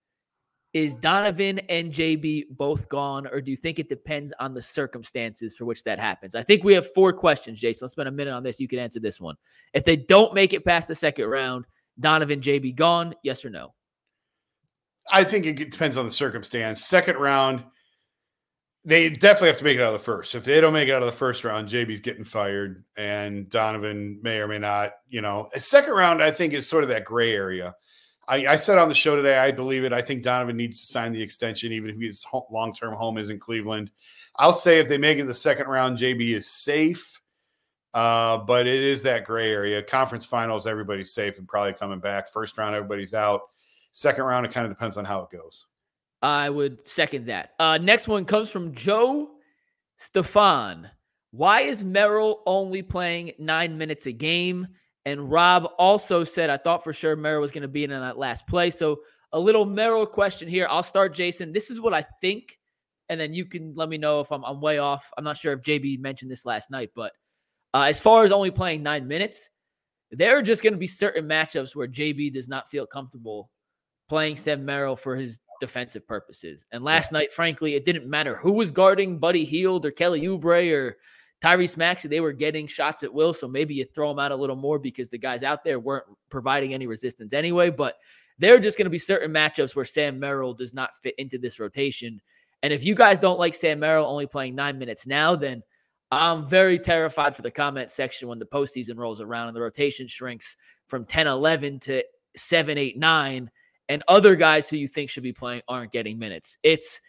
is 0.75 0.97
Donovan 0.97 1.59
and 1.69 1.93
JB 1.93 2.47
both 2.51 2.89
gone, 2.89 3.27
or 3.27 3.41
do 3.41 3.51
you 3.51 3.57
think 3.57 3.79
it 3.79 3.89
depends 3.89 4.33
on 4.41 4.55
the 4.55 4.63
circumstances 4.63 5.55
for 5.55 5.67
which 5.67 5.85
that 5.85 5.99
happens? 5.99 6.35
I 6.35 6.43
think 6.43 6.65
we 6.65 6.73
have 6.75 6.93
four 6.95 7.13
questions, 7.13 7.61
Jason. 7.61 7.85
Let's 7.85 7.93
spend 7.93 8.09
a 8.09 8.13
minute 8.13 8.33
on 8.33 8.43
this. 8.43 8.59
You 8.59 8.69
can 8.69 8.79
answer 8.79 8.99
this 8.99 9.21
one. 9.21 9.37
If 9.75 9.85
they 9.85 9.97
don't 9.97 10.33
make 10.33 10.53
it 10.53 10.65
past 10.65 10.89
the 10.89 10.95
second 10.95 11.27
round, 11.27 11.67
Donovan, 12.01 12.41
JB 12.41 12.75
gone? 12.75 13.15
Yes 13.23 13.45
or 13.45 13.51
no? 13.51 13.75
I 15.11 15.25
think 15.25 15.47
it 15.47 15.71
depends 15.71 15.97
on 15.97 16.07
the 16.07 16.11
circumstance. 16.11 16.85
Second 16.85 17.17
round, 17.17 17.65
they 18.85 19.11
definitely 19.11 19.49
have 19.49 19.59
to 19.59 19.65
make 19.65 19.77
it 19.77 19.83
out 19.83 19.93
of 19.95 20.01
the 20.01 20.05
first. 20.05 20.35
If 20.35 20.45
they 20.45 20.61
don't 20.61 20.73
make 20.73 20.89
it 20.89 20.93
out 20.93 21.03
of 21.03 21.07
the 21.07 21.13
first 21.13 21.45
round, 21.45 21.69
JB's 21.69 22.01
getting 22.01 22.25
fired, 22.25 22.85
and 22.97 23.49
Donovan 23.49 24.21
may 24.23 24.39
or 24.39 24.49
may 24.49 24.59
not. 24.59 24.93
You 25.09 25.21
know, 25.21 25.49
a 25.55 25.61
second 25.61 25.93
round, 25.93 26.23
I 26.23 26.31
think, 26.31 26.55
is 26.55 26.69
sort 26.69 26.83
of 26.83 26.89
that 26.89 27.05
gray 27.05 27.35
area. 27.35 27.75
I, 28.29 28.47
I 28.47 28.57
said 28.57 28.79
on 28.79 28.89
the 28.89 28.95
show 28.95 29.17
today, 29.17 29.39
I 29.39 29.51
believe 29.51 29.85
it. 29.85 29.93
I 29.93 30.01
think 30.01 30.23
Donovan 30.23 30.57
needs 30.57 30.81
to 30.81 30.87
sign 30.87 31.13
the 31.13 31.23
extension, 31.23 31.73
even 31.73 31.91
if 31.91 32.01
his 32.01 32.25
long 32.51 32.73
term 32.73 32.95
home 32.95 33.19
is 33.19 33.31
in 33.31 33.39
Cleveland. 33.39 33.91
I'll 34.37 34.53
say 34.53 34.79
if 34.79 34.89
they 34.89 34.99
make 34.99 35.19
it 35.19 35.25
the 35.25 35.35
second 35.35 35.67
round, 35.67 35.99
JB 35.99 36.35
is 36.35 36.49
safe, 36.49 37.21
uh, 37.95 38.39
but 38.39 38.67
it 38.67 38.81
is 38.81 39.03
that 39.03 39.25
gray 39.25 39.51
area. 39.51 39.83
Conference 39.83 40.25
finals, 40.25 40.67
everybody's 40.67 41.13
safe 41.13 41.39
and 41.39 41.47
probably 41.47 41.75
coming 41.75 42.01
back. 42.01 42.29
First 42.29 42.57
round, 42.57 42.75
everybody's 42.75 43.15
out. 43.15 43.43
Second 43.91 44.25
round, 44.25 44.47
it 44.47 44.53
kind 44.53 44.65
of 44.65 44.73
depends 44.73 44.97
on 44.97 45.05
how 45.05 45.21
it 45.21 45.31
goes. 45.31 45.67
I 46.23 46.49
would 46.49 46.87
second 46.87 47.27
that. 47.27 47.51
Uh, 47.59 47.79
next 47.79 48.09
one 48.09 48.25
comes 48.25 48.49
from 48.49 48.75
Joe 48.75 49.31
Stefan. 49.99 50.89
Why 51.33 51.63
is 51.63 51.83
Merrill 51.83 52.43
only 52.47 52.83
playing 52.83 53.33
nine 53.39 53.77
minutes 53.77 54.07
a 54.07 54.13
game? 54.13 54.69
And 55.05 55.31
Rob 55.31 55.69
also 55.79 56.23
said, 56.25 56.51
I 56.51 56.57
thought 56.57 56.85
for 56.85 56.93
sure 56.93 57.17
Merrill 57.17 57.41
was 57.41 57.51
going 57.51 57.63
to 57.63 57.69
be 57.69 57.85
in 57.85 57.91
that 57.91 58.19
last 58.19 58.47
play. 58.47 58.71
So 58.71 59.01
a 59.33 59.41
little 59.41 59.65
Merrill 59.65 60.07
question 60.07 60.49
here. 60.49 60.67
I'll 60.71 60.83
start, 60.83 61.15
Jason. 61.15 61.53
This 61.53 61.71
is 61.71 61.81
what 61.81 61.95
I 61.95 62.05
think. 62.21 62.59
And 63.09 63.21
then 63.21 63.35
you 63.35 63.45
can 63.45 63.75
let 63.75 63.89
me 63.89 63.99
know 63.99 64.21
if 64.21 64.31
I'm, 64.31 64.45
I'm 64.45 64.61
way 64.61 64.79
off. 64.79 65.11
I'm 65.19 65.25
not 65.25 65.37
sure 65.37 65.53
if 65.53 65.63
JB 65.63 66.01
mentioned 66.01 66.31
this 66.31 66.47
last 66.47 66.71
night, 66.71 66.91
but 66.95 67.13
uh, 67.75 67.83
as 67.83 68.01
far 68.01 68.25
as 68.25 68.33
only 68.33 68.51
playing 68.51 68.83
nine 68.83 69.09
minutes, 69.09 69.51
there 70.11 70.39
are 70.39 70.43
just 70.43 70.63
going 70.63 70.75
to 70.75 70.79
be 70.79 70.87
certain 70.87 71.27
matchups 71.27 71.75
where 71.75 71.89
JB 71.89 72.33
does 72.35 72.49
not 72.49 72.71
feel 72.71 72.87
comfortable 72.87 73.51
playing 74.09 74.37
Sam 74.37 74.65
Merrill 74.65 74.97
for 74.97 75.17
his 75.17 75.41
defensive 75.61 76.07
purposes. 76.07 76.65
And 76.71 76.85
last 76.85 77.13
night, 77.13 77.33
frankly, 77.33 77.75
it 77.75 77.85
didn't 77.85 78.07
matter 78.07 78.37
who 78.37 78.53
was 78.53 78.71
guarding 78.71 79.19
Buddy 79.19 79.45
Hield 79.45 79.87
or 79.87 79.91
Kelly 79.91 80.23
Oubre 80.23 80.73
or 80.73 80.99
Tyrese 81.43 81.77
Maxey. 81.77 82.09
They 82.09 82.21
were 82.21 82.33
getting 82.33 82.67
shots 82.67 83.03
at 83.03 83.13
will. 83.13 83.33
So 83.33 83.49
maybe 83.49 83.75
you 83.75 83.85
throw 83.85 84.09
them 84.09 84.19
out 84.19 84.33
a 84.33 84.37
little 84.37 84.57
more 84.57 84.79
because 84.79 85.11
the 85.11 85.19
guys 85.19 85.43
out 85.43 85.65
there 85.65 85.81
weren't 85.81 86.05
providing 86.31 86.73
any 86.73 86.87
resistance 86.87 87.33
anyway. 87.33 87.71
But 87.71 87.97
there 88.39 88.55
are 88.55 88.61
just 88.61 88.79
going 88.79 88.87
to 88.87 88.91
be 88.91 88.99
certain 88.99 89.33
matchups 89.33 89.75
where 89.75 89.85
Sam 89.85 90.19
Merrill 90.19 90.55
does 90.55 90.73
not 90.75 90.91
fit 91.03 91.15
into 91.19 91.39
this 91.39 91.59
rotation. 91.59 92.21
And 92.63 92.73
if 92.73 92.85
you 92.85 92.95
guys 92.95 93.19
don't 93.19 93.39
like 93.39 93.55
Sam 93.55 93.81
Merrill 93.81 94.07
only 94.07 94.27
playing 94.27 94.55
nine 94.55 94.79
minutes 94.79 95.07
now, 95.07 95.35
then 95.35 95.63
I'm 96.13 96.47
very 96.47 96.79
terrified 96.79 97.35
for 97.35 97.43
the 97.43 97.51
comment 97.51 97.91
section 97.91 98.29
when 98.29 98.39
the 98.39 98.45
postseason 98.45 98.97
rolls 98.97 99.21
around 99.21 99.49
and 99.49 99.57
the 99.57 99.63
rotation 99.63 100.07
shrinks 100.07 100.57
from 100.87 101.05
10 101.07 101.27
11 101.27 101.81
to 101.81 102.05
7 102.37 102.79
8 102.79 102.99
9 102.99 103.51
and 103.89 104.03
other 104.09 104.37
guys 104.37 104.69
who 104.69 104.77
you 104.77 104.87
think 104.87 105.11
should 105.11 105.23
be 105.23 105.33
playing 105.33 105.63
aren't 105.69 105.93
getting 105.93 106.19
minutes. 106.19 106.57
It's, 106.63 107.01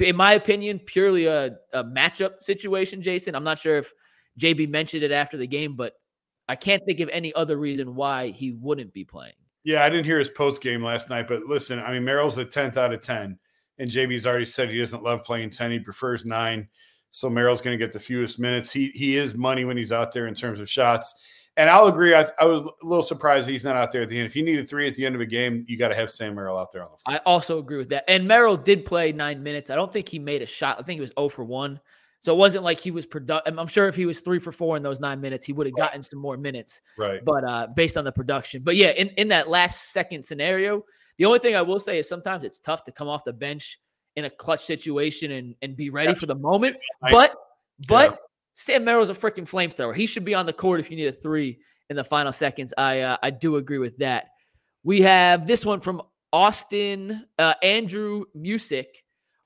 in 0.00 0.16
my 0.16 0.34
opinion, 0.34 0.78
purely 0.78 1.26
a, 1.26 1.56
a 1.72 1.84
matchup 1.84 2.42
situation, 2.42 3.02
Jason. 3.02 3.34
I'm 3.34 3.44
not 3.44 3.58
sure 3.58 3.76
if 3.76 3.92
JB 4.40 4.68
mentioned 4.68 5.02
it 5.02 5.12
after 5.12 5.36
the 5.36 5.46
game, 5.46 5.76
but 5.76 5.94
I 6.48 6.56
can't 6.56 6.82
think 6.84 7.00
of 7.00 7.08
any 7.10 7.32
other 7.34 7.56
reason 7.56 7.94
why 7.94 8.28
he 8.28 8.52
wouldn't 8.52 8.92
be 8.92 9.04
playing. 9.04 9.34
Yeah, 9.64 9.84
I 9.84 9.88
didn't 9.88 10.06
hear 10.06 10.18
his 10.18 10.30
post 10.30 10.62
game 10.62 10.82
last 10.82 11.08
night, 11.08 11.28
but 11.28 11.44
listen, 11.44 11.78
I 11.78 11.92
mean, 11.92 12.04
Merrill's 12.04 12.34
the 12.34 12.44
10th 12.44 12.76
out 12.76 12.92
of 12.92 13.00
10, 13.00 13.38
and 13.78 13.90
JB's 13.90 14.26
already 14.26 14.44
said 14.44 14.68
he 14.68 14.78
doesn't 14.78 15.02
love 15.02 15.24
playing 15.24 15.50
10. 15.50 15.70
He 15.70 15.78
prefers 15.78 16.24
nine. 16.24 16.68
So 17.10 17.28
Merrill's 17.28 17.60
going 17.60 17.78
to 17.78 17.84
get 17.84 17.92
the 17.92 18.00
fewest 18.00 18.40
minutes. 18.40 18.72
He 18.72 18.88
he 18.88 19.18
is 19.18 19.34
money 19.34 19.66
when 19.66 19.76
he's 19.76 19.92
out 19.92 20.12
there 20.12 20.28
in 20.28 20.34
terms 20.34 20.60
of 20.60 20.70
shots. 20.70 21.12
And 21.56 21.68
I'll 21.68 21.86
agree. 21.86 22.14
I, 22.14 22.26
I, 22.40 22.46
was 22.46 22.62
a 22.62 22.70
little 22.82 23.02
surprised 23.02 23.48
he's 23.48 23.64
not 23.64 23.76
out 23.76 23.92
there 23.92 24.02
at 24.02 24.08
the 24.08 24.16
end. 24.16 24.24
If 24.24 24.34
you 24.34 24.42
needed 24.42 24.68
three 24.70 24.86
at 24.86 24.94
the 24.94 25.04
end 25.04 25.14
of 25.14 25.20
a 25.20 25.26
game, 25.26 25.66
you 25.68 25.76
got 25.76 25.88
to 25.88 25.94
have 25.94 26.10
Sam 26.10 26.34
Merrill 26.34 26.56
out 26.56 26.72
there 26.72 26.82
on 26.82 26.88
the 26.92 26.98
floor. 26.98 27.16
I 27.16 27.20
also 27.26 27.58
agree 27.58 27.76
with 27.76 27.90
that. 27.90 28.04
And 28.08 28.26
Merrill 28.26 28.56
did 28.56 28.86
play 28.86 29.12
nine 29.12 29.42
minutes. 29.42 29.68
I 29.68 29.74
don't 29.74 29.92
think 29.92 30.08
he 30.08 30.18
made 30.18 30.40
a 30.40 30.46
shot. 30.46 30.78
I 30.78 30.82
think 30.82 30.96
he 30.96 31.02
was 31.02 31.12
0 31.18 31.28
for 31.28 31.44
1. 31.44 31.78
So 32.20 32.32
it 32.32 32.38
wasn't 32.38 32.62
like 32.62 32.78
he 32.78 32.92
was 32.92 33.04
productive. 33.04 33.58
I'm 33.58 33.66
sure 33.66 33.88
if 33.88 33.96
he 33.96 34.06
was 34.06 34.20
three 34.20 34.38
for 34.38 34.52
four 34.52 34.76
in 34.76 34.82
those 34.82 35.00
nine 35.00 35.20
minutes, 35.20 35.44
he 35.44 35.52
would 35.52 35.66
have 35.66 35.74
gotten 35.74 36.02
some 36.02 36.20
more 36.20 36.36
minutes. 36.36 36.80
Right. 36.96 37.22
But 37.24 37.42
uh, 37.44 37.66
based 37.74 37.96
on 37.96 38.04
the 38.04 38.12
production. 38.12 38.62
But 38.62 38.76
yeah, 38.76 38.90
in, 38.90 39.08
in 39.16 39.26
that 39.28 39.48
last 39.48 39.92
second 39.92 40.24
scenario, 40.24 40.84
the 41.18 41.24
only 41.24 41.40
thing 41.40 41.56
I 41.56 41.62
will 41.62 41.80
say 41.80 41.98
is 41.98 42.08
sometimes 42.08 42.44
it's 42.44 42.60
tough 42.60 42.84
to 42.84 42.92
come 42.92 43.08
off 43.08 43.24
the 43.24 43.32
bench 43.32 43.80
in 44.14 44.24
a 44.24 44.30
clutch 44.30 44.64
situation 44.64 45.32
and, 45.32 45.56
and 45.62 45.74
be 45.74 45.90
ready 45.90 46.14
for 46.14 46.26
the 46.26 46.34
moment. 46.34 46.76
But 47.00 47.34
but 47.88 48.12
yeah. 48.12 48.16
Sam 48.54 48.84
Merrill's 48.84 49.10
a 49.10 49.14
freaking 49.14 49.48
flamethrower. 49.48 49.94
He 49.94 50.06
should 50.06 50.24
be 50.24 50.34
on 50.34 50.46
the 50.46 50.52
court 50.52 50.80
if 50.80 50.90
you 50.90 50.96
need 50.96 51.06
a 51.06 51.12
three 51.12 51.58
in 51.90 51.96
the 51.96 52.04
final 52.04 52.32
seconds. 52.32 52.72
I 52.76 53.00
uh, 53.00 53.16
I 53.22 53.30
do 53.30 53.56
agree 53.56 53.78
with 53.78 53.96
that. 53.98 54.26
We 54.84 55.02
have 55.02 55.46
this 55.46 55.64
one 55.64 55.80
from 55.80 56.02
Austin 56.32 57.26
uh, 57.38 57.54
Andrew 57.62 58.24
Music. 58.34 58.88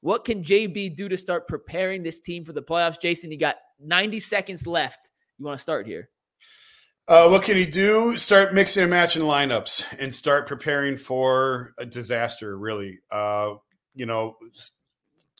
What 0.00 0.24
can 0.24 0.42
JB 0.42 0.96
do 0.96 1.08
to 1.08 1.16
start 1.16 1.48
preparing 1.48 2.02
this 2.02 2.20
team 2.20 2.44
for 2.44 2.52
the 2.52 2.62
playoffs? 2.62 3.00
Jason, 3.00 3.32
you 3.32 3.38
got 3.38 3.56
90 3.80 4.20
seconds 4.20 4.66
left. 4.66 5.10
You 5.38 5.44
want 5.44 5.58
to 5.58 5.62
start 5.62 5.86
here? 5.86 6.08
Uh, 7.08 7.28
what 7.28 7.42
can 7.42 7.56
he 7.56 7.66
do? 7.66 8.16
Start 8.16 8.52
mixing 8.52 8.82
and 8.82 8.90
matching 8.90 9.22
lineups 9.22 9.84
and 9.98 10.12
start 10.12 10.46
preparing 10.46 10.96
for 10.96 11.72
a 11.78 11.86
disaster. 11.86 12.58
Really, 12.58 12.98
uh, 13.10 13.54
you 13.94 14.06
know, 14.06 14.36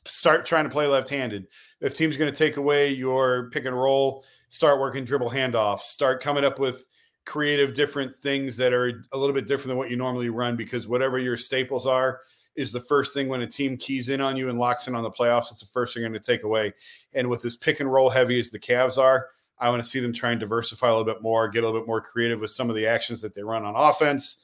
start 0.06 0.46
trying 0.46 0.64
to 0.64 0.70
play 0.70 0.86
left-handed. 0.86 1.46
If 1.80 1.94
team's 1.94 2.16
going 2.16 2.32
to 2.32 2.36
take 2.36 2.56
away 2.56 2.92
your 2.92 3.50
pick 3.50 3.64
and 3.64 3.76
roll, 3.76 4.24
start 4.48 4.80
working 4.80 5.04
dribble 5.04 5.30
handoffs. 5.30 5.80
Start 5.80 6.22
coming 6.22 6.44
up 6.44 6.58
with 6.58 6.84
creative, 7.24 7.74
different 7.74 8.14
things 8.14 8.56
that 8.56 8.72
are 8.72 9.02
a 9.12 9.18
little 9.18 9.34
bit 9.34 9.46
different 9.46 9.68
than 9.68 9.78
what 9.78 9.90
you 9.90 9.96
normally 9.96 10.30
run. 10.30 10.56
Because 10.56 10.88
whatever 10.88 11.18
your 11.18 11.36
staples 11.36 11.86
are, 11.86 12.20
is 12.56 12.72
the 12.72 12.80
first 12.80 13.12
thing 13.12 13.28
when 13.28 13.42
a 13.42 13.46
team 13.46 13.76
keys 13.76 14.08
in 14.08 14.20
on 14.20 14.36
you 14.36 14.48
and 14.48 14.58
locks 14.58 14.88
in 14.88 14.94
on 14.94 15.02
the 15.02 15.10
playoffs. 15.10 15.50
It's 15.50 15.60
the 15.60 15.66
first 15.66 15.92
thing 15.92 16.02
you're 16.02 16.10
going 16.10 16.20
to 16.20 16.32
take 16.32 16.42
away. 16.42 16.72
And 17.14 17.28
with 17.28 17.42
this 17.42 17.56
pick 17.56 17.80
and 17.80 17.92
roll 17.92 18.08
heavy 18.08 18.38
as 18.40 18.50
the 18.50 18.58
Cavs 18.58 18.96
are, 18.96 19.28
I 19.58 19.68
want 19.68 19.82
to 19.82 19.88
see 19.88 20.00
them 20.00 20.12
try 20.12 20.30
and 20.30 20.40
diversify 20.40 20.88
a 20.88 20.96
little 20.96 21.04
bit 21.04 21.22
more, 21.22 21.48
get 21.48 21.64
a 21.64 21.66
little 21.66 21.80
bit 21.80 21.86
more 21.86 22.00
creative 22.00 22.40
with 22.40 22.50
some 22.50 22.70
of 22.70 22.76
the 22.76 22.86
actions 22.86 23.20
that 23.20 23.34
they 23.34 23.42
run 23.42 23.64
on 23.64 23.74
offense, 23.74 24.38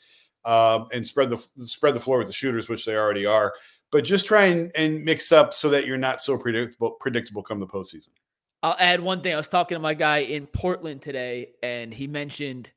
um, 0.44 0.88
and 0.92 1.06
spread 1.06 1.30
the 1.30 1.38
spread 1.60 1.94
the 1.94 2.00
floor 2.00 2.18
with 2.18 2.26
the 2.26 2.32
shooters, 2.32 2.68
which 2.68 2.84
they 2.84 2.96
already 2.96 3.24
are 3.26 3.52
but 3.92 4.04
just 4.04 4.26
try 4.26 4.46
and, 4.46 4.72
and 4.74 5.04
mix 5.04 5.30
up 5.30 5.54
so 5.54 5.68
that 5.68 5.86
you're 5.86 5.98
not 5.98 6.20
so 6.20 6.36
predictable 6.36 6.92
predictable 6.92 7.42
come 7.42 7.60
the 7.60 7.66
postseason. 7.66 8.08
I'll 8.64 8.76
add 8.78 9.00
one 9.00 9.20
thing. 9.22 9.34
I 9.34 9.36
was 9.36 9.48
talking 9.48 9.76
to 9.76 9.80
my 9.80 9.94
guy 9.94 10.18
in 10.18 10.46
Portland 10.46 11.02
today, 11.02 11.50
and 11.62 11.92
he 11.92 12.06
mentioned, 12.06 12.70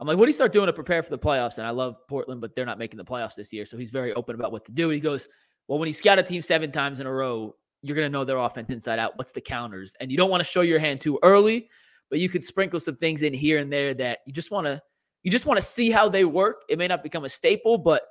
I'm 0.00 0.06
like, 0.06 0.18
what 0.18 0.24
do 0.24 0.30
you 0.30 0.34
start 0.34 0.52
doing 0.52 0.66
to 0.66 0.72
prepare 0.72 1.02
for 1.02 1.10
the 1.10 1.18
playoffs? 1.18 1.58
And 1.58 1.66
I 1.66 1.70
love 1.70 2.06
Portland, 2.08 2.40
but 2.40 2.56
they're 2.56 2.66
not 2.66 2.78
making 2.78 2.98
the 2.98 3.04
playoffs 3.04 3.34
this 3.34 3.52
year. 3.52 3.64
So 3.64 3.78
he's 3.78 3.90
very 3.90 4.12
open 4.14 4.34
about 4.34 4.50
what 4.50 4.64
to 4.66 4.72
do. 4.72 4.88
He 4.88 5.00
goes, 5.00 5.28
Well, 5.68 5.78
when 5.78 5.86
you 5.86 5.92
scout 5.92 6.18
a 6.18 6.22
team 6.22 6.42
seven 6.42 6.72
times 6.72 7.00
in 7.00 7.06
a 7.06 7.12
row, 7.12 7.54
you're 7.82 7.94
going 7.94 8.06
to 8.06 8.12
know 8.12 8.24
their 8.24 8.38
offense 8.38 8.70
inside 8.70 8.98
out. 8.98 9.16
What's 9.16 9.32
the 9.32 9.40
counters? 9.40 9.94
And 10.00 10.10
you 10.10 10.16
don't 10.16 10.30
want 10.30 10.42
to 10.42 10.48
show 10.48 10.62
your 10.62 10.78
hand 10.78 11.00
too 11.00 11.18
early, 11.22 11.68
but 12.10 12.18
you 12.18 12.28
could 12.28 12.42
sprinkle 12.42 12.80
some 12.80 12.96
things 12.96 13.22
in 13.22 13.32
here 13.32 13.58
and 13.58 13.72
there 13.72 13.94
that 13.94 14.20
you 14.26 14.32
just 14.32 14.50
want 14.50 14.66
to. 14.66 14.82
You 15.22 15.30
just 15.30 15.46
want 15.46 15.58
to 15.58 15.64
see 15.64 15.90
how 15.90 16.08
they 16.08 16.24
work. 16.24 16.62
It 16.68 16.78
may 16.78 16.86
not 16.86 17.02
become 17.02 17.24
a 17.24 17.28
staple, 17.28 17.78
but 17.78 18.02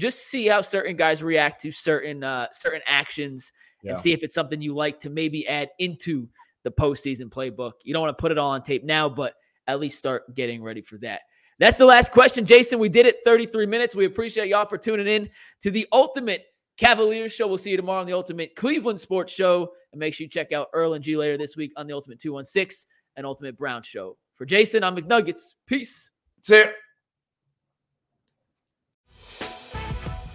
just 0.00 0.28
see 0.28 0.46
how 0.46 0.62
certain 0.62 0.96
guys 0.96 1.22
react 1.22 1.60
to 1.62 1.70
certain 1.70 2.24
uh, 2.24 2.46
certain 2.52 2.80
actions 2.86 3.52
yeah. 3.82 3.90
and 3.90 3.98
see 3.98 4.12
if 4.12 4.22
it's 4.22 4.34
something 4.34 4.60
you 4.60 4.74
like 4.74 4.98
to 5.00 5.10
maybe 5.10 5.46
add 5.46 5.68
into 5.78 6.28
the 6.64 6.70
postseason 6.70 7.28
playbook. 7.28 7.72
You 7.84 7.92
don't 7.92 8.02
want 8.02 8.16
to 8.16 8.20
put 8.20 8.32
it 8.32 8.38
all 8.38 8.50
on 8.50 8.62
tape 8.62 8.84
now, 8.84 9.08
but 9.08 9.34
at 9.66 9.80
least 9.80 9.98
start 9.98 10.34
getting 10.34 10.62
ready 10.62 10.82
for 10.82 10.98
that. 10.98 11.20
That's 11.58 11.76
the 11.76 11.84
last 11.84 12.12
question, 12.12 12.46
Jason. 12.46 12.78
We 12.78 12.88
did 12.88 13.06
it 13.06 13.18
33 13.24 13.66
minutes. 13.66 13.94
We 13.94 14.06
appreciate 14.06 14.48
y'all 14.48 14.66
for 14.66 14.78
tuning 14.78 15.06
in 15.06 15.28
to 15.62 15.70
the 15.70 15.86
Ultimate 15.92 16.44
Cavaliers 16.78 17.32
Show. 17.32 17.46
We'll 17.46 17.58
see 17.58 17.70
you 17.70 17.76
tomorrow 17.76 18.00
on 18.00 18.06
the 18.06 18.14
Ultimate 18.14 18.56
Cleveland 18.56 18.98
Sports 18.98 19.32
Show. 19.32 19.70
And 19.92 20.00
make 20.00 20.14
sure 20.14 20.24
you 20.24 20.30
check 20.30 20.52
out 20.52 20.68
Earl 20.72 20.94
and 20.94 21.04
G 21.04 21.16
later 21.16 21.36
this 21.36 21.56
week 21.56 21.72
on 21.76 21.86
the 21.86 21.92
Ultimate 21.92 22.18
216 22.18 22.88
and 23.16 23.26
Ultimate 23.26 23.58
Brown 23.58 23.82
Show. 23.82 24.16
For 24.36 24.46
Jason, 24.46 24.82
I'm 24.82 24.96
McNuggets. 24.96 25.54
Peace. 25.66 26.10
See 26.42 26.60
ya. 26.60 26.66